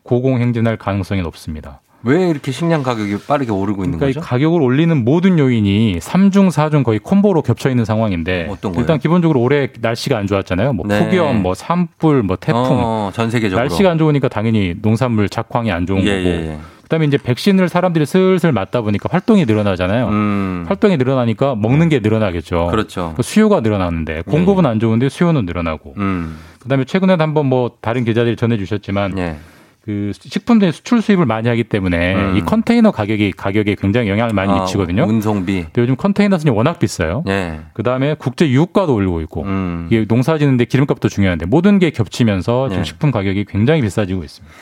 고공행진할 0.04 0.78
가능성이 0.78 1.24
높습니다. 1.24 1.82
왜 2.04 2.30
이렇게 2.30 2.52
식량 2.52 2.84
가격이 2.84 3.18
빠르게 3.28 3.52
오르고 3.52 3.84
있는 3.84 3.98
그러니까 3.98 4.12
이 4.12 4.22
거죠? 4.22 4.26
가격을 4.30 4.62
올리는 4.62 5.04
모든 5.04 5.40
요인이 5.40 5.98
3중, 6.00 6.50
4중 6.52 6.84
거의 6.84 7.00
콤보로 7.00 7.42
겹쳐 7.42 7.70
있는 7.72 7.86
상황인데 7.86 8.48
어떤 8.52 8.72
거예요? 8.72 8.82
일단 8.82 9.00
기본적으로 9.00 9.42
올해 9.42 9.70
날씨가 9.82 10.16
안 10.16 10.28
좋았잖아요. 10.28 10.74
뭐 10.74 10.86
네. 10.88 11.00
폭염, 11.04 11.42
뭐 11.42 11.56
산불, 11.56 12.22
뭐 12.22 12.36
태풍. 12.38 12.62
어, 12.64 13.12
전 13.14 13.32
세계적으로. 13.32 13.62
날씨가 13.68 13.90
안 13.90 13.98
좋으니까 13.98 14.30
당연히 14.30 14.76
농산물 14.80 15.28
작황이 15.28 15.72
안 15.72 15.88
좋은 15.88 16.04
예, 16.04 16.18
거고. 16.18 16.30
예, 16.30 16.50
예. 16.52 16.58
그다음에 16.88 17.06
이제 17.06 17.18
백신을 17.18 17.68
사람들이 17.68 18.06
슬슬 18.06 18.54
맞다 18.54 18.82
보니까 18.82 19.10
활동이 19.12 19.46
늘어나잖아요. 19.46 20.08
음. 20.08 20.66
활동이 20.68 20.96
늘어나니까 20.96 21.56
먹는 21.56 21.90
게 21.90 22.00
늘어나겠죠. 22.00 22.68
그렇죠. 22.68 23.14
그 23.18 23.24
수요가 23.24 23.60
늘어나는데 23.60 24.22
공급은 24.24 24.66
안 24.66 24.80
좋은데 24.80 25.10
수요는 25.10 25.46
늘어나고. 25.46 25.96
음. 25.98 26.38
그다음에 26.60 26.86
최근에도 26.86 27.22
한번 27.22 27.46
뭐 27.48 27.72
다른 27.82 28.06
기자들이 28.06 28.38
전해주셨지만 28.38 29.18
예. 29.18 29.38
그 29.82 30.12
식품들이 30.14 30.72
수출 30.72 31.02
수입을 31.02 31.26
많이 31.26 31.48
하기 31.50 31.66
때문에 31.66 32.16
음. 32.16 32.38
이 32.38 32.42
컨테이너 32.42 32.92
가격이 32.92 33.34
가격에 33.34 33.76
굉장히 33.76 34.10
영향을 34.10 34.34
많이 34.34 34.52
아, 34.52 34.62
미치거든요. 34.62 35.04
운송비. 35.04 35.64
근데 35.64 35.82
요즘 35.82 35.96
컨테이너 35.98 36.38
순이 36.38 36.52
워낙 36.52 36.80
비싸요. 36.80 37.24
예. 37.28 37.62
그다음에 37.74 38.16
국제 38.18 38.50
유가도 38.50 38.94
올리고 38.94 39.22
있고 39.22 39.44
음. 39.44 39.88
이게 39.90 40.06
농사 40.06 40.38
짓는데 40.38 40.66
기름값도 40.66 41.10
중요한데 41.10 41.46
모든 41.46 41.80
게 41.80 41.90
겹치면서 41.90 42.70
지금 42.70 42.84
네. 42.84 42.86
식품 42.86 43.12
가격이 43.12 43.46
굉장히 43.46 43.82
비싸지고 43.82 44.24
있습니다. 44.24 44.56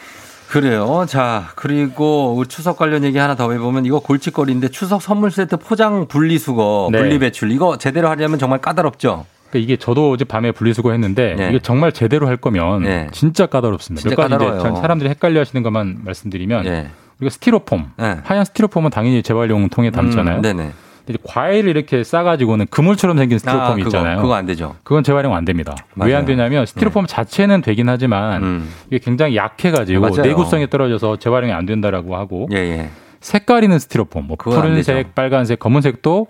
그래요. 0.55 1.05
자, 1.05 1.49
그리고 1.55 2.41
추석 2.47 2.77
관련 2.77 3.03
얘기 3.03 3.17
하나 3.17 3.35
더 3.35 3.51
해보면 3.51 3.85
이거 3.85 3.99
골칫거리인데 3.99 4.69
추석 4.69 5.01
선물 5.01 5.29
세트 5.29 5.57
포장 5.57 6.07
분리수거, 6.07 6.89
네. 6.93 6.97
분리배출 6.97 7.51
이거 7.51 7.77
제대로 7.77 8.07
하려면 8.07 8.39
정말 8.39 8.59
까다롭죠? 8.59 9.25
그러니까 9.49 9.63
이게 9.65 9.75
저도 9.75 10.11
어제 10.11 10.23
밤에 10.23 10.53
분리수거 10.53 10.91
했는데 10.91 11.35
네. 11.37 11.49
이게 11.49 11.59
정말 11.59 11.91
제대로 11.91 12.27
할 12.27 12.37
거면 12.37 12.83
네. 12.83 13.09
진짜 13.11 13.47
까다롭습니다. 13.47 14.01
진짜 14.01 14.15
몇 14.15 14.29
가지 14.29 14.31
까다로워요. 14.31 14.61
전 14.61 14.75
사람들이 14.77 15.09
헷갈려 15.09 15.41
하시는 15.41 15.61
것만 15.61 16.03
말씀드리면 16.05 16.65
예. 16.67 16.89
우리가 17.19 17.33
스티로폼, 17.33 17.91
네. 17.97 18.17
하얀 18.23 18.45
스티로폼은 18.45 18.91
당연히 18.91 19.23
재활용 19.23 19.67
통에 19.67 19.91
담잖아요. 19.91 20.37
음, 20.37 20.41
네네. 20.41 20.71
근데 21.05 21.19
과일을 21.23 21.69
이렇게 21.69 22.03
싸가지고는 22.03 22.65
그물처럼 22.71 23.17
생긴 23.17 23.37
스티로폼 23.37 23.61
아, 23.75 23.75
있잖아요. 23.79 24.21
그거 24.21 24.33
안 24.33 24.45
되죠. 24.45 24.75
그건 24.83 25.03
재활용 25.03 25.35
안 25.35 25.45
됩니다. 25.45 25.75
왜. 25.95 26.15
안 26.15 26.25
되냐면 26.25 26.65
스티로폼 26.65 27.05
자체는 27.05 27.61
되긴 27.61 27.89
하지만 27.89 28.43
음. 28.43 28.69
이게 28.87 28.97
굉장히 28.99 29.35
약해가지고 29.35 29.99
맞아요. 30.01 30.21
내구성이 30.23 30.67
떨어져서 30.69 31.17
재활용이 31.17 31.53
안 31.53 31.65
된다라고 31.67 32.15
하고 32.15 32.47
예, 32.53 32.57
예. 32.57 32.89
색깔 33.19 33.63
있는 33.63 33.77
스티로폼, 33.79 34.25
뭐 34.27 34.35
푸른색. 34.37 35.13
빨간색, 35.15 35.59
검은색도 35.59 36.27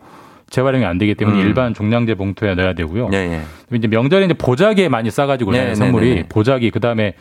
재활용이 0.50 0.86
안 0.86 0.98
되기 0.98 1.16
때문에 1.16 1.42
음. 1.42 1.46
일반 1.48 1.74
종량제 1.74 2.16
봉투에 2.16 2.54
넣어야 2.56 2.74
되고요. 2.74 3.10
예, 3.14 3.18
예. 3.18 3.42
이제 3.78 3.88
명절에 3.88 4.26
이제 4.26 4.34
보자기에 4.34 4.90
많이 4.90 5.10
싸가지고 5.10 5.52
네, 5.54 5.60
네, 5.60 5.66
네, 5.70 5.76
선물이 5.76 6.10
네, 6.10 6.16
네. 6.16 6.26
보자기 6.28 6.70
그다음에 6.70 7.14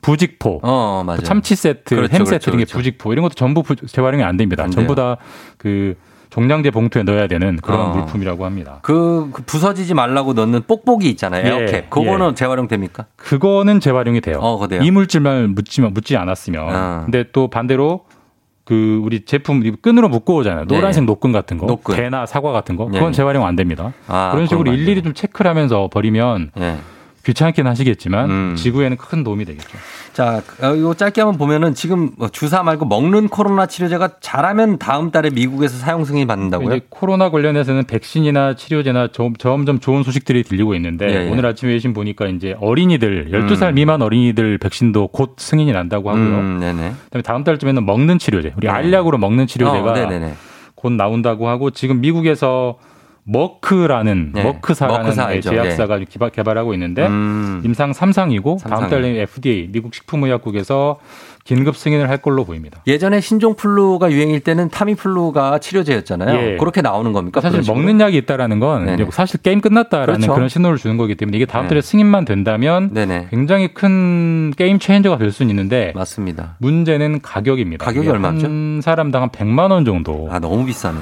부직포, 0.00 0.60
어, 0.64 1.04
맞아요. 1.06 1.18
그 1.20 1.24
참치 1.24 1.54
세트, 1.54 1.94
그렇죠, 1.94 2.12
햄 2.12 2.24
그렇죠, 2.24 2.30
세트 2.30 2.50
게 2.52 2.56
그렇죠. 2.56 2.76
부직포 2.78 3.12
이런 3.12 3.22
것도 3.22 3.34
전부 3.34 3.62
부- 3.62 3.76
재활용이 3.76 4.24
안 4.24 4.36
됩니다. 4.36 4.64
안 4.64 4.70
전부. 4.72 4.94
다 4.96 5.16
그 5.58 5.94
종량제 6.32 6.70
봉투에 6.70 7.02
넣어야 7.02 7.26
되는 7.26 7.56
그런 7.56 7.80
어. 7.80 7.88
물품이라고 7.90 8.46
합니다. 8.46 8.78
그, 8.80 9.28
그 9.34 9.42
부서지지 9.42 9.92
말라고 9.92 10.32
넣는 10.32 10.62
뽁뽁이 10.66 11.04
있잖아요. 11.10 11.44
예, 11.44 11.50
에어캡. 11.50 11.86
그거는 11.90 12.30
예. 12.30 12.34
재활용 12.34 12.68
됩니까? 12.68 13.04
그거는 13.16 13.80
재활용이 13.80 14.22
돼요. 14.22 14.38
어? 14.40 14.66
이물질만 14.66 15.54
묻지 15.54 15.82
묻지 15.82 16.16
않았으면. 16.16 16.74
아. 16.74 17.02
근데 17.04 17.26
또 17.32 17.48
반대로 17.48 18.06
그 18.64 19.02
우리 19.04 19.26
제품 19.26 19.62
이 19.66 19.72
끈으로 19.72 20.08
묶어 20.08 20.32
오잖아요. 20.36 20.64
네. 20.68 20.74
노란색 20.74 21.04
녹근 21.04 21.32
같은 21.32 21.58
거, 21.58 21.66
녹근. 21.66 21.96
개나 21.96 22.24
사과 22.24 22.50
같은 22.50 22.76
거. 22.76 22.88
네. 22.90 22.98
그건 22.98 23.12
재활용 23.12 23.44
안 23.44 23.54
됩니다. 23.54 23.92
아, 24.08 24.30
그런 24.32 24.46
식으로 24.46 24.72
일일이. 24.72 25.02
좀 25.02 25.12
체크를 25.12 25.50
하면서 25.50 25.90
버리면 25.92 26.52
예. 26.58 26.78
귀찮긴 27.24 27.66
하시겠지만 27.66 28.30
음. 28.30 28.54
지구에는 28.56 28.96
큰 28.96 29.22
도움이 29.22 29.44
되겠죠. 29.44 29.78
자, 30.12 30.42
어, 30.60 30.74
이거 30.74 30.92
짧게 30.94 31.20
한번 31.20 31.38
보면은 31.38 31.72
지금 31.74 32.10
뭐 32.18 32.28
주사 32.28 32.62
말고 32.62 32.84
먹는 32.86 33.28
코로나 33.28 33.66
치료제가 33.66 34.16
잘하면 34.20 34.78
다음 34.78 35.10
달에 35.10 35.30
미국에서 35.30 35.78
사용 35.78 36.04
승인 36.04 36.26
받는다고요? 36.26 36.74
이제 36.74 36.86
코로나 36.90 37.30
관련해서는 37.30 37.84
백신이나 37.84 38.56
치료제나 38.56 39.08
점- 39.12 39.34
점점 39.36 39.78
좋은 39.78 40.02
소식들이 40.02 40.42
들리고 40.42 40.74
있는데 40.74 41.08
예, 41.10 41.26
예. 41.26 41.30
오늘 41.30 41.46
아침에 41.46 41.72
외신 41.72 41.92
보니까 41.94 42.26
이제 42.26 42.56
어린이들 42.60 43.30
12살 43.30 43.68
음. 43.70 43.74
미만 43.74 44.02
어린이들 44.02 44.58
백신도 44.58 45.08
곧 45.08 45.36
승인이 45.38 45.72
난다고 45.72 46.10
하고요. 46.10 46.24
음, 46.24 46.58
네네. 46.58 46.92
그다음에 47.04 47.22
다음 47.22 47.44
달쯤에는 47.44 47.86
먹는 47.86 48.18
치료제, 48.18 48.52
우리 48.56 48.66
네. 48.66 48.72
알약으로 48.72 49.18
먹는 49.18 49.46
치료제가 49.46 49.92
어. 49.92 50.34
곧 50.74 50.90
나온다고 50.94 51.48
하고 51.48 51.70
지금 51.70 52.00
미국에서 52.00 52.76
머크라는 53.24 54.32
네. 54.34 54.42
머크사라는 54.42 55.02
머크사. 55.16 55.40
제약사가 55.40 55.98
기바- 56.00 56.32
개발하고 56.32 56.74
있는데 56.74 57.06
음. 57.06 57.62
임상 57.64 57.92
3상이고 57.92 58.58
다음 58.62 58.80
삼상이요. 58.82 58.88
달에 58.90 59.20
FDA 59.22 59.68
미국 59.70 59.94
식품의약국에서 59.94 60.98
긴급 61.44 61.76
승인을 61.76 62.08
할 62.08 62.18
걸로 62.18 62.44
보입니다. 62.44 62.82
예전에 62.86 63.20
신종플루가 63.20 64.12
유행일 64.12 64.40
때는 64.40 64.68
타미플루가 64.68 65.58
치료제였잖아요. 65.58 66.52
예. 66.52 66.56
그렇게 66.56 66.82
나오는 66.82 67.12
겁니까? 67.12 67.40
사실 67.40 67.62
식으로? 67.64 67.80
먹는 67.80 68.00
약이 68.00 68.16
있다라는 68.18 68.60
건 68.60 68.86
네네. 68.86 69.06
사실 69.10 69.40
게임 69.40 69.60
끝났다라는 69.60 70.14
그렇죠. 70.20 70.34
그런 70.34 70.48
신호를 70.48 70.78
주는 70.78 70.96
거기 70.96 71.14
때문에 71.16 71.36
이게 71.36 71.46
다음 71.46 71.64
네. 71.64 71.70
달에 71.70 71.80
승인만 71.80 72.24
된다면 72.24 72.90
네네. 72.92 73.28
굉장히 73.30 73.74
큰 73.74 74.52
game 74.56 74.78
changer가 74.78 75.18
될 75.18 75.32
수는 75.32 75.50
있는데 75.50 75.92
맞습니다. 75.96 76.56
문제는 76.58 77.22
가격입니다. 77.22 77.84
가격이 77.84 78.08
얼마죠? 78.08 78.46
한 78.46 78.80
사람당 78.82 79.22
한 79.22 79.28
100만 79.30 79.70
원 79.72 79.84
정도. 79.84 80.28
아, 80.30 80.38
너무 80.38 80.64
비싸네. 80.64 80.98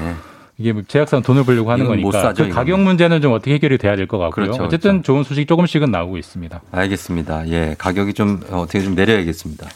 이게 0.60 0.72
뭐 0.72 0.82
제약사는 0.86 1.22
돈을 1.22 1.44
벌려고 1.44 1.70
하는 1.72 1.86
이건 1.86 2.00
못 2.02 2.10
거니까 2.10 2.28
사죠, 2.28 2.44
그 2.44 2.50
가격. 2.50 2.80
문제는 2.80 3.22
좀 3.22 3.32
어떻게 3.32 3.54
해결이 3.54 3.78
돼야 3.78 3.96
될 3.96 4.06
것 4.06 4.18
같고요. 4.18 4.44
그렇죠, 4.46 4.62
어쨌든 4.64 4.90
그렇죠. 4.92 5.02
좋은 5.04 5.24
소식 5.24 5.48
조금씩은 5.48 5.90
나오고 5.90 6.18
있습니다. 6.18 6.60
알겠습니다. 6.70 7.48
예, 7.48 7.74
가격이 7.78 8.12
좀 8.12 8.40
어, 8.50 8.58
어떻게 8.60 8.80
좀 8.80 8.94
내려야겠습니다. 8.94 9.66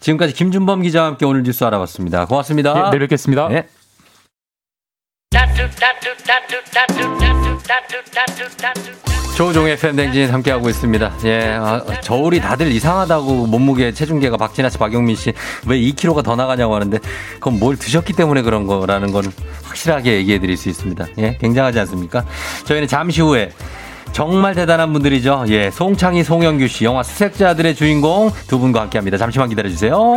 지금까지 0.00 0.34
김준범 0.34 0.82
기자와 0.82 1.06
함께 1.06 1.24
오늘 1.24 1.44
뉴스 1.44 1.62
알아봤습니다. 1.64 2.26
고맙습니다. 2.26 2.86
예, 2.86 2.90
내일 2.90 3.00
뵙겠습니다. 3.00 3.48
네. 3.48 3.68
조종의 9.36 9.76
팬댕진 9.76 10.30
함께하고 10.30 10.68
있습니다. 10.68 11.12
예, 11.24 11.56
아, 11.58 11.82
저울이 12.02 12.38
다들 12.40 12.70
이상하다고 12.70 13.46
몸무게 13.46 13.90
체중계가 13.92 14.36
박진아 14.36 14.68
씨, 14.68 14.78
박용민 14.78 15.16
씨 15.16 15.32
왜 15.66 15.80
2kg가 15.80 16.22
더 16.22 16.36
나가냐고 16.36 16.74
하는데 16.76 16.98
그건 17.34 17.58
뭘 17.58 17.76
드셨기 17.76 18.12
때문에 18.12 18.42
그런 18.42 18.68
거라는 18.68 19.10
건 19.10 19.24
확실하게 19.64 20.18
얘기해 20.18 20.38
드릴 20.38 20.56
수 20.56 20.68
있습니다. 20.68 21.06
예, 21.18 21.36
굉장하지 21.40 21.80
않습니까? 21.80 22.24
저희는 22.66 22.86
잠시 22.86 23.20
후에 23.20 23.50
정말 24.12 24.54
대단한 24.54 24.92
분들이죠. 24.92 25.46
예, 25.48 25.72
송창희, 25.72 26.22
송영규 26.22 26.68
씨, 26.68 26.84
영화 26.84 27.02
수색자들의 27.02 27.74
주인공 27.74 28.30
두 28.46 28.60
분과 28.60 28.82
함께 28.82 28.98
합니다. 28.98 29.18
잠시만 29.18 29.48
기다려 29.48 29.68
주세요. 29.68 30.14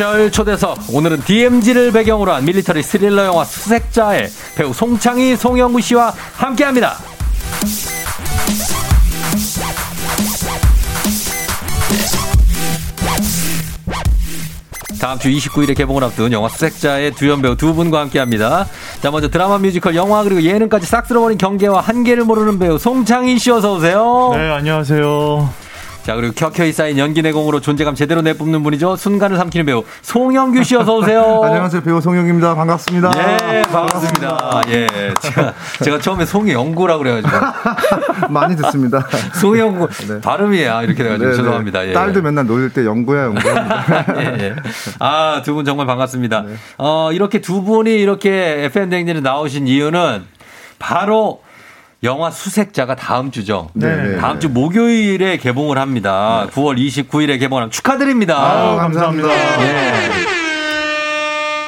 스페셜 0.00 0.32
초대석 0.32 0.78
오늘은 0.94 1.20
DMZ를 1.26 1.92
배경으로 1.92 2.32
한 2.32 2.42
military 2.46 2.82
스릴러 2.82 3.26
영화 3.26 3.44
수색자의 3.44 4.30
배우 4.56 4.72
송창의 4.72 5.36
송영구 5.36 5.82
씨와 5.82 6.14
함께합니다. 6.36 6.96
다음 14.98 15.18
주 15.18 15.28
29일에 15.28 15.76
개봉을 15.76 16.02
앞둔 16.04 16.32
영화 16.32 16.48
수색자의 16.48 17.10
주연 17.12 17.42
배우 17.42 17.54
두 17.54 17.74
분과 17.74 18.00
함께합니다. 18.00 18.66
자 19.02 19.10
먼저 19.10 19.28
드라마 19.28 19.58
뮤지컬 19.58 19.94
영화 19.96 20.22
그리고 20.22 20.40
예능까지 20.40 20.86
싹 20.86 21.04
쓸어버린 21.04 21.36
경계와 21.36 21.82
한계를 21.82 22.24
모르는 22.24 22.58
배우 22.58 22.78
송창의 22.78 23.38
씨 23.38 23.50
어서 23.50 23.74
오세요. 23.74 24.30
네, 24.32 24.50
안녕하세요. 24.50 25.69
자 26.02 26.16
그리고 26.16 26.32
켜켜이 26.34 26.72
쌓인 26.72 26.96
연기 26.98 27.20
내공으로 27.20 27.60
존재감 27.60 27.94
제대로 27.94 28.22
내뿜는 28.22 28.62
분이죠. 28.62 28.96
순간을 28.96 29.36
삼키는 29.36 29.66
배우 29.66 29.84
송영규 30.00 30.64
씨 30.64 30.74
어서 30.74 30.96
오세요. 30.96 31.42
안녕하세요. 31.44 31.82
배우 31.82 32.00
송영입니다. 32.00 32.54
반갑습니다. 32.54 33.10
예, 33.54 33.62
반갑습니다. 33.70 34.62
예, 34.68 34.86
제가, 35.20 35.52
제가 35.84 35.98
처음에 35.98 36.24
송영구라고 36.24 37.02
그래가지고. 37.02 37.36
많이 38.32 38.56
듣습니다. 38.56 39.06
송영구. 39.40 39.88
발음이야. 40.24 40.82
이렇게 40.84 41.02
돼가지고 41.02 41.24
네, 41.26 41.30
네. 41.32 41.36
죄송합니다. 41.36 41.86
예. 41.88 41.92
딸도 41.92 42.22
맨날 42.22 42.46
놀릴 42.46 42.70
때 42.72 42.84
영구야, 42.86 43.24
영구야. 43.24 43.84
예, 44.16 44.24
예. 44.40 44.56
아, 45.00 45.42
두 45.44 45.52
분 45.54 45.64
정말 45.66 45.86
반갑습니다. 45.86 46.44
어, 46.78 47.10
이렇게 47.12 47.40
두 47.42 47.62
분이 47.62 47.92
이렇게 47.94 48.64
FM댕진에 48.64 49.20
나오신 49.20 49.66
이유는 49.68 50.24
바로 50.78 51.42
영화 52.02 52.30
수색자가 52.30 52.96
다음 52.96 53.30
주죠. 53.30 53.68
네, 53.74 53.94
네. 53.94 54.16
다음 54.16 54.40
주 54.40 54.48
목요일에 54.48 55.36
개봉을 55.36 55.76
합니다. 55.76 56.46
9월 56.52 56.78
29일에 56.78 57.38
개봉을 57.38 57.62
합니다. 57.64 57.76
축하드립니다. 57.76 58.38
아유, 58.42 58.76
감사합니다. 58.78 59.28
예. 59.62 60.30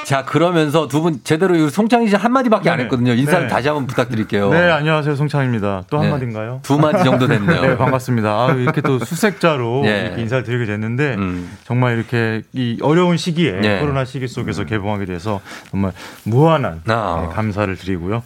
자, 0.05 0.24
그러면서 0.24 0.89
두 0.89 1.01
분 1.03 1.20
제대로 1.22 1.55
이 1.55 1.70
송창희 1.70 2.09
씨 2.09 2.16
한마디밖에 2.16 2.68
안 2.70 2.78
네. 2.78 2.85
했거든요. 2.85 3.12
인사를 3.12 3.47
네. 3.47 3.49
다시 3.49 3.68
한번 3.68 3.87
부탁드릴게요. 3.87 4.51
네, 4.51 4.70
안녕하세요. 4.70 5.14
송창입니다. 5.16 5.85
또 5.91 5.99
네. 5.99 6.05
한마디인가요? 6.05 6.61
두 6.62 6.78
마디 6.78 7.05
정도 7.05 7.26
됐네요. 7.28 7.61
네, 7.62 7.76
반갑습니다. 7.76 8.28
아, 8.28 8.53
이렇게 8.53 8.80
또 8.80 8.99
수색자로 8.99 9.83
예. 9.87 10.01
이렇게 10.09 10.22
인사를 10.22 10.45
드리게 10.45 10.66
됐는데 10.66 11.14
음. 11.14 11.51
정말 11.64 11.97
이렇게 11.97 12.43
이 12.53 12.78
어려운 12.83 13.16
시기에 13.16 13.61
예. 13.64 13.78
코로나 13.80 14.05
시기 14.05 14.28
속에서 14.28 14.64
개봉하게 14.64 15.05
돼서 15.07 15.41
정말 15.70 15.93
무한한 16.24 16.80
아. 16.89 17.26
네, 17.28 17.35
감사를 17.35 17.74
드리고요. 17.76 18.22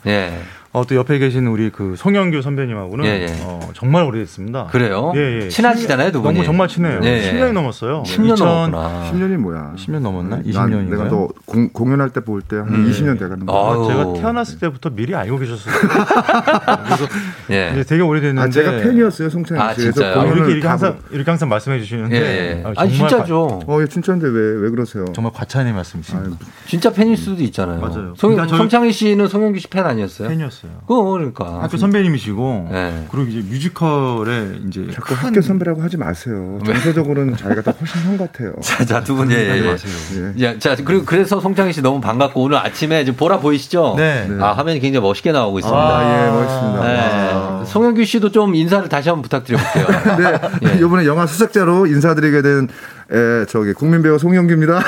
예. 0.77 0.79
어, 0.79 0.85
또 0.87 0.95
옆에 0.95 1.19
계신 1.19 1.47
우리 1.47 1.71
그 1.71 1.95
송영규 1.97 2.43
선배님하고는 2.43 3.05
예, 3.07 3.23
예. 3.23 3.27
어, 3.45 3.61
정말 3.75 4.05
오래됐습니다. 4.05 4.67
그래요? 4.67 5.13
예, 5.17 5.45
예. 5.45 5.49
친하시잖아요, 5.49 6.13
두 6.13 6.21
분이. 6.21 6.35
너무 6.35 6.45
정말 6.45 6.69
친해요. 6.69 7.01
예, 7.03 7.09
예. 7.27 7.33
10년이 7.33 7.53
넘었어요. 7.53 8.03
10년 8.05 8.39
넘었구나. 8.39 9.11
10년이 9.11 9.37
뭐야? 9.39 9.73
10년 9.77 10.01
넘었나? 10.01 10.37
난 10.37 10.45
20년인가요? 10.45 10.91
내가 10.91 11.09
너 11.09 11.29
공, 11.47 11.71
공연할 11.71 12.11
때 12.11 12.21
볼 12.27 12.43
때한 12.43 12.69
음. 12.69 12.91
20년 12.91 13.19
돼가는. 13.19 13.47
아유. 13.49 13.87
제가 13.89 14.13
태어났을 14.15 14.59
때부터 14.59 14.91
미리 14.91 15.15
알고 15.15 15.39
계셨어요. 15.39 15.75
그래서 15.75 17.07
예. 17.51 17.85
되게 17.87 18.03
오래됐는데 18.03 18.41
아, 18.41 18.51
제가 18.51 18.71
팬이었어요, 18.83 19.31
송창희 19.31 19.63
아, 19.63 19.71
씨. 19.75 19.81
그래서 19.81 19.93
진짜요? 19.93 20.13
아, 20.13 20.15
공연을 20.23 20.37
이렇게, 20.39 20.53
이렇게 20.55 20.69
항상 20.69 20.99
이렇게 21.11 21.31
항상 21.31 21.49
말씀해 21.49 21.79
주시는데 21.79 22.17
예, 22.17 22.21
예. 22.59 22.63
아, 22.67 22.73
아니, 22.77 22.93
진짜죠. 22.93 23.61
어, 23.67 23.79
예, 23.81 23.87
진짜인데 23.87 24.27
왜, 24.27 24.41
왜 24.63 24.71
그러세요? 24.71 25.05
과- 25.05 25.13
정말 25.13 25.33
과찬의 25.33 25.73
말씀이십니다. 25.73 26.29
아유, 26.29 26.37
진짜 26.67 26.91
팬일 26.93 27.17
수도 27.17 27.43
있잖아요. 27.45 27.81
맞아요. 27.81 28.15
송, 28.17 28.31
그러니까 28.31 28.47
저희- 28.49 28.59
송창희 28.59 28.93
씨는 28.93 29.29
송영규 29.29 29.59
씨 29.61 29.69
팬 29.69 29.87
아니었어요? 29.87 30.29
팬이었어요. 30.29 30.66
그거 30.87 31.03
그러니까. 31.05 31.63
학교 31.63 31.77
선배님이시고 31.77 32.69
네. 32.71 33.07
그리고 33.11 33.29
이제 33.29 33.41
뮤지컬에 33.49 34.59
이제 34.69 34.87
자꾸 34.93 35.15
큰- 35.15 35.17
학교 35.27 35.41
선배라고 35.43 35.83
하지 35.83 35.97
마세요. 35.97 36.59
정서적으로는 36.65 37.37
자기가 37.37 37.63
더 37.63 37.73
훨씬 37.73 38.03
형 38.03 38.17
같아요. 38.17 38.55
자, 38.63 38.85
자, 38.85 39.03
두 39.03 39.15
분, 39.17 39.31
예, 39.31 39.37
예, 39.37 39.51
하지 39.51 39.63
예. 39.65 39.71
마세요. 39.71 40.33
예. 40.39 40.45
야, 40.45 40.59
자, 40.59 40.77
그리고 40.85 41.05
그래서 41.05 41.41
송창희 41.41 41.73
씨 41.73 41.83
너무 41.83 42.01
반갑고 42.01 42.43
오늘 42.43 42.59
아침에 42.59 43.05
지금 43.05 43.17
보라 43.17 43.39
보이시죠? 43.41 43.95
네. 43.97 44.27
네. 44.29 44.43
아, 44.43 44.53
화면이 44.53 44.81
굉장히 44.81 45.07
멋있게 45.07 45.33
나오고 45.33 45.59
있습니다. 45.59 45.81
아, 45.81 46.27
예, 46.27 46.31
멋있습니다. 46.31 46.83
네. 46.85 47.33
와. 47.35 47.65
송영규 47.65 48.05
씨도 48.05 48.31
좀 48.31 48.55
인사를 48.55 48.89
다시 48.89 49.09
한번 49.09 49.23
부탁드려볼게요. 49.23 49.87
네, 50.63 50.71
예. 50.75 50.79
이번에 50.79 51.07
영화 51.07 51.27
수색자로 51.27 51.87
인사드리게 51.87 52.43
된 52.43 52.69
에, 53.13 53.47
저기 53.47 53.73
국민 53.73 54.03
배우 54.03 54.19
송영규입니다. 54.19 54.81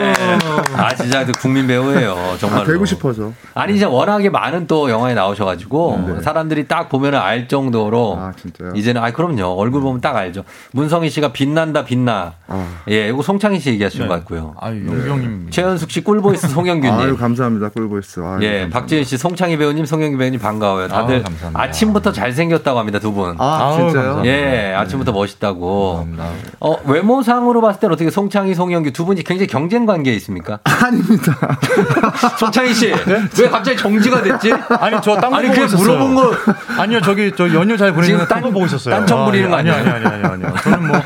예. 0.00 0.38
아, 0.76 0.94
진짜 0.94 1.24
그 1.24 1.32
국민 1.32 1.66
배우예요. 1.66 2.36
정말. 2.38 2.60
아, 2.60 2.64
뵈고 2.64 2.84
싶어서. 2.86 3.32
아니, 3.54 3.74
이제 3.74 3.84
워낙에 3.84 4.28
많은 4.30 4.66
또 4.66 4.90
영화에 4.90 5.14
나오셔가지고 5.14 6.20
사람들이 6.22 6.68
딱 6.68 6.88
보면 6.88 7.14
알 7.14 7.48
정도로 7.48 8.16
아, 8.18 8.32
진짜요? 8.40 8.72
이제는 8.74 9.02
아 9.02 9.10
그럼요 9.10 9.46
얼굴 9.58 9.80
보면 9.80 10.00
딱 10.00 10.16
알죠. 10.16 10.44
문성희 10.72 11.10
씨가 11.10 11.32
빛난다 11.32 11.84
빛나. 11.84 12.34
아. 12.46 12.66
예, 12.90 13.08
이거 13.08 13.22
송창의 13.22 13.58
씨 13.60 13.70
얘기하시는 13.70 14.06
것 14.08 14.14
같고요. 14.14 14.54
아유 14.60 14.86
영규 14.86 15.08
형님 15.08 15.46
최현숙 15.50 15.90
씨 15.90 16.02
꿀voice 16.02 16.48
송영규님. 16.48 16.94
아유, 16.98 17.16
감사합니다. 17.16 17.68
꿀voice. 17.70 18.20
아유, 18.20 18.38
예. 18.42 18.68
박지은 18.70 19.04
씨, 19.04 19.16
송창의 19.16 19.56
배우님, 19.56 19.84
송영규 19.84 20.18
배우님 20.18 20.40
반가워요. 20.40 20.88
다들 20.88 21.22
감사합니다. 21.22 21.60
아침부터 21.60 22.12
잘생겼다고 22.12 22.78
합니다, 22.78 22.98
두 22.98 23.12
분. 23.12 23.36
아, 23.38 23.76
진짜요? 23.76 24.22
예, 24.24 24.74
아침부터 24.76 25.12
멋있다고. 25.12 26.04
감사합니다. 26.06 26.54
어, 26.60 26.76
외모상으로 26.84 27.60
봤을 27.60 27.80
때는 27.80 27.94
어떻게 27.94 28.10
송창의, 28.10 28.54
송영규 28.54 28.92
두 28.92 29.04
분이 29.04 29.22
굉장히 29.22 29.46
경쟁 29.46 29.86
관계에 29.90 30.14
있습니까? 30.14 30.60
아닙니다. 30.64 31.36
송창희 32.38 32.74
씨, 32.74 32.92
왜 33.40 33.48
갑자기 33.48 33.76
정지가 33.76 34.22
됐지? 34.22 34.52
아니 34.78 34.96
저 35.02 35.16
딴거 35.16 35.36
아니, 35.36 35.48
있었어요. 35.50 35.78
물어본 35.78 36.14
거. 36.14 36.32
아니요 36.78 37.00
저기 37.00 37.32
저 37.36 37.52
연휴 37.54 37.76
잘 37.76 37.92
보내는 37.92 38.18
딴- 38.20 38.28
딴거 38.28 38.50
보고 38.50 38.66
있었어요. 38.66 38.94
딴청 38.94 39.24
부리는 39.26 39.50
거 39.50 39.56
아니요 39.56 39.72
아니에요? 39.74 39.94
아니요 39.94 40.08
아니요 40.08 40.26
아니요. 40.32 40.54
저는 40.62 40.86
뭐 40.88 41.00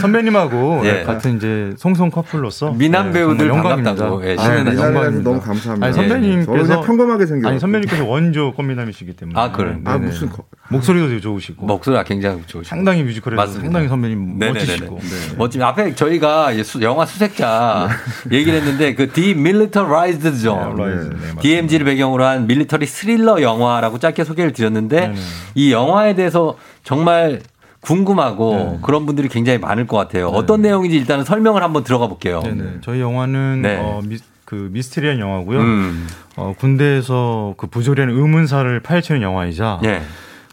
선배님하고 0.00 0.82
예. 0.84 1.02
같은 1.04 1.36
이제 1.36 1.72
송송 1.76 2.10
커플로서 2.10 2.72
미남 2.72 3.06
네, 3.06 3.20
배우들 3.20 3.48
영광입니다. 3.48 3.90
반갑다고. 3.94 4.26
예, 4.28 4.36
아, 4.38 4.62
네, 4.62 4.76
영광입니다. 4.76 5.30
너무 5.30 5.40
감사합니다. 5.40 5.86
아니 5.86 5.96
예. 5.96 6.08
선배님께서 6.08 6.62
그냥 6.66 6.82
평범하게 6.82 7.26
생겨. 7.26 7.48
아니 7.48 7.58
선배님께서 7.60 8.04
원조 8.04 8.52
꽃미남이시기 8.54 9.14
때문에 9.16 9.38
아, 9.40 9.50
그래요? 9.52 9.76
아, 9.84 9.92
네네. 9.94 10.06
무슨 10.06 10.30
거. 10.30 10.44
목소리도 10.68 11.08
되게 11.08 11.20
좋으시고 11.20 11.66
목소리가 11.66 12.04
굉장히 12.04 12.42
좋으시고. 12.46 12.62
상당히 12.64 13.02
뮤지컬에서 13.02 13.40
맞습니다. 13.40 13.64
상당히 13.64 13.88
선배님 13.88 14.38
네네네네. 14.38 14.52
멋지시고 14.60 14.98
네. 15.02 15.36
멋집니다. 15.36 15.68
앞에 15.68 15.94
저희가 15.94 16.52
영화 16.80 17.04
수색자 17.04 17.88
얘기를 18.32 18.58
했는데 18.58 18.94
그 18.94 19.12
Demilitarized 19.12 20.30
Zone, 20.32 20.74
네. 20.76 21.08
네. 21.08 21.40
DMZ를 21.40 21.84
배경으로 21.84 22.24
한 22.24 22.46
밀리터리 22.46 22.86
스릴러 22.86 23.42
영화라고 23.42 23.98
짧게 23.98 24.24
소개를 24.24 24.52
드렸는데 24.52 25.00
네네. 25.00 25.14
이 25.54 25.72
영화에 25.72 26.14
대해서 26.14 26.56
정말 26.84 27.40
궁금하고 27.80 28.54
네. 28.54 28.78
그런 28.82 29.06
분들이 29.06 29.28
굉장히 29.28 29.58
많을 29.58 29.86
것 29.86 29.96
같아요. 29.96 30.28
어떤 30.28 30.62
내용인지 30.62 30.96
일단은 30.96 31.24
설명을 31.24 31.62
한번 31.62 31.82
들어가 31.84 32.08
볼게요. 32.08 32.40
네네. 32.42 32.78
저희 32.82 33.00
영화는 33.00 33.62
네. 33.62 33.78
어, 33.80 34.02
미, 34.04 34.18
그 34.44 34.68
미스테리한 34.72 35.18
영화고요. 35.18 35.60
음. 35.60 36.06
어, 36.36 36.54
군대에서 36.58 37.54
그 37.56 37.68
부조리한 37.68 38.10
의문사를 38.10 38.80
파헤치는 38.80 39.22
영화이자 39.22 39.80
예. 39.84 40.02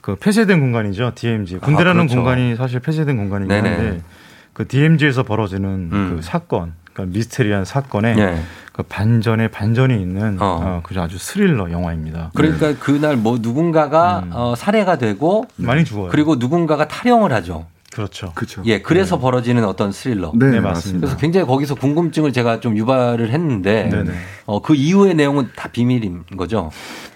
그 0.01 0.15
폐쇄된 0.15 0.61
공간이죠. 0.61 1.11
DMZ. 1.15 1.57
군대라는 1.57 2.07
그렇죠. 2.07 2.15
공간이 2.15 2.55
사실 2.55 2.80
폐쇄된 2.80 3.18
공간이긴. 3.18 3.53
한데 3.53 4.01
그 4.53 4.65
DMZ에서 4.68 5.24
벌어지는 5.24 5.89
음. 5.91 6.15
그 6.15 6.22
사건, 6.22 6.74
그러니까 6.97 7.05
미스테리한 7.05 7.63
사건에 7.63 8.15
예. 8.17 8.39
그 8.73 8.83
반전에 8.83 9.49
반전이 9.49 10.01
있는 10.01 10.41
어. 10.41 10.59
어. 10.63 10.79
그 10.83 10.99
아주 10.99 11.17
스릴러 11.17 11.71
영화입니다. 11.71 12.31
그러니까 12.33 12.75
그날 12.79 13.15
뭐 13.15 13.37
누군가가 13.39 14.23
음. 14.25 14.29
어, 14.33 14.55
살해가 14.55 14.97
되고 14.97 15.45
많이 15.57 15.85
죽어요. 15.85 16.09
그리고 16.09 16.35
누군가가 16.35 16.87
탈영을 16.87 17.31
하죠. 17.33 17.67
그렇죠. 17.91 18.31
그쵸. 18.35 18.61
예, 18.65 18.81
그래서 18.81 19.17
벌어지는 19.17 19.63
어떤 19.65 19.91
스릴러. 19.91 20.31
네, 20.35 20.51
네, 20.51 20.59
맞습니다. 20.59 20.99
그래서 21.07 21.17
굉장히 21.17 21.47
거기서 21.47 21.75
궁금증을 21.75 22.33
제가 22.33 22.59
좀 22.59 22.77
유발을 22.77 23.31
했는데 23.31 23.89
네네. 23.89 24.11
어, 24.45 24.61
그 24.61 24.75
이후의 24.75 25.15
내용은 25.15 25.49
다 25.55 25.69
비밀인 25.69 26.23
거죠. 26.35 26.69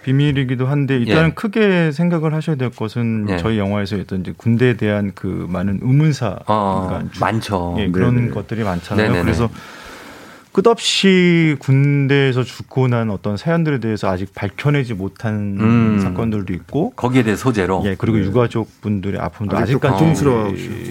비밀이기도 0.03 0.65
한데 0.65 0.97
일단은 0.97 1.29
예. 1.29 1.33
크게 1.33 1.91
생각을 1.91 2.33
하셔야 2.33 2.55
될 2.55 2.69
것은 2.71 3.27
예. 3.29 3.37
저희 3.37 3.57
영화에서 3.59 3.97
어떤 3.97 4.21
이제 4.21 4.33
군대에 4.35 4.75
대한 4.77 5.11
그 5.13 5.45
많은 5.49 5.79
의문사 5.83 6.39
어, 6.47 6.85
그러니까 6.87 7.11
주- 7.13 7.19
많죠. 7.19 7.75
예, 7.77 7.91
그런 7.91 8.15
네네. 8.15 8.29
것들이 8.29 8.63
많잖아요. 8.63 9.07
네네네. 9.07 9.23
그래서 9.23 9.49
끝없이 10.51 11.55
군대에서 11.59 12.43
죽고 12.43 12.87
난 12.89 13.09
어떤 13.09 13.37
사연들에 13.37 13.79
대해서 13.79 14.09
아직 14.09 14.33
밝혀내지 14.35 14.93
못한 14.93 15.57
음. 15.59 15.99
사건들도 16.01 16.53
있고, 16.53 16.91
거기에 16.95 17.23
대해 17.23 17.35
소재로. 17.35 17.83
예 17.85 17.95
그리고 17.97 18.17
네. 18.17 18.25
유가족 18.25 18.81
분들의 18.81 19.19
아픔도 19.19 19.55
아직까지 19.57 20.25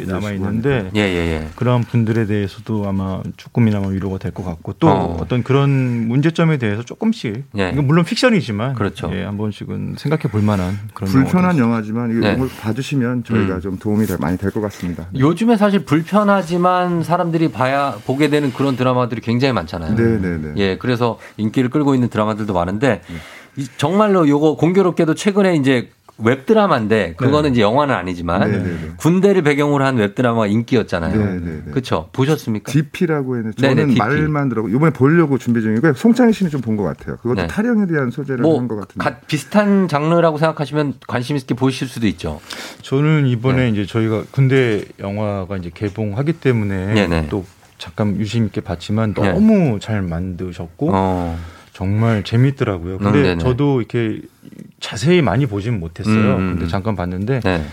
남아 0.07 0.33
있는데 0.33 0.91
예, 0.97 1.01
예, 1.01 1.05
예. 1.43 1.49
그러한 1.57 1.83
분들에 1.83 2.27
대해서도 2.27 2.89
아마 2.89 3.23
조금이나마 3.37 3.89
위로가 3.89 4.19
될 4.19 4.31
것 4.31 4.45
같고 4.45 4.75
또 4.79 4.89
어. 4.89 5.19
어. 5.21 5.27
떤 5.29 5.43
그런 5.43 5.71
문제점에 6.09 6.57
대해서 6.57 6.83
조금씩 6.85 7.45
예. 7.59 7.71
이건 7.73 7.87
물론 7.87 8.05
픽션이지만 8.05 8.75
그렇죠. 8.75 9.11
예, 9.13 9.25
한 9.25 9.37
번씩은 9.37 9.97
생각해 9.99 10.23
볼 10.31 10.41
만한 10.43 10.79
그런 10.95 11.11
불편한 11.11 11.59
영화지만 11.59 12.11
이거 12.13 12.21
네. 12.21 12.35
이걸 12.35 12.49
봐주시면 12.61 13.25
저희가 13.25 13.57
음. 13.57 13.61
좀 13.61 13.79
도움이 13.79 14.07
될- 14.07 14.19
많이 14.21 14.39
될 14.39 14.51
것 14.51 14.61
같습니다. 14.63 15.07
요즘에 15.19 15.57
사실 15.57 15.85
불편하지만 15.85 17.03
사람들이 17.03 17.51
봐야 17.53 17.97
보게 18.07 18.29
되는 18.31 18.53
그런 18.53 18.77
드라마들이 18.77 19.21
굉장히 19.21 19.50
많잖아요. 19.53 19.95
네, 19.97 20.19
네, 20.19 20.37
네. 20.39 20.53
예, 20.57 20.79
그래서 20.79 21.19
인기를 21.37 21.71
끌고 21.71 21.95
있는 21.95 22.09
드라마들도 22.09 22.53
많은데 22.53 23.03
이- 23.57 23.67
정말로 23.77 24.29
요거 24.29 24.57
공교롭게도 24.57 25.15
최근에 25.15 25.57
이제 25.57 25.91
웹드라마인데 26.23 27.15
그거는 27.17 27.53
이제 27.53 27.63
영화는 27.63 27.95
아니지만 27.95 28.51
네, 28.51 28.59
네, 28.59 28.65
네. 28.65 28.91
군대를 28.99 29.41
배경으로 29.43 29.83
한 29.85 29.97
웹드라마가 29.97 30.47
인기였잖아요. 30.49 31.17
네, 31.17 31.25
네, 31.41 31.63
네. 31.65 31.71
그렇죠. 31.71 32.11
보셨습니까? 32.13 32.71
DP라고 32.71 33.37
했는데 33.39 33.57
저는 33.61 33.75
네네, 33.77 33.89
DP. 33.89 33.99
말만 33.99 34.51
들어고 34.51 34.69
이번에 34.69 34.93
보려고 34.93 35.39
준비 35.39 35.63
중이고요. 35.63 35.95
송창희 35.95 36.33
씨는 36.35 36.51
좀 36.51 36.61
본 36.61 36.77
것 36.77 36.83
같아요. 36.85 37.17
그것도 37.23 37.41
네. 37.41 37.47
탈영에 37.47 37.87
대한 37.87 38.11
소재를 38.11 38.43
뭐 38.43 38.59
한것 38.59 38.79
같은데. 38.79 39.03
가- 39.03 39.17
비슷한 39.27 39.89
장르라고 39.89 40.37
생각하시면 40.37 40.95
관심 41.09 41.37
있게 41.37 41.55
보실 41.55 41.89
수도 41.89 42.07
있죠. 42.07 42.39
저는 42.83 43.27
이번에 43.27 43.63
네. 43.63 43.69
이제 43.71 43.87
저희가 43.87 44.25
군대 44.31 44.85
영화가 44.99 45.57
이제 45.57 45.71
개봉하기 45.73 46.35
때문에 46.35 46.93
네네. 46.95 47.27
또 47.31 47.47
잠깐 47.81 48.17
유심 48.21 48.45
있게 48.47 48.61
봤지만 48.61 49.15
네. 49.15 49.33
너무 49.33 49.81
잘 49.81 50.03
만드셨고 50.03 50.91
어. 50.93 51.39
정말 51.73 52.23
재밌더라고요. 52.23 52.97
음, 52.97 52.99
근데 52.99 53.23
네네. 53.23 53.39
저도 53.39 53.81
이렇게 53.81 54.21
자세히 54.81 55.23
많이 55.23 55.47
보진 55.47 55.81
못했어요. 55.81 56.37
음, 56.37 56.41
음, 56.41 56.51
근데 56.51 56.67
음. 56.67 56.69
잠깐 56.69 56.95
봤는데 56.95 57.41
네. 57.41 57.65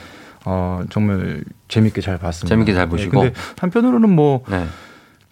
어, 0.46 0.82
정말 0.90 1.44
재밌게 1.68 2.00
잘 2.00 2.18
봤습니다. 2.18 2.48
재밌게 2.48 2.74
잘 2.74 2.88
보시고. 2.88 3.22
네, 3.22 3.30
근데 3.32 3.40
한편으로는 3.60 4.10
뭐 4.10 4.46
네. 4.50 4.66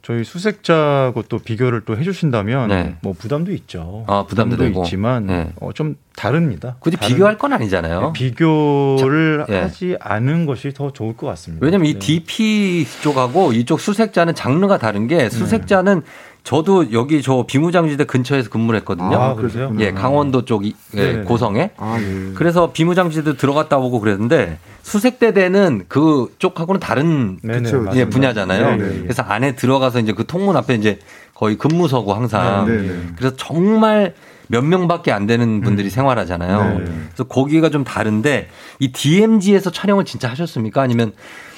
저희 0.05 0.23
수색자하고 0.23 1.23
또 1.23 1.39
비교를 1.39 1.81
또 1.83 1.97
해주신다면 1.97 2.67
네. 2.69 2.95
뭐 3.01 3.13
부담도 3.17 3.51
있죠. 3.53 4.03
아, 4.05 4.23
부담도 4.27 4.55
되고. 4.55 4.83
있지만 4.83 5.25
네. 5.25 5.51
어, 5.59 5.71
좀 5.73 5.95
다릅니다. 6.15 6.75
굳이 6.79 6.95
다른- 6.95 7.15
비교할 7.15 7.39
건 7.39 7.53
아니잖아요. 7.53 8.13
비교를 8.13 9.45
자, 9.47 9.53
예. 9.53 9.59
하지 9.61 9.97
않은 9.99 10.45
것이 10.45 10.73
더 10.75 10.93
좋을 10.93 11.17
것 11.17 11.25
같습니다. 11.25 11.65
왜냐면 11.65 11.87
이 11.87 11.93
네. 11.93 11.99
DP 11.99 12.85
쪽하고 13.01 13.53
이쪽 13.53 13.79
수색자는 13.79 14.35
장르가 14.35 14.77
다른 14.77 15.07
게 15.07 15.27
수색자는 15.27 16.03
저도 16.43 16.93
여기 16.93 17.23
저 17.23 17.43
비무장지대 17.47 18.03
근처에서 18.03 18.51
근무를 18.51 18.81
했거든요. 18.81 19.17
아, 19.17 19.33
그러세요? 19.33 19.73
예, 19.79 19.91
강원도 19.91 20.45
쪽 20.45 20.67
이- 20.67 20.75
예. 20.95 21.23
고성에. 21.25 21.71
아, 21.77 21.97
예. 21.99 22.33
그래서 22.35 22.71
비무장지대 22.71 23.37
들어갔다 23.37 23.77
오고 23.77 24.01
그랬는데 24.01 24.59
수색대대는 24.85 25.85
그 25.87 26.31
쪽하고는 26.37 26.79
다른 26.79 27.39
네네, 27.41 27.63
그쵸, 27.63 27.85
예. 27.95 28.05
분야잖아요. 28.05 28.77
네네. 28.77 28.99
그래서 29.01 29.23
안에 29.23 29.55
들어가서 29.55 29.99
이제 29.99 30.13
그 30.13 30.27
통문 30.27 30.55
앞에 30.55 30.75
이제 30.75 30.99
거의 31.33 31.57
근무서고 31.57 32.13
항상. 32.13 32.67
네, 32.67 32.83
네. 32.83 32.99
그래서 33.17 33.35
정말 33.35 34.13
몇 34.47 34.63
명밖에 34.63 35.11
안 35.11 35.25
되는 35.25 35.61
분들이 35.61 35.89
생활하잖아요. 35.89 36.77
네. 36.77 36.85
그래서 37.07 37.23
거기가 37.23 37.71
좀 37.71 37.83
다른데 37.83 38.47
이 38.77 38.91
DMZ에서 38.91 39.71
촬영을 39.71 40.05
진짜 40.05 40.29
하셨습니까? 40.29 40.83
아니면 40.83 41.13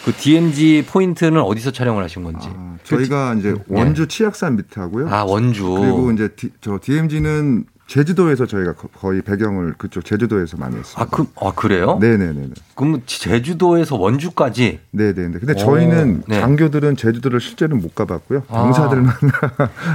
그 0.05 0.13
DMZ 0.13 0.85
포인트는 0.89 1.41
어디서 1.41 1.71
촬영을 1.71 2.01
하신 2.05 2.23
건지? 2.23 2.47
아, 2.49 2.77
저희가 2.85 3.33
이제 3.33 3.53
원주 3.67 4.07
치악산 4.07 4.55
밑에 4.55 4.79
하고요. 4.79 5.09
아 5.09 5.23
원주. 5.25 5.63
그리고 5.81 6.11
이제 6.13 6.29
디- 6.29 6.51
저 6.61 6.79
DMZ는 6.81 7.65
제주도에서 7.87 8.45
저희가 8.45 8.73
거- 8.73 8.89
거의 8.89 9.21
배경을 9.21 9.75
그쪽 9.77 10.03
제주도에서 10.03 10.57
많이 10.57 10.75
했어요. 10.77 10.95
아, 10.97 11.05
그, 11.09 11.25
아 11.39 11.51
그래요? 11.55 11.97
네네네. 12.01 12.49
그럼 12.75 13.01
제주도에서 13.05 13.95
원주까지 13.95 14.79
네네네. 14.91 15.39
근데 15.39 15.53
오, 15.53 15.55
저희는 15.55 16.23
네. 16.27 16.41
장교들은 16.41 16.97
제주도를 16.97 17.39
실제로 17.39 17.77
못 17.77 17.95
가봤고요. 17.95 18.43
아. 18.49 18.63
병사들만 18.63 19.13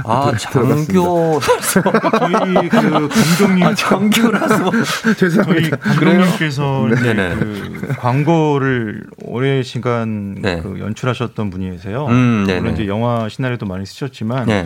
아 0.05 0.31
들어갔습니다. 0.51 0.75
장교 0.75 1.39
저희 1.39 2.69
그 2.69 3.09
감독님 3.09 3.63
아, 3.63 3.75
장교라서 3.75 4.71
저희 5.03 5.15
죄송합니다. 5.15 5.77
감독님께서 5.77 6.89
이제 6.89 7.01
네네. 7.13 7.35
그 7.35 7.87
광고를 7.99 9.03
오래 9.21 9.61
시간 9.61 10.35
네. 10.41 10.59
그 10.61 10.79
연출하셨던 10.79 11.51
분이세요. 11.51 12.07
음, 12.07 12.43
네네. 12.47 12.59
물론 12.59 12.73
이제 12.73 12.87
영화 12.87 13.29
시나리오도 13.29 13.67
많이 13.67 13.85
쓰셨지만 13.85 14.47
네. 14.47 14.65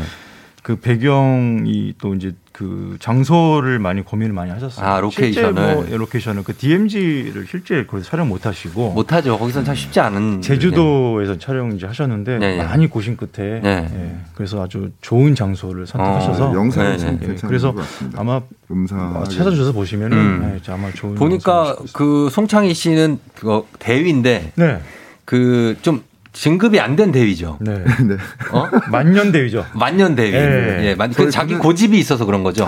그 0.64 0.78
배경이 0.78 1.94
또 2.00 2.14
이제 2.16 2.34
그 2.58 2.98
장소를 3.00 3.78
많이 3.78 4.02
고민을 4.02 4.34
많이 4.34 4.50
하셨어요. 4.50 4.84
아, 4.84 5.00
로케이션을. 5.00 5.76
뭐 5.76 5.86
로케이션을 5.96 6.42
그 6.42 6.58
DMZ를 6.58 7.46
실제 7.48 7.86
거기서 7.86 8.10
촬영 8.10 8.30
못 8.30 8.48
하시고 8.48 8.94
못 8.94 9.14
하죠. 9.14 9.38
거기서는 9.38 9.64
참 9.64 9.76
쉽지 9.76 10.00
않은 10.00 10.42
제주도에서 10.42 11.38
촬영 11.38 11.72
이제 11.74 11.86
하셨는데 11.86 12.40
네, 12.40 12.58
네. 12.58 12.64
많이 12.64 12.88
고심 12.88 13.16
끝에 13.16 13.60
네. 13.62 13.88
예, 13.94 14.16
그래서 14.34 14.64
아주 14.64 14.90
좋은 15.02 15.36
장소를 15.36 15.86
선택하셔서 15.86 16.50
어, 16.50 16.56
영상이 16.56 16.90
네, 16.90 16.98
참 16.98 17.20
네. 17.20 17.28
예, 17.30 17.36
그래서. 17.36 17.76
아마 18.16 18.42
음상 18.72 19.18
어, 19.18 19.24
찾아주셔서 19.24 19.72
보시면은 19.74 20.18
음. 20.18 20.60
예, 20.68 20.72
아마 20.72 20.92
좋은 20.92 21.14
보니까 21.14 21.76
그 21.94 22.30
송창희 22.32 22.74
씨는 22.74 23.20
그 23.36 23.68
대위인데. 23.78 24.54
네, 24.56 24.82
그좀 25.26 26.02
진급이 26.38 26.80
안 26.80 26.96
된 26.96 27.12
대위죠. 27.12 27.58
네. 27.62 27.84
네. 28.06 28.16
어? 28.52 28.70
만년 28.92 29.32
대위죠. 29.32 29.66
만년 29.74 30.16
대위. 30.16 30.34
예. 30.34 30.80
예, 30.90 30.96
만, 30.96 31.12
그 31.12 31.30
자기 31.32 31.56
고집이 31.56 31.98
있어서 31.98 32.26
그런 32.26 32.44
거죠. 32.44 32.68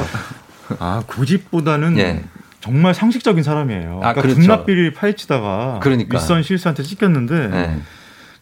아 0.80 1.04
고집보다는 1.08 1.98
예. 2.00 2.24
정말 2.62 2.94
상식적인 2.94 3.44
사람이에요. 3.44 3.98
아, 4.04 4.14
그러니까 4.14 4.22
그렇죠. 4.22 4.40
군납비를 4.42 4.94
파헤치다가 4.94 5.80
그러니까. 5.82 6.18
윗선 6.18 6.44
실수한테 6.44 6.84
찍혔는데 6.84 7.50
예. 7.54 7.80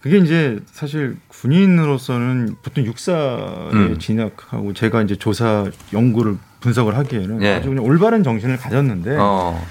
그게 0.02 0.18
이제 0.18 0.60
사실 0.72 1.18
군인으로서는 1.28 2.56
보통 2.64 2.86
육사에 2.86 3.70
음. 3.74 3.98
진학하고 4.00 4.74
제가 4.74 5.02
이제 5.02 5.16
조사 5.16 5.66
연구를 5.94 6.38
분석을 6.62 6.98
하기에는 6.98 7.42
예. 7.44 7.56
아주 7.56 7.70
그냥 7.70 7.84
올바른 7.84 8.24
정신을 8.24 8.58
가졌는데 8.58 9.16
어. 9.20 9.62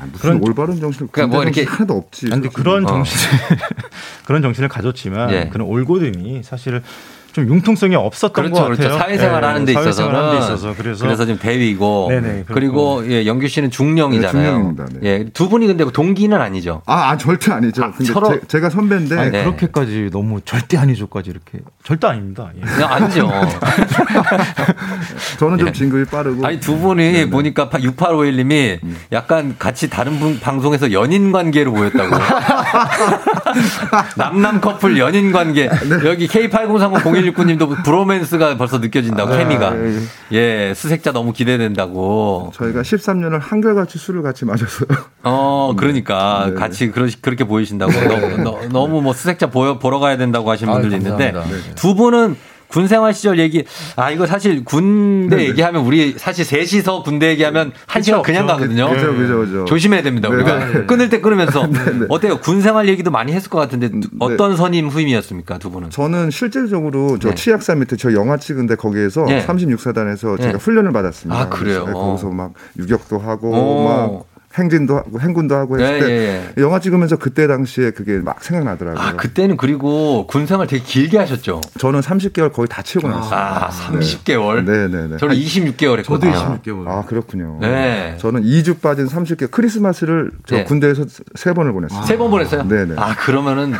아, 0.00 0.06
무슨 0.06 0.18
그런- 0.18 0.42
올바른 0.42 0.80
정신을 0.80 1.08
그러니까 1.12 1.34
뭐 1.36 1.42
이렇게- 1.44 1.64
하나도 1.64 1.94
없지. 1.94 2.28
근데 2.30 2.48
그런 2.48 2.84
어. 2.84 2.88
정신 2.88 3.14
그런 4.24 4.40
정신을 4.42 4.68
가졌지만 4.68 5.30
예. 5.32 5.48
그런 5.52 5.66
올고듬이 5.68 6.42
사실 6.42 6.82
좀 7.32 7.48
융통성이 7.48 7.94
없었던 7.94 8.32
그렇죠, 8.32 8.54
것 8.54 8.60
같아요. 8.60 8.76
그렇죠. 8.76 8.98
사회생활 8.98 9.42
예, 9.42 9.46
하는 9.46 9.64
데 9.64 9.72
사회생활 9.72 10.14
하는 10.14 10.30
데 10.32 10.36
있어서는 10.38 10.56
있어서 10.56 10.74
그래서, 10.76 11.04
그래서 11.04 11.24
지금 11.26 11.38
대위고 11.38 12.06
네네, 12.10 12.44
그리고 12.48 13.04
예, 13.08 13.26
영규 13.26 13.48
씨는 13.48 13.70
중령이잖아요. 13.70 14.42
네, 14.42 14.48
중령입니다. 14.50 14.86
네. 14.92 15.00
예, 15.08 15.24
두 15.32 15.48
분이 15.48 15.66
근데 15.66 15.84
동기는 15.90 16.38
아니죠. 16.40 16.82
아, 16.86 17.10
아, 17.10 17.16
절대 17.16 17.52
아니죠. 17.52 17.90
근데 17.96 18.12
서로- 18.12 18.40
제, 18.40 18.46
제가 18.48 18.70
선배인데 18.70 19.18
아니, 19.18 19.30
네. 19.30 19.44
그렇게까지 19.44 20.10
너무 20.12 20.40
절대 20.44 20.76
아니죠까지 20.76 21.30
이렇게 21.30 21.58
절대 21.84 22.06
아닙니다. 22.08 22.50
예. 22.56 22.60
그냥 22.60 22.92
아니죠. 22.92 23.30
저는 25.38 25.58
좀 25.58 25.68
예. 25.68 25.72
진급이 25.72 26.04
빠르고 26.04 26.46
아니 26.46 26.60
두 26.60 26.76
분이 26.78 27.30
보니까 27.30 27.68
6851님이 27.70 28.78
약간 29.12 29.54
같이 29.58 29.88
다른 29.88 30.18
분 30.18 30.38
방송에서 30.40 30.92
연인 30.92 31.32
관계로 31.32 31.72
보였다고. 31.72 32.10
남남 34.16 34.60
커플 34.60 34.98
연인 34.98 35.32
관계. 35.32 35.68
여기 36.04 36.26
K80300169님도 37.22 37.84
브로맨스가 37.84 38.56
벌써 38.56 38.78
느껴진다고 38.78 39.36
케미가. 39.36 39.74
예, 40.32 40.68
예, 40.68 40.74
수색자 40.74 41.12
너무 41.12 41.32
기대된다고. 41.32 42.52
저희가 42.54 42.82
13년을 42.82 43.38
한결같이 43.40 43.98
술을 43.98 44.22
같이 44.22 44.44
마셨어요. 44.44 44.88
어, 45.22 45.74
그러니까 45.76 46.46
네. 46.48 46.54
같이 46.54 46.90
그러, 46.90 47.06
그렇게 47.20 47.44
보이신다고. 47.44 47.92
너무, 48.42 48.68
너 48.68 48.86
무 48.86 49.00
뭐 49.00 49.12
수색자 49.14 49.50
보여, 49.50 49.78
보러 49.78 49.98
가야 49.98 50.16
된다고 50.16 50.50
하시는 50.50 50.70
분들이 50.72 50.96
있는데 50.96 51.32
두 51.74 51.94
분은 51.94 52.36
군 52.70 52.86
생활 52.88 53.12
시절 53.12 53.38
얘기, 53.38 53.64
아, 53.96 54.10
이거 54.10 54.26
사실 54.26 54.64
군대 54.64 55.36
네네. 55.36 55.48
얘기하면 55.50 55.84
우리 55.84 56.14
사실 56.16 56.44
셋이서 56.44 57.02
군대 57.02 57.28
얘기하면 57.28 57.72
한 57.86 58.02
시간 58.02 58.22
그냥 58.22 58.46
가거든요. 58.46 58.88
그죠, 58.90 59.14
그죠, 59.14 59.38
그죠. 59.38 59.64
조심해야 59.64 60.02
됩니다. 60.02 60.28
네, 60.28 60.34
우리가 60.36 60.66
네. 60.66 60.86
끊을 60.86 61.08
때 61.08 61.20
끊으면서 61.20 61.68
어때요? 62.08 62.38
군 62.38 62.60
생활 62.62 62.88
얘기도 62.88 63.10
많이 63.10 63.32
했을 63.32 63.50
것 63.50 63.58
같은데 63.58 63.88
네. 63.88 64.00
어떤 64.20 64.56
선임 64.56 64.88
후임이었습니까? 64.88 65.58
두 65.58 65.70
분은? 65.70 65.90
저는 65.90 66.30
실질적으로 66.30 67.18
저 67.18 67.30
네. 67.30 67.34
치악산 67.34 67.80
밑에 67.80 67.96
저 67.96 68.12
영화 68.12 68.36
찍은데 68.36 68.76
거기에서 68.76 69.24
네. 69.24 69.44
36사단에서 69.44 70.36
네. 70.36 70.42
제가 70.44 70.58
훈련을 70.58 70.92
받았습니다. 70.92 71.40
아, 71.40 71.48
그래요? 71.48 71.84
그래서 71.84 71.98
거기서 71.98 72.30
막 72.30 72.52
유격도 72.78 73.18
하고 73.18 73.50
오. 73.50 73.84
막 73.84 74.29
행진도 74.52 74.96
하고 74.96 75.20
행군도 75.20 75.54
하고 75.54 75.78
했을 75.78 75.94
예, 75.94 76.00
때 76.00 76.10
예, 76.10 76.52
예. 76.58 76.62
영화 76.62 76.80
찍으면서 76.80 77.14
그때 77.16 77.46
당시에 77.46 77.92
그게 77.92 78.18
막 78.18 78.42
생각나더라고요. 78.42 79.00
아, 79.00 79.12
그때는 79.14 79.56
그리고 79.56 80.26
군 80.26 80.46
생활 80.46 80.66
되게 80.66 80.82
길게 80.82 81.18
하셨죠? 81.18 81.60
저는 81.78 82.00
30개월 82.00 82.52
거의 82.52 82.66
다 82.66 82.82
채우고 82.82 83.08
났어요. 83.08 83.38
아, 83.38 83.68
30개월? 83.70 84.64
네, 84.64 84.88
네, 84.88 85.06
네. 85.06 85.16
저는 85.18 85.36
26개월 85.36 85.98
했거든요. 85.98 86.32
26개월. 86.32 86.88
아, 86.88 87.04
그렇군요. 87.06 87.58
네. 87.60 88.16
저는 88.18 88.42
2주 88.42 88.80
빠진 88.80 89.06
30개월 89.06 89.52
크리스마스를 89.52 90.32
저 90.46 90.56
네. 90.56 90.64
군대에서 90.64 91.04
세 91.36 91.52
번을 91.52 91.72
보냈어요. 91.72 92.02
세 92.04 92.18
번 92.18 92.30
보냈어요? 92.30 92.64
네 92.64 92.84
네. 92.86 92.94
아, 92.98 93.14
그러면은 93.14 93.72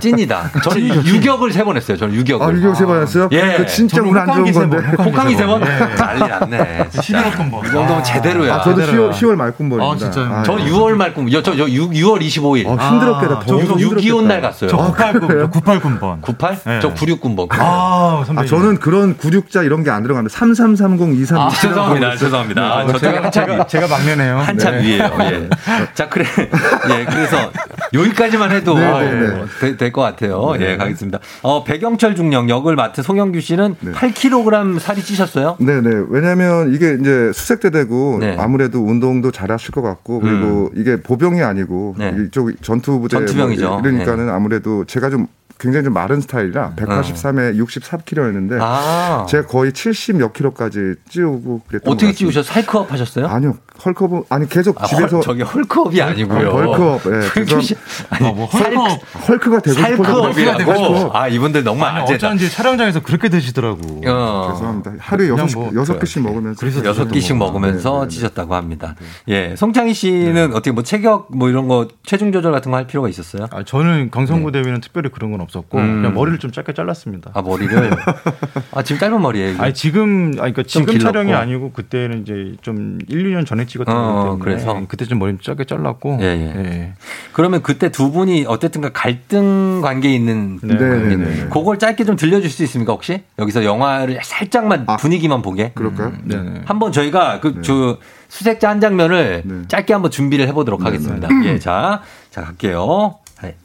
찐이다. 0.00 0.50
저는 0.64 1.06
유격을 1.06 1.50
세 1.52 1.64
번 1.64 1.76
했어요. 1.76 1.96
저는 1.96 2.14
유격을. 2.14 2.46
아, 2.46 2.52
유격 2.52 2.76
세 2.76 2.84
번 2.84 3.00
했어요? 3.00 3.28
예. 3.32 3.54
그 3.56 3.66
진짜 3.66 4.02
운 4.02 4.14
안 4.18 4.26
좋은 4.34 4.52
세 4.52 4.60
건데. 4.60 4.76
번, 4.96 5.06
혹한기 5.06 5.34
세 5.36 5.46
번? 5.46 5.62
예. 5.62 5.66
난리 5.96 6.20
났네. 6.20 6.88
11월 6.92 7.50
번. 7.50 7.66
이 7.66 7.70
정도면 7.70 8.04
제대로야. 8.04 8.54
아, 8.56 8.62
저도 8.62 8.80
제대로야. 8.82 9.10
10월, 9.10 9.12
10월 9.14 9.34
말 9.36 9.52
군번입니다. 9.52 10.09
아, 10.10 10.42
진짜요? 10.42 10.42
저 10.44 10.56
6월 10.56 10.94
말 10.94 11.12
꿈, 11.14 11.30
저, 11.30 11.42
저 11.42 11.52
6, 11.56 11.90
6월 11.90 12.20
25일. 12.20 12.66
아, 12.78 12.88
힘들었겠다. 12.90 13.34
아, 13.34 13.40
더저 13.40 13.58
힘들었겠다. 13.60 14.00
6.25 14.00 14.22
날 14.26 14.40
갔어요. 14.40 14.70
저 14.70 14.76
98군, 14.78 15.50
98 15.52 15.80
군번. 15.80 16.20
98? 16.22 16.58
네. 16.64 16.78
저 16.80 16.94
96군번. 16.94 17.48
아, 17.50 18.22
선배님. 18.26 18.38
아, 18.38 18.46
저는 18.46 18.78
그런 18.78 19.16
구육자 19.16 19.62
이런 19.62 19.84
게 19.84 19.90
안 19.90 20.02
들어가는데 20.04 20.32
3330, 20.32 21.14
23, 21.20 21.40
아, 21.40 21.48
죄송합니다. 21.50 22.16
죄송합니다. 22.16 22.62
아, 22.62 22.86
저쪽에 22.86 22.98
제가, 23.00 23.24
한참, 23.24 23.46
제가, 23.46 23.66
제가 23.66 23.88
막내네요. 23.88 24.38
한참 24.38 24.74
네. 24.76 24.82
위에요. 24.84 25.10
예. 25.20 25.48
자, 25.94 26.08
그래. 26.08 26.24
예, 26.38 27.04
그래서 27.04 27.50
여기까지만 27.92 28.52
해도 28.52 28.74
네, 28.78 29.10
네, 29.12 29.44
네. 29.60 29.76
될것 29.76 30.04
같아요. 30.04 30.54
네. 30.58 30.70
예, 30.72 30.76
가겠습니다. 30.76 31.18
어, 31.42 31.64
백영철 31.64 32.14
중령 32.14 32.48
역을 32.48 32.76
맡은 32.76 33.02
송영규 33.02 33.40
씨는 33.40 33.74
8kg 33.84 34.78
살이 34.78 35.02
찌셨어요? 35.02 35.56
네 35.58 35.80
네. 35.80 35.90
왜냐면 36.08 36.72
이게 36.74 36.96
이제 37.00 37.32
수색대 37.34 37.70
되고 37.70 38.18
네. 38.20 38.36
아무래도 38.38 38.78
운동도 38.84 39.30
잘 39.32 39.50
하실 39.50 39.72
것 39.72 39.82
같고 39.82 39.99
그리고 40.04 40.70
이게 40.74 40.96
보병이 40.96 41.42
아니고 41.42 41.96
이쪽 42.26 42.50
전투 42.62 42.98
부대 43.00 43.18
네. 43.18 43.26
전투병이죠. 43.26 43.68
뭐 43.68 43.80
이러니까는 43.80 44.28
아무래도 44.28 44.84
제가 44.84 45.10
좀 45.10 45.26
굉장히 45.60 45.84
좀 45.84 45.92
마른 45.92 46.20
스타일이라 46.22 46.72
183에 46.76 47.56
63kg였는데 47.64 48.58
아. 48.60 49.26
제가 49.28 49.46
거의 49.46 49.72
70몇 49.72 50.32
킬로까지 50.32 50.94
찌우고 51.08 51.62
그랬던 51.68 51.92
어떻게. 51.92 52.12
찌우셔서 52.12 52.50
살크업 52.52 52.90
하셨어요? 52.90 53.26
아니요. 53.26 53.56
헐크업 53.84 54.26
아니 54.28 54.46
계속 54.48 54.80
아, 54.82 54.86
집에서 54.86 55.16
헐- 55.16 55.22
저기 55.22 55.42
헐크업이 55.42 56.00
아니고요. 56.02 56.50
아, 56.50 56.52
헐크업. 56.52 57.00
예. 57.06 57.60
씨, 57.62 57.74
아니, 58.10 58.30
뭐 58.32 58.44
헐크업. 58.46 59.00
헐크가 59.28 59.60
되고 59.60 59.74
싶어서 59.76 60.04
살크업이라고. 60.04 61.16
아 61.16 61.28
이분들 61.28 61.64
너무 61.64 61.82
아니, 61.84 62.00
아재다. 62.02 62.26
어쩐지 62.28 62.50
촬영장에서 62.50 63.00
그렇게 63.00 63.28
드시더라고. 63.28 64.02
어. 64.06 64.50
죄송합니다. 64.52 64.92
하루에 64.98 65.28
여섯 65.28 65.58
뭐 65.58 65.70
여섯 65.74 65.98
개씩 65.98 66.22
먹으면서 66.22 66.84
여섯 66.84 67.08
끼씩 67.08 67.36
먹으면서 67.36 68.08
찌셨다고 68.08 68.54
합니다. 68.54 68.94
예, 69.28 69.54
송창희 69.56 69.94
씨는 69.94 70.50
어떻게 70.52 70.72
뭐 70.72 70.82
체격 70.82 71.28
뭐 71.34 71.48
이런 71.48 71.68
거 71.68 71.88
체중 72.04 72.32
조절 72.32 72.52
같은 72.52 72.70
거 72.70 72.80
할 72.80 72.86
필요가 72.86 73.08
있었어요? 73.10 73.46
아, 73.50 73.62
저는 73.62 74.10
강성구 74.10 74.52
대회는 74.52 74.80
특별히 74.80 75.10
그런 75.10 75.30
건 75.32 75.40
없 75.40 75.49
었고 75.58 75.78
음. 75.78 76.02
그냥 76.02 76.14
머리를 76.14 76.38
좀 76.38 76.50
짧게 76.52 76.72
잘랐습니다. 76.74 77.30
아 77.34 77.42
머리를 77.42 77.90
아 78.72 78.82
지금 78.82 78.98
짧은 79.00 79.20
머리예요. 79.20 79.60
아니 79.60 79.74
지금 79.74 80.32
아니 80.38 80.52
그러니까 80.52 80.62
좀 80.62 80.86
지금 80.86 80.98
촬영이 80.98 81.26
길렀고. 81.26 81.42
아니고 81.42 81.72
그때는 81.72 82.22
이제 82.22 82.56
좀 82.62 82.98
1, 83.08 83.32
2년 83.32 83.46
전에 83.46 83.66
찍었던 83.66 83.94
어, 83.94 84.00
거기 84.00 84.22
때문에 84.24 84.44
그래서? 84.44 84.86
그때 84.88 85.04
좀 85.04 85.18
머리 85.18 85.32
좀 85.32 85.40
짧게 85.40 85.64
잘랐고 85.64 86.18
예, 86.20 86.26
예. 86.26 86.64
예. 86.64 86.92
그러면 87.32 87.62
그때 87.62 87.90
두 87.90 88.10
분이 88.10 88.44
어쨌든가 88.46 88.90
갈등 88.90 89.80
관계에 89.82 90.12
있는 90.12 90.58
네, 90.62 90.76
관계. 90.76 91.16
네, 91.16 91.24
네. 91.24 91.48
그걸 91.48 91.78
짧게 91.78 92.04
좀 92.04 92.16
들려줄 92.16 92.50
수 92.50 92.62
있습니까 92.64 92.92
혹시 92.92 93.22
여기서 93.38 93.64
영화를 93.64 94.18
살짝만 94.22 94.86
분위기만 94.98 95.42
보게 95.42 95.64
아. 95.64 95.70
그럴까요? 95.74 96.12
네, 96.24 96.36
네. 96.36 96.62
한번 96.64 96.92
저희가 96.92 97.40
그저 97.40 97.98
수색자 98.28 98.70
한 98.70 98.80
장면을 98.80 99.64
짧게 99.68 99.92
한번 99.92 100.10
준비를 100.10 100.46
해보도록 100.48 100.84
하겠습니다. 100.84 101.28
예, 101.44 101.58
자, 101.58 102.02
자 102.30 102.42
갈게요. 102.42 103.18
네. 103.42 103.56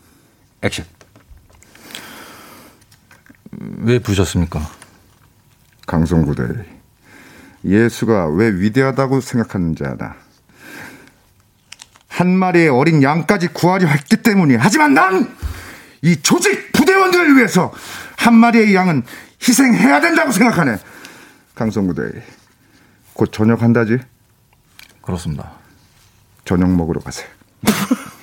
액션. 0.62 0.86
왜 3.80 4.00
부셨습니까? 4.00 4.60
강성구대 5.88 6.44
예수가 7.64 8.28
왜 8.30 8.50
위대하다고 8.50 9.22
생각하는지 9.22 9.84
알아. 9.84 10.16
한 12.08 12.30
마리의 12.30 12.70
어린 12.70 13.04
양까지 13.04 13.50
구하려 13.50 13.88
했기 13.88 14.18
때문이. 14.18 14.56
하지만 14.56 14.94
난 14.94 15.36
이 16.06 16.22
조직 16.22 16.72
부대원들을 16.72 17.36
위해서 17.36 17.74
한 18.16 18.36
마리의 18.36 18.76
양은 18.76 19.02
희생해야 19.42 20.02
된다고 20.02 20.32
생각하네. 20.32 20.78
강성구대 21.56 22.24
곧 23.14 23.32
저녁 23.34 23.64
한다지? 23.64 23.98
그렇습니다. 25.02 25.54
저녁 26.46 26.70
먹으러 26.70 27.00
가세요. 27.02 27.28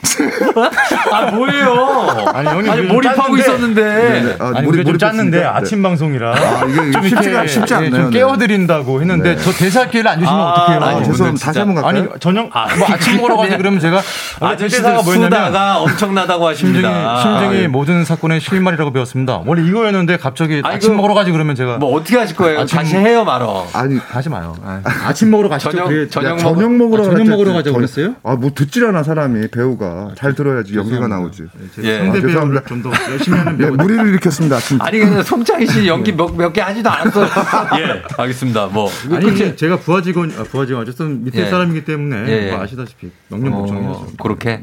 아 1.12 1.30
뭐예요? 1.30 2.26
아니 2.34 2.48
형님 2.48 2.70
아니, 2.72 2.82
몰입하고 2.82 3.36
있었는데. 3.36 3.82
네, 3.82 4.22
네. 4.22 4.36
아, 4.38 4.52
아니 4.54 4.66
몰입- 4.66 4.80
우리 4.80 4.84
좀 4.84 4.98
짰는데 4.98 5.22
몰입했습니다. 5.38 5.56
아침 5.56 5.82
방송이라 5.82 6.30
아, 6.34 6.64
이게- 6.66 6.82
이게 6.82 6.90
좀 6.92 7.02
쉽지가- 7.02 7.48
쉽지 7.48 7.74
예, 7.74 7.76
않네요. 7.76 7.90
좀 7.90 8.10
네. 8.10 8.18
깨워드린다고 8.18 9.00
했는데 9.00 9.36
저 9.36 9.52
대사 9.52 9.86
기회를 9.88 10.10
안 10.10 10.18
주시면 10.20 10.40
아, 10.40 10.50
어떡해요? 10.52 10.80
아니, 10.80 11.00
아, 11.00 11.02
죄송합니다. 11.04 11.46
다시 11.46 11.58
한번 11.58 11.82
갈까요? 11.82 12.00
아니 12.02 12.20
저녁 12.20 12.50
뭐 12.50 12.52
아침 12.92 13.16
먹으러 13.16 13.36
가자 13.36 13.56
그러면 13.56 13.80
제가 13.80 14.00
원래 14.40 14.56
제 14.56 14.68
대사가 14.68 15.02
뭐였냐면 15.02 15.54
엄청나다고 15.56 16.54
심정이 16.54 16.84
하십니다. 16.84 17.20
심정이 17.22 17.64
아, 17.64 17.68
모든 17.68 18.04
사건의 18.04 18.40
실말이라고 18.40 18.92
배웠습니다. 18.92 19.42
원래 19.46 19.62
이거였는데 19.66 20.16
갑자기 20.18 20.60
아니, 20.64 20.76
아침 20.76 20.90
그- 20.92 20.96
먹으러 20.96 21.14
가지 21.14 21.30
그러면 21.32 21.54
제가 21.54 21.78
뭐 21.78 21.94
어떻게 21.96 22.16
하실 22.18 22.36
거예요? 22.36 22.60
아침- 22.60 22.78
다시 22.78 22.96
해요, 22.96 23.24
말어. 23.24 23.66
아니 23.72 23.98
하지 23.98 24.28
마요. 24.28 24.54
아, 24.64 24.80
아침 25.06 25.30
먹으러 25.30 25.48
가시죠. 25.48 25.70
저녁- 26.10 26.42
먹- 26.42 26.72
먹으러 26.72 27.02
아, 27.02 27.06
저녁 27.06 27.26
먹으러 27.28 27.52
가자고 27.52 27.64
전- 27.64 27.74
그랬어요? 27.74 28.14
아, 28.22 28.34
뭐 28.36 28.50
듣질 28.54 28.86
않아 28.86 29.02
사람이 29.02 29.48
배우가 29.48 30.10
잘 30.16 30.31
들어야지 30.34 30.74
연기가 30.76 31.06
나오지. 31.08 31.44
예. 31.82 31.98
상대 31.98 32.08
아, 32.08 32.12
배우를 32.12 32.28
죄송합니다. 32.28 32.64
좀더 32.66 32.90
열심히 33.10 33.38
하는 33.38 33.52
예, 33.60 33.64
배우. 33.64 33.74
무리를 33.76 34.08
일으켰습니다. 34.08 34.56
아침. 34.56 34.80
아니 34.82 34.98
근데 34.98 35.22
송창희 35.22 35.66
씨 35.66 35.86
연기 35.88 36.12
몇 36.12 36.30
몇 36.34 36.52
개 36.52 36.60
하지도 36.60 36.90
않았어요. 36.90 37.26
예, 37.78 38.02
알겠습니다. 38.16 38.66
뭐 38.66 38.90
아니 39.10 39.24
그치? 39.26 39.56
제가 39.56 39.76
부하 39.78 40.02
직원 40.02 40.30
아, 40.38 40.42
부하 40.44 40.66
직원 40.66 40.82
어쨌든 40.82 41.24
밑에 41.24 41.42
예. 41.46 41.50
사람이기 41.50 41.84
때문에 41.84 42.24
예, 42.28 42.46
예. 42.48 42.50
뭐 42.52 42.62
아시다시피 42.62 43.10
명령 43.28 43.52
복종해야죠. 43.52 43.98
어, 43.98 44.06
그렇게. 44.22 44.60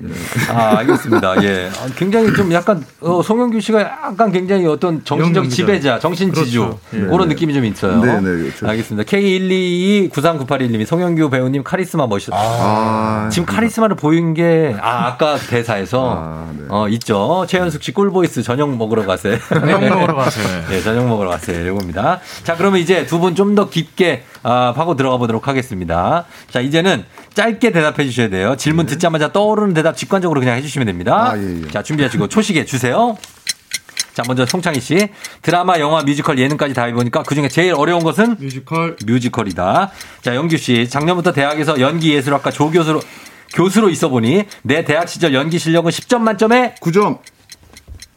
아, 0.51 0.77
알겠습니다. 0.77 1.43
예. 1.43 1.69
아, 1.69 1.87
굉장히 1.95 2.33
좀 2.33 2.51
약간, 2.53 2.83
어, 3.01 3.21
송영규 3.21 3.59
씨가 3.59 3.81
약간 3.81 4.31
굉장히 4.31 4.65
어떤 4.67 5.03
정신적. 5.03 5.49
지배자, 5.49 5.99
정신 5.99 6.33
지주. 6.33 6.59
그렇죠. 6.61 6.79
예. 6.93 6.99
그런 7.09 7.27
느낌이 7.29 7.53
좀 7.53 7.65
있어요. 7.65 8.03
네, 8.03 8.15
네, 8.15 8.21
그렇죠. 8.21 8.67
알겠습니다. 8.67 9.09
K122-93981님이 9.09 10.85
송영규 10.85 11.29
배우님 11.29 11.63
카리스마 11.63 12.07
멋있다. 12.07 12.35
아, 12.37 13.29
지금 13.31 13.45
카리스마를 13.45 13.95
보인 13.95 14.33
게, 14.33 14.75
아, 14.81 15.07
아까 15.07 15.37
대 15.37 15.58
사에서, 15.63 16.15
아, 16.17 16.51
네. 16.57 16.65
어, 16.69 16.87
있죠. 16.89 17.45
최현숙 17.47 17.83
씨 17.83 17.91
꿀보이스 17.93 18.43
저녁 18.43 18.75
먹으러 18.75 19.05
가세요. 19.05 19.37
저녁 19.49 19.81
먹으러 19.81 20.15
가세요. 20.15 20.63
네, 20.69 20.81
저녁 20.81 21.07
먹으러 21.07 21.29
가세요. 21.29 21.65
이겁니다. 21.71 22.19
자, 22.43 22.55
그러면 22.55 22.79
이제 22.79 23.05
두 23.05 23.19
분 23.19 23.35
좀 23.35 23.55
더 23.55 23.69
깊게, 23.69 24.23
아, 24.43 24.73
파고 24.75 24.95
들어가 24.95 25.17
보도록 25.17 25.47
하겠습니다. 25.47 26.25
자, 26.49 26.59
이제는 26.59 27.05
짧게 27.33 27.71
대답해 27.71 28.05
주셔야 28.05 28.29
돼요. 28.29 28.55
질문 28.57 28.85
듣자마자 28.85 29.31
떠오르는 29.31 29.73
대답 29.73 29.95
직관적으로 29.97 30.39
그냥 30.39 30.55
해주시면 30.57 30.85
됩니다. 30.87 31.33
네. 31.35 31.39
아, 31.39 31.43
예, 31.43 31.61
예. 31.63 31.71
자, 31.71 31.81
준비하시고 31.83 32.27
초시계 32.27 32.65
주세요. 32.65 33.17
자, 34.13 34.23
먼저 34.27 34.45
송창의 34.45 34.81
씨. 34.81 35.07
드라마, 35.41 35.79
영화, 35.79 36.01
뮤지컬, 36.03 36.37
예능까지 36.39 36.73
다 36.73 36.83
해보니까 36.85 37.23
그 37.23 37.35
중에 37.35 37.47
제일 37.47 37.73
어려운 37.73 38.03
것은 38.03 38.35
뮤지컬 38.39 38.97
뮤지컬이다. 39.05 39.91
자, 40.21 40.35
영규 40.35 40.57
씨. 40.57 40.89
작년부터 40.89 41.31
대학에서 41.31 41.79
연기예술학과 41.79 42.51
조교수로, 42.51 42.99
교수로 43.53 43.89
있어 43.89 44.09
보니 44.09 44.43
내 44.63 44.83
대학 44.83 45.07
시절 45.09 45.33
연기 45.33 45.59
실력은 45.59 45.91
10점 45.91 46.19
만점에 46.21 46.75
9점. 46.81 47.19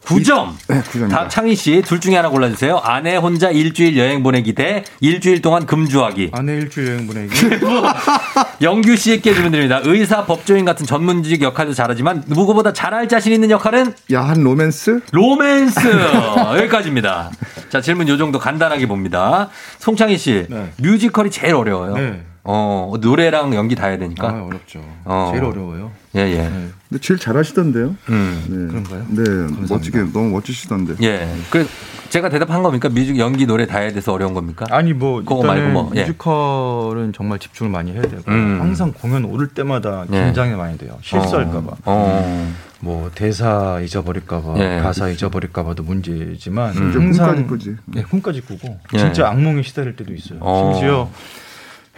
9점. 0.04 0.50
네, 0.68 0.82
9점입니다. 0.82 1.10
다음 1.10 1.28
창의 1.28 1.54
씨 1.54 1.80
둘 1.82 2.00
중에 2.00 2.16
하나 2.16 2.28
골라주세요. 2.28 2.78
아내 2.82 3.14
혼자 3.14 3.50
일주일 3.50 3.96
여행 3.96 4.24
보내기 4.24 4.52
대 4.52 4.82
일주일 5.00 5.40
동안 5.42 5.64
금주하기. 5.64 6.30
아내 6.32 6.54
일주일 6.56 6.88
여행 6.88 7.06
보내기. 7.06 7.30
영규 8.62 8.96
씨에게 8.96 9.32
질문 9.32 9.52
드립니다. 9.52 9.80
의사, 9.84 10.24
법조인 10.26 10.64
같은 10.64 10.86
전문직 10.86 11.40
역할도 11.42 11.72
잘하지만 11.74 12.24
누구보다 12.26 12.72
잘할 12.72 13.08
자신 13.08 13.32
있는 13.32 13.50
역할은 13.50 13.94
야한 14.12 14.42
로맨스? 14.42 15.02
로맨스. 15.12 15.78
여기까지입니다. 16.58 17.30
자 17.70 17.80
질문 17.80 18.08
요 18.08 18.16
정도 18.16 18.40
간단하게 18.40 18.86
봅니다. 18.88 19.50
송창의 19.78 20.18
씨 20.18 20.46
네. 20.50 20.72
뮤지컬이 20.78 21.30
제일 21.30 21.54
어려워요. 21.54 21.94
네. 21.94 22.22
어 22.45 22.93
노래랑 23.01 23.55
연기 23.55 23.74
다 23.74 23.86
해야 23.86 23.99
되니까. 23.99 24.28
아 24.28 24.43
어렵죠. 24.43 24.82
어. 25.05 25.30
제일 25.32 25.45
어려워요. 25.45 25.93
예 26.16 26.20
예. 26.20 26.49
네. 26.49 26.68
근데 26.88 27.01
제일 27.01 27.20
잘하시던데요. 27.20 27.95
음. 28.09 28.45
네. 28.49 28.66
그런가요? 28.68 29.07
네, 29.09 29.66
멋지게 29.68 30.12
너무 30.12 30.30
멋지시던데. 30.30 30.97
예. 31.03 31.28
그 31.51 31.66
제가 32.09 32.28
대답한 32.28 32.62
겁니까? 32.62 32.88
뮤직 32.88 33.18
연기 33.18 33.47
노래 33.47 33.66
다 33.66 33.78
해야 33.78 33.93
돼서 33.93 34.12
어려운 34.12 34.34
겁니까? 34.34 34.66
아니 34.70 34.93
뭐 34.93 35.20
그거 35.20 35.36
일단은 35.36 35.62
말고 35.62 35.72
뭐, 35.72 35.93
예. 35.95 36.01
뮤지컬은 36.01 37.12
정말 37.14 37.38
집중을 37.38 37.70
많이 37.70 37.93
해야 37.93 38.03
되고 38.03 38.22
음. 38.28 38.59
항상 38.61 38.93
공연 38.93 39.24
오를 39.24 39.49
때마다 39.49 40.05
예. 40.12 40.24
긴장이 40.24 40.55
많이 40.57 40.76
돼요. 40.76 40.99
실수할까봐. 41.01 41.68
어. 41.68 41.76
어. 41.84 42.53
뭐 42.80 43.12
대사 43.14 43.78
잊어버릴까봐, 43.80 44.55
예. 44.59 44.80
가사 44.82 45.09
잊어버릴까봐도 45.09 45.84
문제지만 45.84 46.76
음. 46.76 46.93
꿈까지 46.93 47.20
항상 47.20 47.47
꾸지. 47.47 47.76
네, 47.86 48.03
꿈까지 48.03 48.40
꾸고 48.40 48.76
예. 48.95 48.99
진짜 48.99 49.28
악몽에 49.28 49.62
시달릴 49.62 49.95
때도 49.95 50.12
있어요. 50.12 50.40
어. 50.43 50.72
심지어 50.74 51.09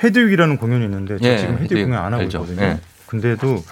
헤드윅이라는 0.04 0.56
공연이 0.58 0.84
있는데 0.84 1.18
저 1.18 1.28
예, 1.28 1.38
지금 1.38 1.58
헤드윅 1.58 1.84
공연 1.84 1.98
안 2.04 2.12
하고 2.12 2.22
알죠. 2.22 2.38
있거든요. 2.38 2.62
예. 2.62 2.78
근데도 3.06 3.62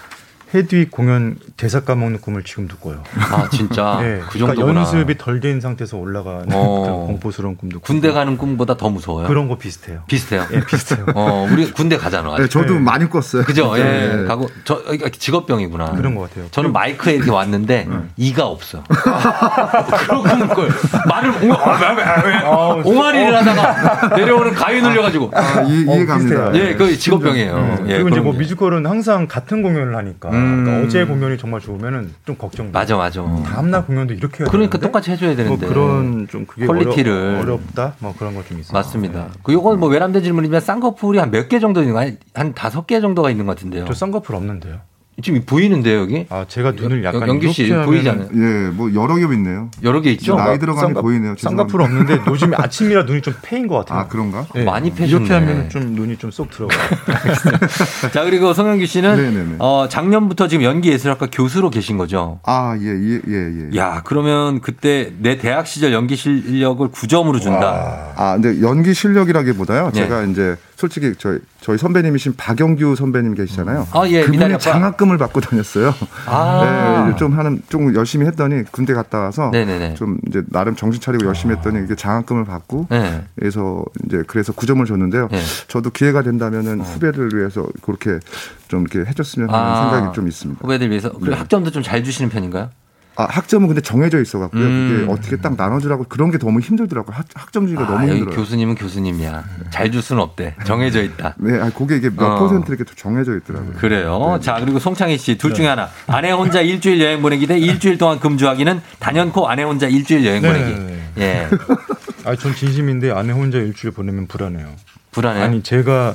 헤드윅 0.55 0.90
공연 0.90 1.36
대사 1.57 1.80
까먹는 1.80 2.20
꿈을 2.20 2.42
지금도 2.42 2.76
꿔요. 2.76 3.03
아 3.18 3.48
진짜 3.50 3.98
예, 4.05 4.20
그 4.28 4.38
그러니까 4.38 4.55
정도구나. 4.55 4.80
연습이 4.80 5.16
덜 5.16 5.40
된 5.40 5.61
상태에서 5.61 5.96
올라가는 5.96 6.44
어. 6.53 7.07
공포스러운 7.07 7.57
꿈도 7.57 7.80
꾸고. 7.80 7.86
군대 7.86 8.12
가는 8.12 8.36
꿈보다 8.36 8.76
더 8.76 8.90
무서워요. 8.90 9.26
그런 9.28 9.48
거 9.48 9.57
비슷해요. 9.57 10.03
비슷해요. 10.07 10.44
예, 10.53 10.61
비슷해요. 10.64 11.07
어, 11.16 11.48
우리 11.50 11.70
군대 11.72 11.96
가잖아. 11.96 12.36
네, 12.36 12.48
저도 12.48 12.74
네. 12.74 12.80
많이 12.80 13.09
꿨어요. 13.09 13.44
그죠? 13.44 13.72
예. 13.78 13.82
네. 13.82 14.24
가고 14.24 14.48
저 14.64 14.82
이거 14.92 15.09
직업병이구나. 15.09 15.92
그런 15.92 16.14
것 16.14 16.28
같아요. 16.28 16.46
저는 16.50 16.72
마이크에 16.72 17.14
이렇게 17.14 17.30
왔는데 17.30 17.88
이가 18.18 18.46
없어. 18.46 18.82
그런 18.88 20.22
꿈을 20.22 20.48
꿔요. 20.48 20.68
말을 21.09 21.30
옹- 21.42 22.82
옹알이를 22.84 23.36
하다가 23.36 24.16
내려오는 24.16 24.53
가위 24.55 24.82
눌려가지고. 24.82 25.30
아, 25.34 25.62
이, 25.62 25.86
어, 25.88 25.94
이해 25.96 26.07
갑니다. 26.07 26.50
비슷해요. 26.50 26.53
예, 26.55 26.74
그 26.74 26.96
직업병이에요. 26.96 27.57
네. 27.57 27.76
예, 27.88 27.92
그리고 27.94 28.09
이제 28.11 28.20
뭐. 28.20 28.32
뮤지컬은 28.32 28.86
항상 28.86 29.26
같은 29.28 29.62
공연을 29.62 29.96
하니까 29.96 30.30
음. 30.43 30.64
그러니까 30.64 30.86
어제 30.86 31.05
공연이 31.05 31.38
정말 31.38 31.61
좋으면은 31.61 32.12
좀 32.26 32.36
걱정. 32.36 32.70
맞아, 32.72 32.97
맞아. 32.97 33.22
다음날 33.45 33.86
공연도 33.86 34.14
이렇게 34.14 34.45
해야 34.45 34.51
그러니까 34.51 34.78
되는데 34.78 34.86
똑같이 34.86 35.11
해줘야 35.11 35.34
뭐 35.34 35.36
되는데. 35.36 35.66
그런 35.66 36.28
좀 36.28 36.47
그게 36.47 36.66
퀄리티를. 36.66 37.12
어려, 37.12 37.40
어렵다 37.55 37.95
뭐 38.01 38.14
그런 38.18 38.34
거 38.34 38.43
좀 38.43 38.59
있어요. 38.59 38.72
맞습니다. 38.72 39.24
네. 39.32 39.38
그 39.43 39.53
요건 39.53 39.78
뭐 39.80 39.88
외람된 39.88 40.22
질문이지만 40.22 40.61
쌍꺼풀이 40.61 41.18
한 41.18 41.30
몇 41.30 41.49
개 41.49 41.59
정도 41.61 41.80
있는 41.82 41.95
거한 42.34 42.55
다섯 42.55 42.86
개 42.86 43.01
정도가 43.01 43.30
있는 43.30 43.47
것 43.47 43.57
같은데요. 43.57 43.84
저 43.86 43.95
쌍꺼풀 43.95 44.34
없는데요. 44.34 44.80
지금 45.22 45.42
보이는데요, 45.44 46.00
여기? 46.00 46.26
아, 46.30 46.46
제가 46.48 46.70
눈을 46.72 47.04
약간 47.04 47.28
영기 47.28 47.52
씨 47.52 47.68
보이잖아요. 47.68 48.28
예, 48.34 48.70
뭐 48.70 48.92
여러 48.94 49.14
개 49.16 49.22
있네요. 49.34 49.68
여러 49.82 50.00
개 50.00 50.10
있죠? 50.12 50.36
나이 50.36 50.58
들어가는 50.58 50.88
게 50.88 50.94
쌍꺼- 50.94 51.02
보이네요. 51.02 51.34
쌍꺼풀 51.38 51.82
없는데 51.82 52.20
요즘에 52.26 52.56
아침이라 52.56 53.02
눈이 53.02 53.20
좀 53.20 53.34
패인 53.42 53.68
것 53.68 53.76
같아요. 53.76 53.98
아 54.00 54.08
그런가? 54.08 54.46
예, 54.56 54.64
많이 54.64 54.90
패셨네. 54.90 55.08
이렇게 55.26 55.34
하면 55.34 55.68
좀 55.68 55.82
눈이 55.92 56.16
좀 56.16 56.30
쏙 56.30 56.50
들어가요. 56.50 56.78
자, 58.12 58.24
그리고 58.24 58.54
송영규 58.54 58.86
씨는 58.86 59.16
네네네. 59.16 59.56
어, 59.58 59.86
작년부터 59.88 60.48
지금 60.48 60.64
연기 60.64 60.88
예술학과 60.90 61.28
교수로 61.30 61.68
계신 61.68 61.98
거죠? 61.98 62.40
아, 62.44 62.74
예, 62.80 62.86
예, 62.86 63.20
예, 63.28 63.70
예. 63.74 63.76
야, 63.76 64.00
그러면 64.04 64.60
그때 64.62 65.12
내 65.18 65.36
대학 65.36 65.66
시절 65.66 65.92
연기 65.92 66.16
실력을 66.16 66.88
9점으로 66.88 67.38
준다. 67.40 68.12
아, 68.16 68.38
근데 68.40 68.62
연기 68.62 68.94
실력이라기보다요. 68.94 69.90
네. 69.92 70.00
제가 70.02 70.22
이제 70.24 70.56
솔직히 70.83 71.14
저희 71.16 71.39
저희 71.61 71.78
선배님이신 71.78 72.35
박영규 72.37 72.97
선배님 72.97 73.35
계시잖아요. 73.35 73.87
아, 73.93 74.05
예, 74.09 74.24
그분이. 74.24 74.59
장학금을 74.59 75.16
받고 75.16 75.41
다녔어요. 75.41 75.95
아. 76.26 77.07
네, 77.09 77.16
좀 77.16 77.39
하는 77.39 77.62
좀 77.68 77.95
열심히 77.95 78.26
했더니 78.26 78.64
군대 78.64 78.93
갔다 78.93 79.20
와서 79.20 79.51
네네네. 79.53 79.95
좀 79.95 80.18
이제 80.26 80.43
나름 80.51 80.74
정신 80.74 81.01
차리고 81.01 81.24
열심히 81.26 81.55
했더니 81.55 81.85
이게 81.85 81.95
장학금을 81.95 82.45
받고 82.47 82.89
네. 82.91 83.24
그래서 83.37 83.85
이제 84.05 84.24
그래서 84.26 84.53
9점을 84.53 84.85
줬는데요. 84.85 85.28
네. 85.30 85.41
저도 85.68 85.91
기회가 85.91 86.22
된다면은 86.22 86.80
후배를 86.80 87.30
위해서 87.33 87.64
그렇게 87.83 88.18
좀 88.66 88.80
이렇게 88.80 89.09
해줬으면 89.09 89.51
하는 89.51 89.64
아. 89.64 89.91
생각이 89.93 90.14
좀 90.16 90.26
있습니다. 90.26 90.61
후배들 90.62 90.91
위해서. 90.91 91.11
그리고 91.12 91.26
네. 91.30 91.37
학점도 91.37 91.70
좀 91.70 91.83
잘 91.85 92.03
주시는 92.03 92.28
편인가요? 92.30 92.70
아, 93.14 93.24
학점은 93.24 93.68
근데 93.68 93.80
정해져 93.82 94.20
있어 94.22 94.38
갖고요. 94.38 94.62
음. 94.62 94.96
그게 95.06 95.12
어떻게 95.12 95.36
딱 95.36 95.54
나눠주라고 95.56 96.04
그런 96.08 96.30
게 96.30 96.38
너무 96.38 96.60
힘들더라고요. 96.60 97.14
학, 97.14 97.26
학점 97.34 97.66
주기가 97.66 97.82
아, 97.82 97.90
너무 97.90 98.08
힘들어요. 98.10 98.34
교수님은 98.34 98.74
교수님이야. 98.76 99.44
잘 99.70 99.90
줄 99.90 100.00
수는 100.00 100.22
없대. 100.22 100.56
정해져 100.64 101.02
있다. 101.02 101.34
네, 101.40 101.60
아, 101.60 101.70
그게 101.70 101.96
이게 101.96 102.08
몇 102.08 102.24
어. 102.24 102.38
퍼센트 102.38 102.72
이렇게 102.72 102.84
정해져 102.96 103.36
있더라고요. 103.36 103.72
그래요. 103.74 104.38
자, 104.40 104.56
그리고 104.60 104.78
송창희 104.78 105.18
씨, 105.18 105.36
둘 105.36 105.50
네. 105.50 105.56
중에 105.56 105.66
하나. 105.66 105.88
아내 106.06 106.30
혼자 106.30 106.62
일주일 106.62 107.00
여행 107.02 107.20
보내기 107.20 107.46
대 107.46 107.58
일주일 107.58 107.98
동안 107.98 108.18
금주하기는 108.18 108.80
단연코 108.98 109.48
아내 109.48 109.62
혼자 109.62 109.86
일주일 109.88 110.24
여행 110.24 110.40
네, 110.42 110.48
보내기. 110.52 110.80
네, 110.80 111.02
예. 111.18 111.48
아, 112.24 112.34
전 112.36 112.54
진심인데 112.54 113.10
아내 113.10 113.32
혼자 113.32 113.58
일주일 113.58 113.92
보내면 113.92 114.26
불안해요. 114.26 114.68
불안해요? 115.10 115.44
아니 115.44 115.62
제가 115.62 116.14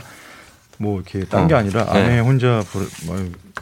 뭐 0.80 0.96
이렇게 1.02 1.26
딴게 1.26 1.54
어. 1.54 1.58
아니라 1.58 1.86
네. 1.86 2.00
아내 2.04 2.20
혼자 2.20 2.64
불, 2.72 2.88
뭐, 3.06 3.16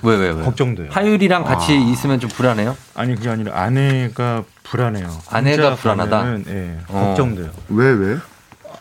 왜, 0.03 0.15
왜, 0.15 0.29
왜? 0.31 0.43
걱정돼요. 0.43 0.87
하율이랑 0.91 1.43
같이 1.43 1.73
아. 1.73 1.75
있으면 1.75 2.19
좀 2.19 2.29
불안해요? 2.29 2.75
아니 2.95 3.15
그게 3.15 3.29
아니라 3.29 3.59
아내가 3.61 4.43
불안해요. 4.63 5.09
아내가 5.29 5.75
불안하다? 5.75 6.17
가면은, 6.17 6.45
예, 6.47 6.77
어. 6.87 7.05
걱정돼요. 7.07 7.49
왜, 7.69 7.91
왜? 7.91 8.17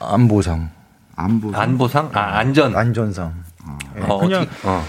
안보상. 0.01 0.71
안보. 1.17 1.55
안보상? 1.55 2.11
아, 2.15 2.39
안전. 2.39 2.77
안전상. 2.77 3.33
예, 3.97 4.03
어, 4.03 4.19
그냥 4.19 4.47
어. 4.65 4.85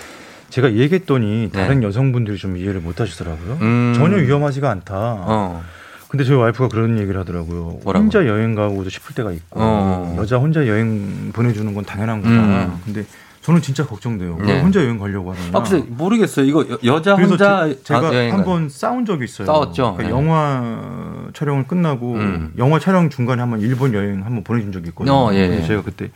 제가 0.49 0.73
얘기했더니 0.73 1.49
네. 1.51 1.61
다른 1.61 1.83
여성분들이 1.83 2.37
좀 2.37 2.57
이해를 2.57 2.81
못 2.81 2.99
하시더라고요. 2.99 3.57
음. 3.61 3.93
전혀 3.95 4.17
위험하지가 4.17 4.69
않다. 4.69 4.93
어. 4.95 5.63
근데 6.07 6.23
저희 6.23 6.37
와이프가 6.37 6.69
그런 6.69 6.97
얘기를 6.97 7.19
하더라고요. 7.19 7.79
뭐라고? 7.83 8.03
혼자 8.03 8.25
여행 8.25 8.55
가고도 8.55 8.89
싶을 8.89 9.15
때가 9.15 9.31
있고 9.33 9.59
어. 9.59 10.15
여자 10.17 10.37
혼자 10.37 10.65
여행 10.67 11.31
보내주는 11.33 11.73
건 11.73 11.83
당연한 11.83 12.21
거다. 12.21 12.33
음. 12.33 12.81
근데 12.85 13.05
저는 13.45 13.61
진짜 13.61 13.85
걱정돼요. 13.85 14.37
왜 14.39 14.45
네. 14.55 14.59
혼자 14.61 14.79
여행 14.79 14.97
가려고 14.97 15.31
하느냐. 15.31 15.51
아, 15.53 15.61
글쎄, 15.61 15.83
모르겠어요. 15.87 16.47
이거 16.47 16.65
여- 16.67 16.79
여자 16.83 17.15
그래서 17.15 17.31
혼자 17.33 17.69
제, 17.83 17.93
가 17.93 17.99
아, 17.99 18.01
가- 18.11 18.33
한번 18.37 18.69
싸운 18.69 19.05
적이 19.05 19.25
있어요. 19.25 19.45
싸웠죠? 19.45 19.93
그러니까 19.95 20.03
네. 20.03 20.09
영화 20.09 21.29
촬영을 21.35 21.67
끝나고 21.67 22.13
음. 22.13 22.53
영화 22.57 22.79
촬영 22.79 23.11
중간에 23.11 23.41
한번 23.41 23.61
일본 23.61 23.93
여행 23.93 24.25
한번 24.25 24.43
보내준 24.43 24.71
적이 24.71 24.87
있거든요. 24.89 25.13
어, 25.15 25.33
예, 25.33 25.37
예. 25.61 25.61
제가 25.63 25.83
그때 25.83 26.09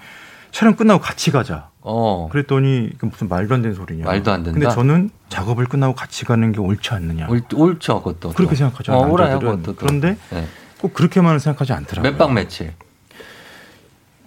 촬영 0.51 0.75
끝나고 0.75 1.01
같이 1.01 1.30
가자. 1.30 1.69
어. 1.82 2.30
그랬더니 2.32 2.89
그 2.97 3.05
무슨 3.05 3.27
말도 3.30 3.53
안 3.53 3.61
되는 3.61 3.75
소리냐. 3.75 4.05
말도 4.05 4.32
안 4.32 4.41
된다? 4.43 4.59
근데 4.59 4.73
저는 4.73 5.11
작업을 5.30 5.65
끝나고 5.65 5.93
같이 5.93 6.25
가는 6.25 6.51
게 6.51 6.59
옳지 6.59 6.89
않느냐. 6.95 7.27
올, 7.30 7.43
옳죠, 7.53 7.99
그것도. 8.01 8.34
그렇게 8.34 8.55
또. 8.55 8.57
생각하죠. 8.57 8.93
어, 8.93 9.07
옳아요, 9.07 9.34
남자들은. 9.34 9.51
그것도. 9.61 9.75
또. 9.75 9.75
그런데 9.86 10.17
네. 10.32 10.47
꼭 10.82 10.95
그렇게만은 10.95 11.38
생각하지 11.38 11.73
않더라고요. 11.73 12.11
몇 12.11 12.17
박 12.17 12.34
며칠? 12.34 12.73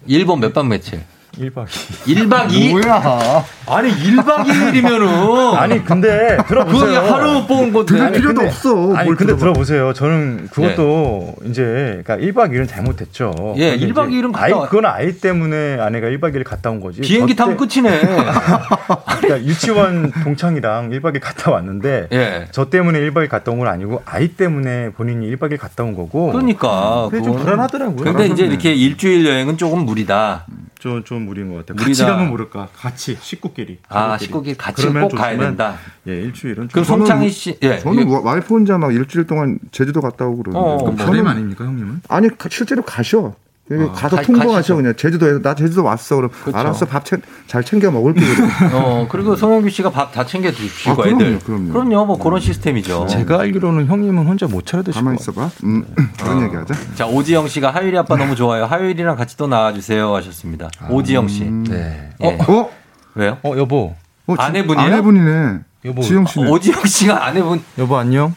일본 0.06 0.38
몇 0.38 0.52
박 0.52 0.68
며칠? 0.68 1.02
1박 1.38 1.64
2일. 1.66 2.28
1박 2.28 2.48
2일? 2.48 2.70
뭐야? 2.72 3.44
아니, 3.66 3.90
1박 3.90 4.44
2일이면은. 4.44 5.54
아니 5.54 5.82
근데 5.82 6.36
들어보세요. 6.46 6.84
그게 6.84 6.96
하루 7.10 7.46
뽑은 7.46 7.72
건데. 7.72 7.92
들을 7.94 8.06
아니, 8.06 8.18
필요도 8.18 8.34
근데- 8.34 8.48
없어. 8.48 8.94
아니 8.94 9.04
뭘 9.06 9.16
근데 9.16 9.24
들어봐. 9.32 9.38
들어보세요. 9.40 9.92
저는 9.94 10.48
그것도 10.52 11.34
이제 11.46 12.02
그러니까 12.04 12.16
1박 12.18 12.50
2일은 12.52 12.68
잘못했죠. 12.68 13.32
예, 13.56 13.70
근데 13.78 13.86
1박 13.86 14.08
이제 14.10 14.18
2일은 14.20 14.32
갔다 14.32 14.44
아이 14.44 14.52
와- 14.52 14.66
그건 14.68 14.86
아이 14.86 15.12
때문에 15.12 15.78
아내가 15.80 16.08
1박 16.08 16.34
2일 16.34 16.44
갔다 16.44 16.70
온 16.70 16.80
거지. 16.80 17.00
비행기 17.00 17.34
저 17.34 17.44
타면 17.44 17.56
때- 17.56 17.66
끝이네. 17.66 18.00
그러니까 19.22 19.42
유치원 19.42 20.12
동창이랑 20.24 20.90
1박 20.90 21.14
2일 21.16 21.20
갔다 21.20 21.50
왔는데 21.50 22.08
예. 22.12 22.48
저 22.50 22.66
때문에 22.68 23.00
1박 23.00 23.24
2일 23.24 23.28
갔다 23.28 23.50
온 23.52 23.58
건 23.62 23.68
아니고 23.68 24.02
아이 24.04 24.28
때문에 24.28 24.90
본인이 24.90 25.30
1박 25.34 25.50
2일 25.52 25.58
갔다 25.58 25.82
온 25.84 25.94
거고. 25.94 26.32
그러니까. 26.32 27.08
그게 27.10 27.22
좀 27.22 27.36
불안하더라고요. 27.36 28.04
근데 28.04 28.26
이제 28.26 28.44
이렇게 28.44 28.74
일주일 28.74 29.24
여행은 29.26 29.56
조금 29.56 29.80
무리다. 29.86 30.44
좀, 30.82 31.04
좀 31.04 31.22
무리인 31.26 31.48
것 31.48 31.58
같아요. 31.58 31.76
무리다. 31.76 31.86
같이 31.90 32.02
가면 32.02 32.28
모를까. 32.30 32.68
같이 32.74 33.16
식구끼리. 33.20 33.78
아. 33.88 34.18
식구끼리 34.18 34.56
같이 34.56 34.82
그러면 34.82 35.02
꼭 35.08 35.14
가야 35.16 35.30
좋지만, 35.30 35.50
된다. 35.50 35.76
예, 36.08 36.22
일주일은 36.22 36.66
그럼 36.66 36.84
좀 36.84 36.84
송창희 36.84 37.30
씨, 37.30 37.56
예. 37.62 37.78
저는 37.78 38.08
와- 38.08 38.20
와이프 38.20 38.52
혼자 38.52 38.76
막 38.78 38.92
일주일 38.92 39.28
동안 39.28 39.60
제주도 39.70 40.00
갔다 40.00 40.26
오고 40.26 40.42
그러는데. 40.42 40.58
어, 40.58 40.76
그럼 40.78 40.96
뭐. 40.96 41.06
저는 41.06 41.24
아닙니까 41.28 41.64
형님은? 41.66 42.00
아니 42.08 42.36
가- 42.36 42.48
실제로 42.50 42.82
가셔. 42.82 43.36
아, 43.70 43.92
가서 43.92 44.16
가- 44.16 44.22
통보하셔. 44.22 44.76
그냥 44.76 44.94
제주도에 44.96 45.40
나 45.40 45.54
제주도 45.54 45.84
왔어 45.84 46.16
그럼 46.16 46.30
그쵸. 46.44 46.56
알았어 46.58 46.84
밥 46.84 47.04
잘 47.46 47.62
챙겨 47.64 47.90
먹을게. 47.90 48.20
어, 48.74 49.06
그리고 49.10 49.34
송영규 49.36 49.70
씨가 49.70 49.90
밥 49.90 50.12
다 50.12 50.26
챙겨 50.26 50.50
주시고 50.50 50.90
아, 50.90 50.96
그럼요, 50.96 51.22
애들. 51.24 51.38
그럼요. 51.72 52.04
뭐 52.04 52.18
그런 52.18 52.40
시스템이죠. 52.40 53.06
제가 53.06 53.40
알기로는 53.40 53.86
형님은 53.86 54.26
혼자 54.26 54.46
못 54.46 54.66
차려 54.66 54.82
드실 54.82 54.98
가만 55.00 55.16
거 55.16 55.22
있어봐. 55.22 55.50
음, 55.64 55.84
그런 56.20 56.42
얘기하자. 56.42 56.74
자, 56.96 57.06
오지영 57.06 57.48
씨가 57.48 57.70
하율이 57.70 57.96
아빠 57.96 58.16
너무 58.16 58.34
좋아요. 58.34 58.64
하율이랑 58.64 59.16
같이 59.16 59.36
또 59.36 59.46
나와주세요 59.46 60.14
하셨습니다. 60.16 60.68
오지영 60.90 61.28
씨. 61.28 61.44
네. 61.44 62.10
예. 62.22 62.38
어? 62.48 62.68
왜요? 63.14 63.38
어 63.42 63.54
여보. 63.56 63.94
어, 64.26 64.36
지- 64.36 64.42
아내분이에요? 64.42 64.86
아내분이네. 64.92 65.58
여보. 65.84 66.00
지영 66.00 66.24
씨네. 66.26 66.48
오지영 66.48 66.84
씨가 66.84 67.26
아내분, 67.26 67.60
여보 67.76 67.96
안녕. 67.96 68.32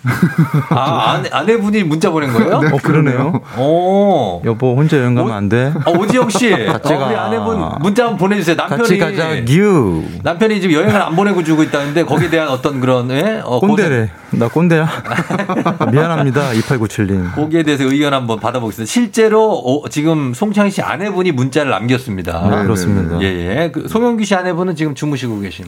아, 0.70 1.12
아내, 1.12 1.30
아내분이 1.32 1.84
문자 1.84 2.10
보낸 2.10 2.34
거예요? 2.34 2.56
어 2.74 2.78
그러네요. 2.82 3.40
오. 3.60 4.42
여보 4.46 4.76
혼자 4.76 4.98
여행 4.98 5.14
가면 5.14 5.32
안 5.32 5.48
돼. 5.48 5.72
어, 5.86 5.92
오지영 5.92 6.30
씨. 6.32 6.50
같이 6.66 6.94
어, 6.94 6.98
가. 6.98 7.06
우리 7.06 7.16
아내분 7.16 7.60
문자 7.82 8.06
한번 8.06 8.18
보내주세요. 8.18 8.56
남편이. 8.56 8.82
같이 8.82 8.98
가자. 8.98 9.46
뉴. 9.46 10.04
남편이 10.24 10.60
지금 10.60 10.76
여행을 10.76 11.00
안 11.00 11.16
보내고 11.16 11.44
주고 11.44 11.62
있다는데 11.62 12.04
거기에 12.06 12.32
대한 12.32 12.48
어떤 12.48 12.80
그런, 12.80 13.12
예? 13.12 13.42
어, 13.46 13.60
꼰대래. 13.60 14.10
나 14.32 14.48
꼰대야. 14.48 14.90
미안합니다. 15.92 16.50
2897님. 16.54 17.08
고생- 17.08 17.32
거기에 17.36 17.62
대해서 17.62 17.84
의견 17.84 18.16
한번 18.16 18.40
받아보겠습니다. 18.40 18.92
실제로 18.92 19.52
어, 19.52 19.88
지금 19.90 20.34
송창희 20.34 20.72
씨 20.72 20.82
아내분이 20.82 21.32
문자를 21.32 21.70
남겼습니다. 21.70 22.42
네, 22.50 22.64
그렇습니다. 22.64 23.22
예, 23.22 23.26
예. 23.26 23.72
그 23.72 23.88
송영규 23.88 24.24
씨 24.26 24.34
아내분은 24.34 24.76
지금 24.76 24.96
주무시고 24.96 25.42
계신. 25.42 25.66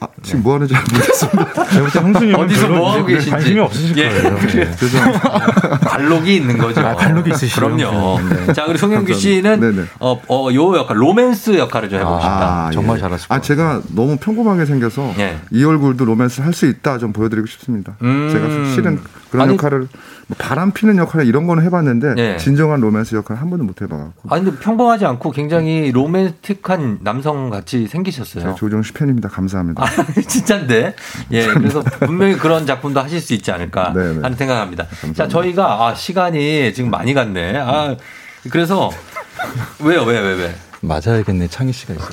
아, 0.00 0.06
지금 0.22 0.42
뭐 0.42 0.54
하는지 0.54 0.72
잘 0.74 0.84
모르겠습니다. 0.92 1.64
제가 1.70 1.88
형수님은 1.88 2.40
어디서 2.40 2.68
뭐 2.68 2.92
하고 2.92 3.06
계신지. 3.06 3.30
관심이 3.30 3.60
없으실 3.60 3.98
예, 3.98 4.08
거예요. 4.08 4.38
네. 4.38 4.70
관록이 5.86 6.36
있는 6.36 6.58
거죠. 6.58 6.80
아, 6.80 6.94
관록이 6.94 7.30
있으시죠. 7.30 7.60
그럼요. 7.60 8.20
네. 8.28 8.52
자, 8.52 8.64
그리고 8.64 8.78
송영규 8.78 9.14
씨는 9.14 9.60
네네. 9.60 9.82
어, 10.00 10.20
어, 10.28 10.48
요 10.54 10.76
역할, 10.76 11.00
로맨스 11.00 11.58
역할을 11.58 11.88
좀 11.88 11.98
해보고 11.98 12.20
싶다. 12.20 12.66
아, 12.66 12.70
정말 12.72 12.96
예. 12.96 13.00
잘하실 13.00 13.26
아, 13.30 13.40
제가 13.40 13.82
너무 13.94 14.16
평범하게 14.18 14.66
생겨서 14.66 15.14
예. 15.18 15.38
이 15.50 15.64
얼굴도 15.64 16.04
로맨스를 16.04 16.46
할수 16.46 16.66
있다 16.66 16.98
좀 16.98 17.12
보여드리고 17.12 17.46
싶습니다. 17.46 17.94
음. 18.02 18.28
제가 18.32 18.74
실은 18.74 19.00
그런 19.30 19.48
아니- 19.48 19.54
역할을 19.54 19.80
뭐 20.26 20.36
바람 20.38 20.72
피는 20.72 20.96
역할 20.98 21.26
이런 21.26 21.46
거는 21.46 21.62
해봤는데 21.64 22.14
예. 22.18 22.36
진정한 22.36 22.80
로맨스 22.80 23.14
역할 23.14 23.36
한 23.38 23.48
번도 23.50 23.64
못 23.64 23.80
해봐갖고 23.82 24.28
아니, 24.34 24.44
근데 24.44 24.58
평범하지 24.58 25.06
않고 25.06 25.30
굉장히 25.32 25.90
로맨틱한 25.92 26.98
남성 27.02 27.48
같이 27.50 27.86
생기셨어요. 27.86 28.42
제가 28.42 28.54
조정 28.54 28.82
씨 28.82 28.92
팬입니다. 28.92 29.28
감사합니다. 29.28 29.82
아, 29.82 29.86
진짜인데. 30.28 30.94
예, 31.32 31.46
그래서 31.46 31.82
분명히 32.00 32.36
그런 32.36 32.66
작품도 32.66 33.00
하실 33.00 33.20
수 33.20 33.32
있지 33.34 33.50
않을까 33.52 33.92
네네. 33.94 34.20
하는 34.22 34.36
생각합니다. 34.36 34.86
자, 35.14 35.28
저희가 35.28 35.86
아, 35.88 35.94
시간이 35.94 36.72
지금 36.74 36.90
많이 36.90 37.14
갔네. 37.14 37.56
아, 37.58 37.96
그래서 38.50 38.90
왜요, 39.82 40.02
왜, 40.04 40.18
왜, 40.20 40.34
왜? 40.34 40.54
맞아야겠네. 40.80 41.48
창의 41.48 41.72
씨가 41.72 41.94
있어요. 41.94 42.08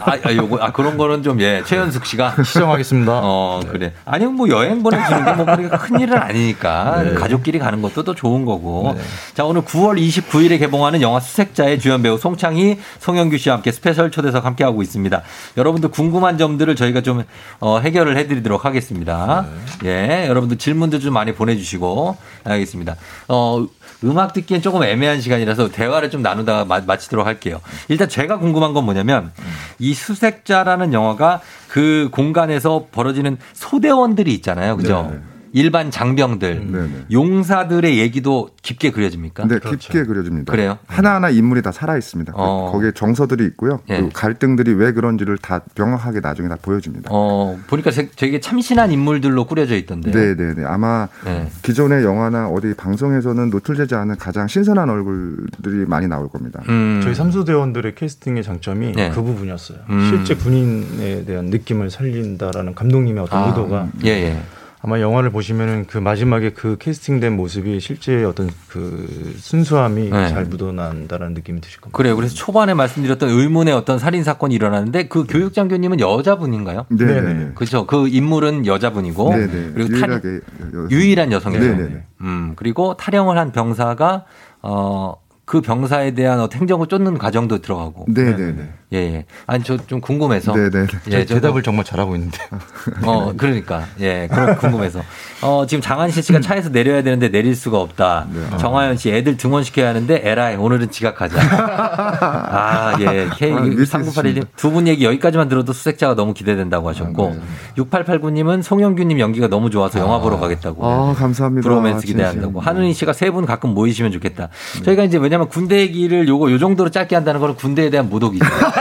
아, 0.00 0.16
아, 0.24 0.32
요거, 0.32 0.58
아, 0.58 0.72
그런 0.72 0.96
거는 0.96 1.22
좀, 1.22 1.40
예, 1.40 1.62
최현숙 1.64 2.06
씨가. 2.06 2.36
시정하겠습니다. 2.44 3.20
어, 3.22 3.60
그래. 3.70 3.92
아니면 4.04 4.34
뭐 4.34 4.48
여행 4.48 4.82
보내주는 4.82 5.24
게뭐 5.24 5.44
그렇게 5.44 5.68
큰 5.68 6.00
일은 6.00 6.16
아니니까. 6.16 7.02
네. 7.02 7.14
가족끼리 7.14 7.58
가는 7.58 7.82
것도 7.82 8.04
또 8.04 8.14
좋은 8.14 8.44
거고. 8.44 8.94
네. 8.96 9.02
자, 9.34 9.44
오늘 9.44 9.62
9월 9.62 9.98
29일에 10.00 10.58
개봉하는 10.58 11.02
영화 11.02 11.18
수색자의 11.20 11.80
주연 11.80 12.02
배우 12.02 12.18
송창의, 12.18 12.78
송영규 13.00 13.38
씨와 13.38 13.56
함께 13.56 13.72
스페셜 13.72 14.10
초대석 14.10 14.44
함께 14.44 14.64
하고 14.64 14.82
있습니다. 14.82 15.22
여러분들 15.56 15.90
궁금한 15.90 16.38
점들을 16.38 16.76
저희가 16.76 17.00
좀 17.02 17.24
어, 17.60 17.80
해결을 17.80 18.16
해드리도록 18.16 18.64
하겠습니다. 18.64 19.46
네. 19.82 19.88
예, 20.22 20.28
여러분들 20.28 20.58
질문도 20.58 21.00
좀 21.00 21.14
많이 21.14 21.34
보내주시고. 21.34 22.16
알겠습니다. 22.44 22.96
어, 23.28 23.66
음악 24.04 24.32
듣기엔 24.32 24.62
조금 24.62 24.82
애매한 24.82 25.20
시간이라서 25.20 25.70
대화를 25.70 26.10
좀 26.10 26.22
나누다가 26.22 26.64
마, 26.64 26.80
마치도록 26.80 27.26
할게요. 27.26 27.60
일단 27.88 28.08
제가 28.08 28.38
궁금한 28.38 28.72
건 28.72 28.84
뭐냐면 28.84 29.32
이 29.78 29.94
수색자라는 29.94 30.92
영화가 30.92 31.40
그 31.68 32.08
공간에서 32.12 32.86
벌어지는 32.92 33.38
소대원들이 33.54 34.32
있잖아요. 34.34 34.76
그죠? 34.76 35.08
네. 35.10 35.18
일반 35.52 35.90
장병들, 35.90 36.72
네네. 36.72 36.88
용사들의 37.12 37.98
얘기도 37.98 38.50
깊게 38.62 38.90
그려집니까? 38.90 39.46
네, 39.46 39.58
깊게 39.58 40.04
그려집니다. 40.04 40.50
그래요? 40.52 40.78
하나하나 40.86 41.30
인물이 41.30 41.62
다 41.62 41.72
살아 41.72 41.96
있습니다. 41.96 42.32
어. 42.36 42.70
거기에 42.72 42.92
정서들이 42.92 43.44
있고요. 43.46 43.80
예. 43.90 44.08
갈등들이 44.12 44.72
왜 44.74 44.92
그런지를 44.92 45.38
다 45.38 45.60
명확하게 45.76 46.20
나중에 46.20 46.48
다 46.48 46.56
보여줍니다. 46.60 47.08
어, 47.12 47.58
보니까 47.66 47.90
되- 47.90 48.10
되게 48.16 48.40
참신한 48.40 48.90
인물들로 48.92 49.46
꾸려져 49.46 49.74
있던데요. 49.76 50.12
네, 50.14 50.34
네, 50.36 50.54
네. 50.54 50.64
아마 50.66 51.08
네. 51.24 51.48
기존의 51.62 52.04
영화나 52.04 52.48
어디 52.48 52.74
방송에서는 52.74 53.50
노출되지 53.50 53.94
않은 53.94 54.16
가장 54.16 54.46
신선한 54.48 54.88
얼굴들이 54.90 55.86
많이 55.86 56.06
나올 56.08 56.28
겁니다. 56.28 56.62
음. 56.68 57.00
저희 57.02 57.14
삼소대원들의 57.14 57.94
캐스팅의 57.94 58.42
장점이 58.42 58.92
네. 58.92 59.10
그 59.10 59.22
부분이었어요. 59.22 59.78
음. 59.90 60.08
실제 60.10 60.34
군인에 60.34 61.24
대한 61.24 61.46
느낌을 61.46 61.90
살린다라는 61.90 62.74
감독님의 62.74 63.22
어떤 63.24 63.42
아, 63.42 63.46
의도가 63.48 63.88
예, 64.04 64.08
예. 64.10 64.38
아마 64.80 65.00
영화를 65.00 65.30
보시면은 65.30 65.86
그 65.88 65.98
마지막에 65.98 66.50
그 66.50 66.76
캐스팅된 66.78 67.34
모습이 67.34 67.80
실제 67.80 68.22
어떤 68.22 68.48
그 68.68 69.34
순수함이 69.36 70.10
네. 70.10 70.28
잘 70.28 70.44
묻어난다라는 70.44 71.34
느낌이 71.34 71.60
드실 71.60 71.80
겁니다. 71.80 71.96
그래요. 71.96 72.14
그래서 72.14 72.34
초반에 72.36 72.74
말씀드렸던 72.74 73.28
의문의 73.28 73.74
어떤 73.74 73.98
살인 73.98 74.22
사건이 74.22 74.54
일어나는데 74.54 75.08
그 75.08 75.24
교육 75.28 75.52
장교님은 75.52 75.98
여자분인가요? 75.98 76.86
네, 76.90 77.04
네, 77.06 77.20
네. 77.20 77.50
그렇죠. 77.56 77.86
그 77.86 78.06
인물은 78.06 78.66
여자분이고 78.66 79.34
네, 79.36 79.46
네. 79.48 79.70
그리고 79.74 79.98
탈- 79.98 80.10
유일하게 80.10 80.28
여- 80.28 80.84
여- 80.84 80.88
유일한 80.90 81.32
여성이죠. 81.32 81.60
네, 81.64 81.74
네, 81.76 81.82
네. 81.88 82.04
음, 82.20 82.52
그리고 82.54 82.96
탈영을 82.96 83.36
한 83.36 83.50
병사가 83.50 84.24
어, 84.62 85.14
그 85.44 85.60
병사에 85.60 86.12
대한 86.14 86.38
어떤 86.40 86.60
행정을 86.60 86.86
쫓는 86.86 87.18
과정도 87.18 87.58
들어가고. 87.58 88.04
네, 88.08 88.36
네, 88.36 88.52
네. 88.52 88.68
예, 88.92 88.96
예. 88.98 89.24
아니, 89.46 89.62
저 89.64 89.76
좀 89.86 90.00
궁금해서. 90.00 90.52
네, 90.54 90.70
네, 90.70 90.86
네. 90.86 90.98
예, 91.18 91.26
저 91.26 91.34
대답을 91.34 91.62
정말 91.62 91.84
잘하고 91.84 92.14
있는데. 92.16 92.38
어, 93.04 93.32
그러니까. 93.36 93.84
예, 94.00 94.28
그런 94.30 94.56
궁금해서. 94.56 95.02
어, 95.42 95.66
지금 95.66 95.80
장한실 95.82 96.22
씨가 96.22 96.40
차에서 96.40 96.70
내려야 96.70 97.02
되는데 97.02 97.28
내릴 97.30 97.54
수가 97.54 97.78
없다. 97.80 98.26
네. 98.32 98.56
정하연 98.58 98.96
씨, 98.96 99.10
애들 99.10 99.36
등원시켜야 99.36 99.88
하는데 99.90 100.20
에라이, 100.24 100.56
오늘은 100.56 100.90
지각하자. 100.90 101.38
아, 101.40 102.96
예. 103.00 103.28
K 103.36 103.52
아, 103.52 103.60
밀수 103.60 103.92
3981님 103.98 104.46
두 104.56 104.70
분 104.70 104.86
얘기 104.88 105.04
여기까지만 105.04 105.48
들어도 105.48 105.72
수색자가 105.72 106.14
너무 106.14 106.34
기대된다고 106.34 106.88
하셨고. 106.88 107.36
6889님은 107.76 108.62
송영규님 108.62 109.18
연기가 109.20 109.48
너무 109.48 109.70
좋아서 109.70 109.98
영화 110.00 110.18
보러 110.18 110.38
가겠다고. 110.38 110.84
아, 110.86 111.14
감사합니다. 111.14 111.62
브로맨스. 111.68 112.06
기대한다고. 112.06 112.60
한은희 112.60 112.92
씨가 112.94 113.12
세 113.12 113.28
분 113.28 113.44
가끔 113.44 113.74
모이시면 113.74 114.10
좋겠다. 114.12 114.48
저희가 114.86 115.04
이제 115.04 115.18
왜냐면 115.18 115.48
군대 115.48 115.80
얘기를 115.80 116.26
요거 116.26 116.50
요 116.50 116.58
정도로 116.58 116.88
짧게 116.90 117.14
한다는 117.14 117.40
거는 117.40 117.56
군대에 117.56 117.90
대한 117.90 118.08
모독이죠. 118.08 118.44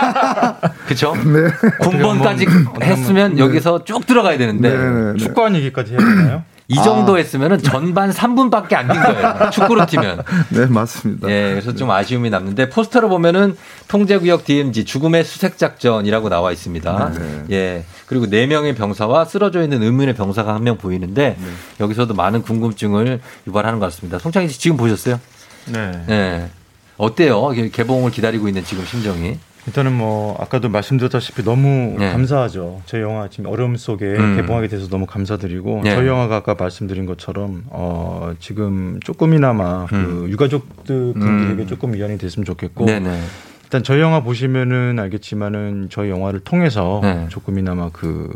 그쵸? 0.88 1.14
네. 1.26 1.50
군번까지 1.80 2.48
했으면 2.82 3.38
여기서 3.38 3.84
쭉 3.86 4.06
들어가야 4.06 4.38
되는데. 4.38 5.18
축구한 5.20 5.56
얘기까지 5.56 5.92
해야 5.92 6.00
되나요? 6.00 6.44
이 6.70 6.76
정도 6.76 7.18
했으면은 7.18 7.60
전반 7.60 8.10
3분밖에 8.12 8.74
안 8.74 8.88
된 8.90 9.02
거예요. 9.02 9.50
축구로 9.52 9.86
뛰면. 9.86 10.22
네, 10.50 10.66
맞습니다. 10.66 11.30
예, 11.30 11.52
그래서 11.52 11.74
좀 11.74 11.90
아쉬움이 11.90 12.30
남는데 12.30 12.70
포스터를 12.70 13.08
보면은 13.08 13.56
통제구역 13.88 14.44
DMZ 14.44 14.84
죽음의 14.84 15.24
수색 15.24 15.58
작전이라고 15.58 16.28
나와 16.28 16.52
있습니다. 16.52 17.12
네. 17.18 17.44
예. 17.52 17.86
그리고 18.06 18.26
네 18.30 18.48
명의 18.48 18.76
병사와 18.76 19.24
쓰러져 19.26 19.62
있는 19.64 19.82
의문의 19.82 20.14
병사가 20.16 20.54
한 20.54 20.64
명 20.64 20.78
보이는데 20.78 21.38
여기서도 21.80 22.14
많은 22.14 22.42
궁금증을 22.42 23.22
유발하는 23.48 23.80
것 23.80 23.86
같습니다. 23.86 24.20
송창희 24.20 24.50
씨 24.50 24.60
지금 24.60 24.76
보셨어요? 24.76 25.22
네. 25.68 25.92
예. 26.10 26.50
어때요? 26.98 27.50
개봉을 27.72 28.12
기다리고 28.12 28.50
있는 28.50 28.66
지금 28.66 28.84
심정이? 28.84 29.40
일단은 29.68 29.94
뭐 29.94 30.38
아까도 30.40 30.70
말씀드렸다시피 30.70 31.44
너무 31.44 31.96
네. 32.00 32.12
감사하죠. 32.12 32.82
저희 32.86 33.02
영화 33.02 33.28
지금 33.30 33.48
어려움 33.52 33.76
속에 33.76 34.06
음. 34.06 34.38
개봉하게 34.38 34.70
돼서 34.70 34.88
너무 34.88 35.06
감사드리고 35.06 35.82
네. 35.84 35.94
저희 35.94 36.08
영화가 36.08 36.38
아까 36.38 36.56
말씀드린 36.56 37.06
것처럼 37.06 37.66
어 37.70 38.34
지금 38.40 39.00
조금이나마 39.04 39.86
그 39.88 40.28
유가족들 40.30 41.14
분들에게 41.14 41.64
음. 41.64 41.68
조금 41.68 41.94
위안이 41.94 42.18
됐으면 42.18 42.46
좋겠고 42.46 42.86
네네. 42.86 43.22
일단 43.66 43.84
저희 43.84 44.00
영화 44.00 44.22
보시면은 44.24 44.98
알겠지만은 45.00 45.90
저희 45.92 46.10
영화를 46.10 46.40
통해서 46.40 47.02
네. 47.04 47.26
조금이나마 47.28 47.90
그 47.92 48.32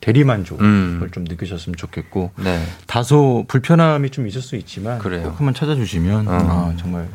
대리만족을 0.00 0.64
음. 0.64 1.08
좀 1.12 1.24
느끼셨으면 1.24 1.76
좋겠고 1.76 2.32
네. 2.44 2.62
다소 2.86 3.46
불편함이 3.48 4.10
좀 4.10 4.26
있을 4.26 4.42
수 4.42 4.56
있지만 4.56 4.98
그래요. 4.98 5.22
꼭 5.22 5.38
한번 5.38 5.54
찾아주시면 5.54 6.28
어. 6.28 6.30
아, 6.30 6.74
정말 6.76 7.08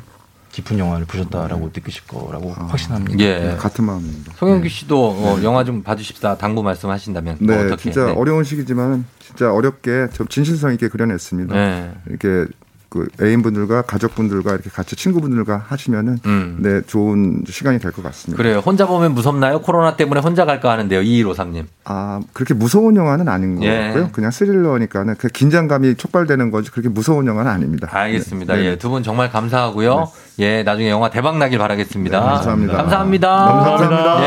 깊은 0.52 0.80
영화를 0.80 1.06
보셨다라고 1.06 1.72
느끼실 1.74 2.08
거라고 2.08 2.52
확신합니다. 2.52 3.20
예. 3.20 3.56
같은 3.60 3.86
마음입니다. 3.86 4.34
송영규 4.38 4.68
씨도 4.68 5.10
어, 5.10 5.40
영화 5.44 5.64
좀 5.64 5.84
봐주십사 5.84 6.38
당부 6.38 6.64
말씀하신다면 6.64 7.38
뭐 7.40 7.56
네, 7.56 7.66
어떻게? 7.66 7.84
진짜 7.84 8.08
네. 8.08 8.14
어려운 8.14 8.44
시기지만 8.44 9.06
진짜 9.20 9.54
어렵게 9.54 10.10
좀 10.14 10.28
진실성 10.28 10.74
있게 10.74 10.88
그려냈습니다. 10.88 11.54
네. 11.54 11.94
이렇게 12.08 12.52
그 12.90 13.08
애인분들과 13.22 13.84
가족분들과 13.84 14.52
이렇게 14.54 14.70
같이 14.72 14.96
친구분들과 14.96 15.64
하시면은 15.68 16.18
음. 16.26 16.58
네 16.60 16.82
좋은 16.82 17.44
시간이 17.48 17.78
될 17.80 17.92
것 17.92 18.04
같습니다. 18.04 18.42
그래요. 18.42 18.60
혼자 18.66 18.88
보면 18.88 19.14
무섭나요? 19.14 19.62
코로나 19.62 19.96
때문에 19.96 20.22
혼자 20.22 20.46
갈까 20.46 20.72
하는데요. 20.72 21.02
2153님. 21.02 21.66
아 21.86 22.20
그렇게 22.34 22.54
무서운 22.54 22.96
영화는 22.96 23.28
아닌 23.28 23.56
것 23.58 23.64
예. 23.66 23.86
같고요. 23.86 24.10
그냥 24.12 24.32
스릴러니까는 24.32 25.16
그 25.18 25.28
긴장감이 25.28 25.96
촉발되는 25.96 26.50
거지 26.52 26.72
그렇게 26.72 26.90
무서운 26.90 27.28
영화는 27.28 27.52
아닙니다. 27.52 27.88
알겠습니다. 27.92 28.56
네. 28.56 28.66
예, 28.66 28.76
두 28.78 28.90
분 28.90 29.04
정말 29.04 29.30
감사하고요. 29.32 30.10
예, 30.40 30.64
나중에 30.64 30.90
영화 30.90 31.10
대박 31.12 31.38
나길 31.38 31.60
바라겠습니다. 31.60 32.20
네, 32.20 32.26
감사합니다. 32.26 32.78
감사합니다. 32.78 33.28
감사합니다. 33.46 34.24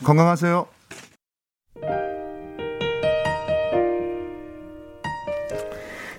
예. 0.00 0.04
건강하세요. 0.04 0.66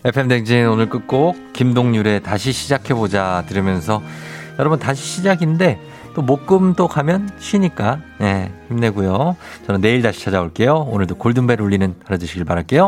FM 0.05 0.27
댕진 0.27 0.67
오늘 0.67 0.87
끝곡 0.87 1.53
김동률의 1.53 2.21
다시 2.21 2.51
시작해보자 2.51 3.43
들으면서 3.47 4.03
여러분 4.59 4.77
다시 4.77 5.03
시작인데 5.03 5.79
또 6.13 6.21
목금 6.21 6.75
또 6.75 6.87
가면 6.87 7.31
쉬니까 7.39 7.99
예, 8.21 8.51
힘내고요. 8.69 9.35
저는 9.65 9.81
내일 9.81 10.03
다시 10.03 10.23
찾아올게요. 10.23 10.75
오늘도 10.75 11.15
골든벨 11.15 11.59
울리는 11.59 11.95
하루 12.05 12.19
되시길 12.19 12.45
바랄게요. 12.45 12.87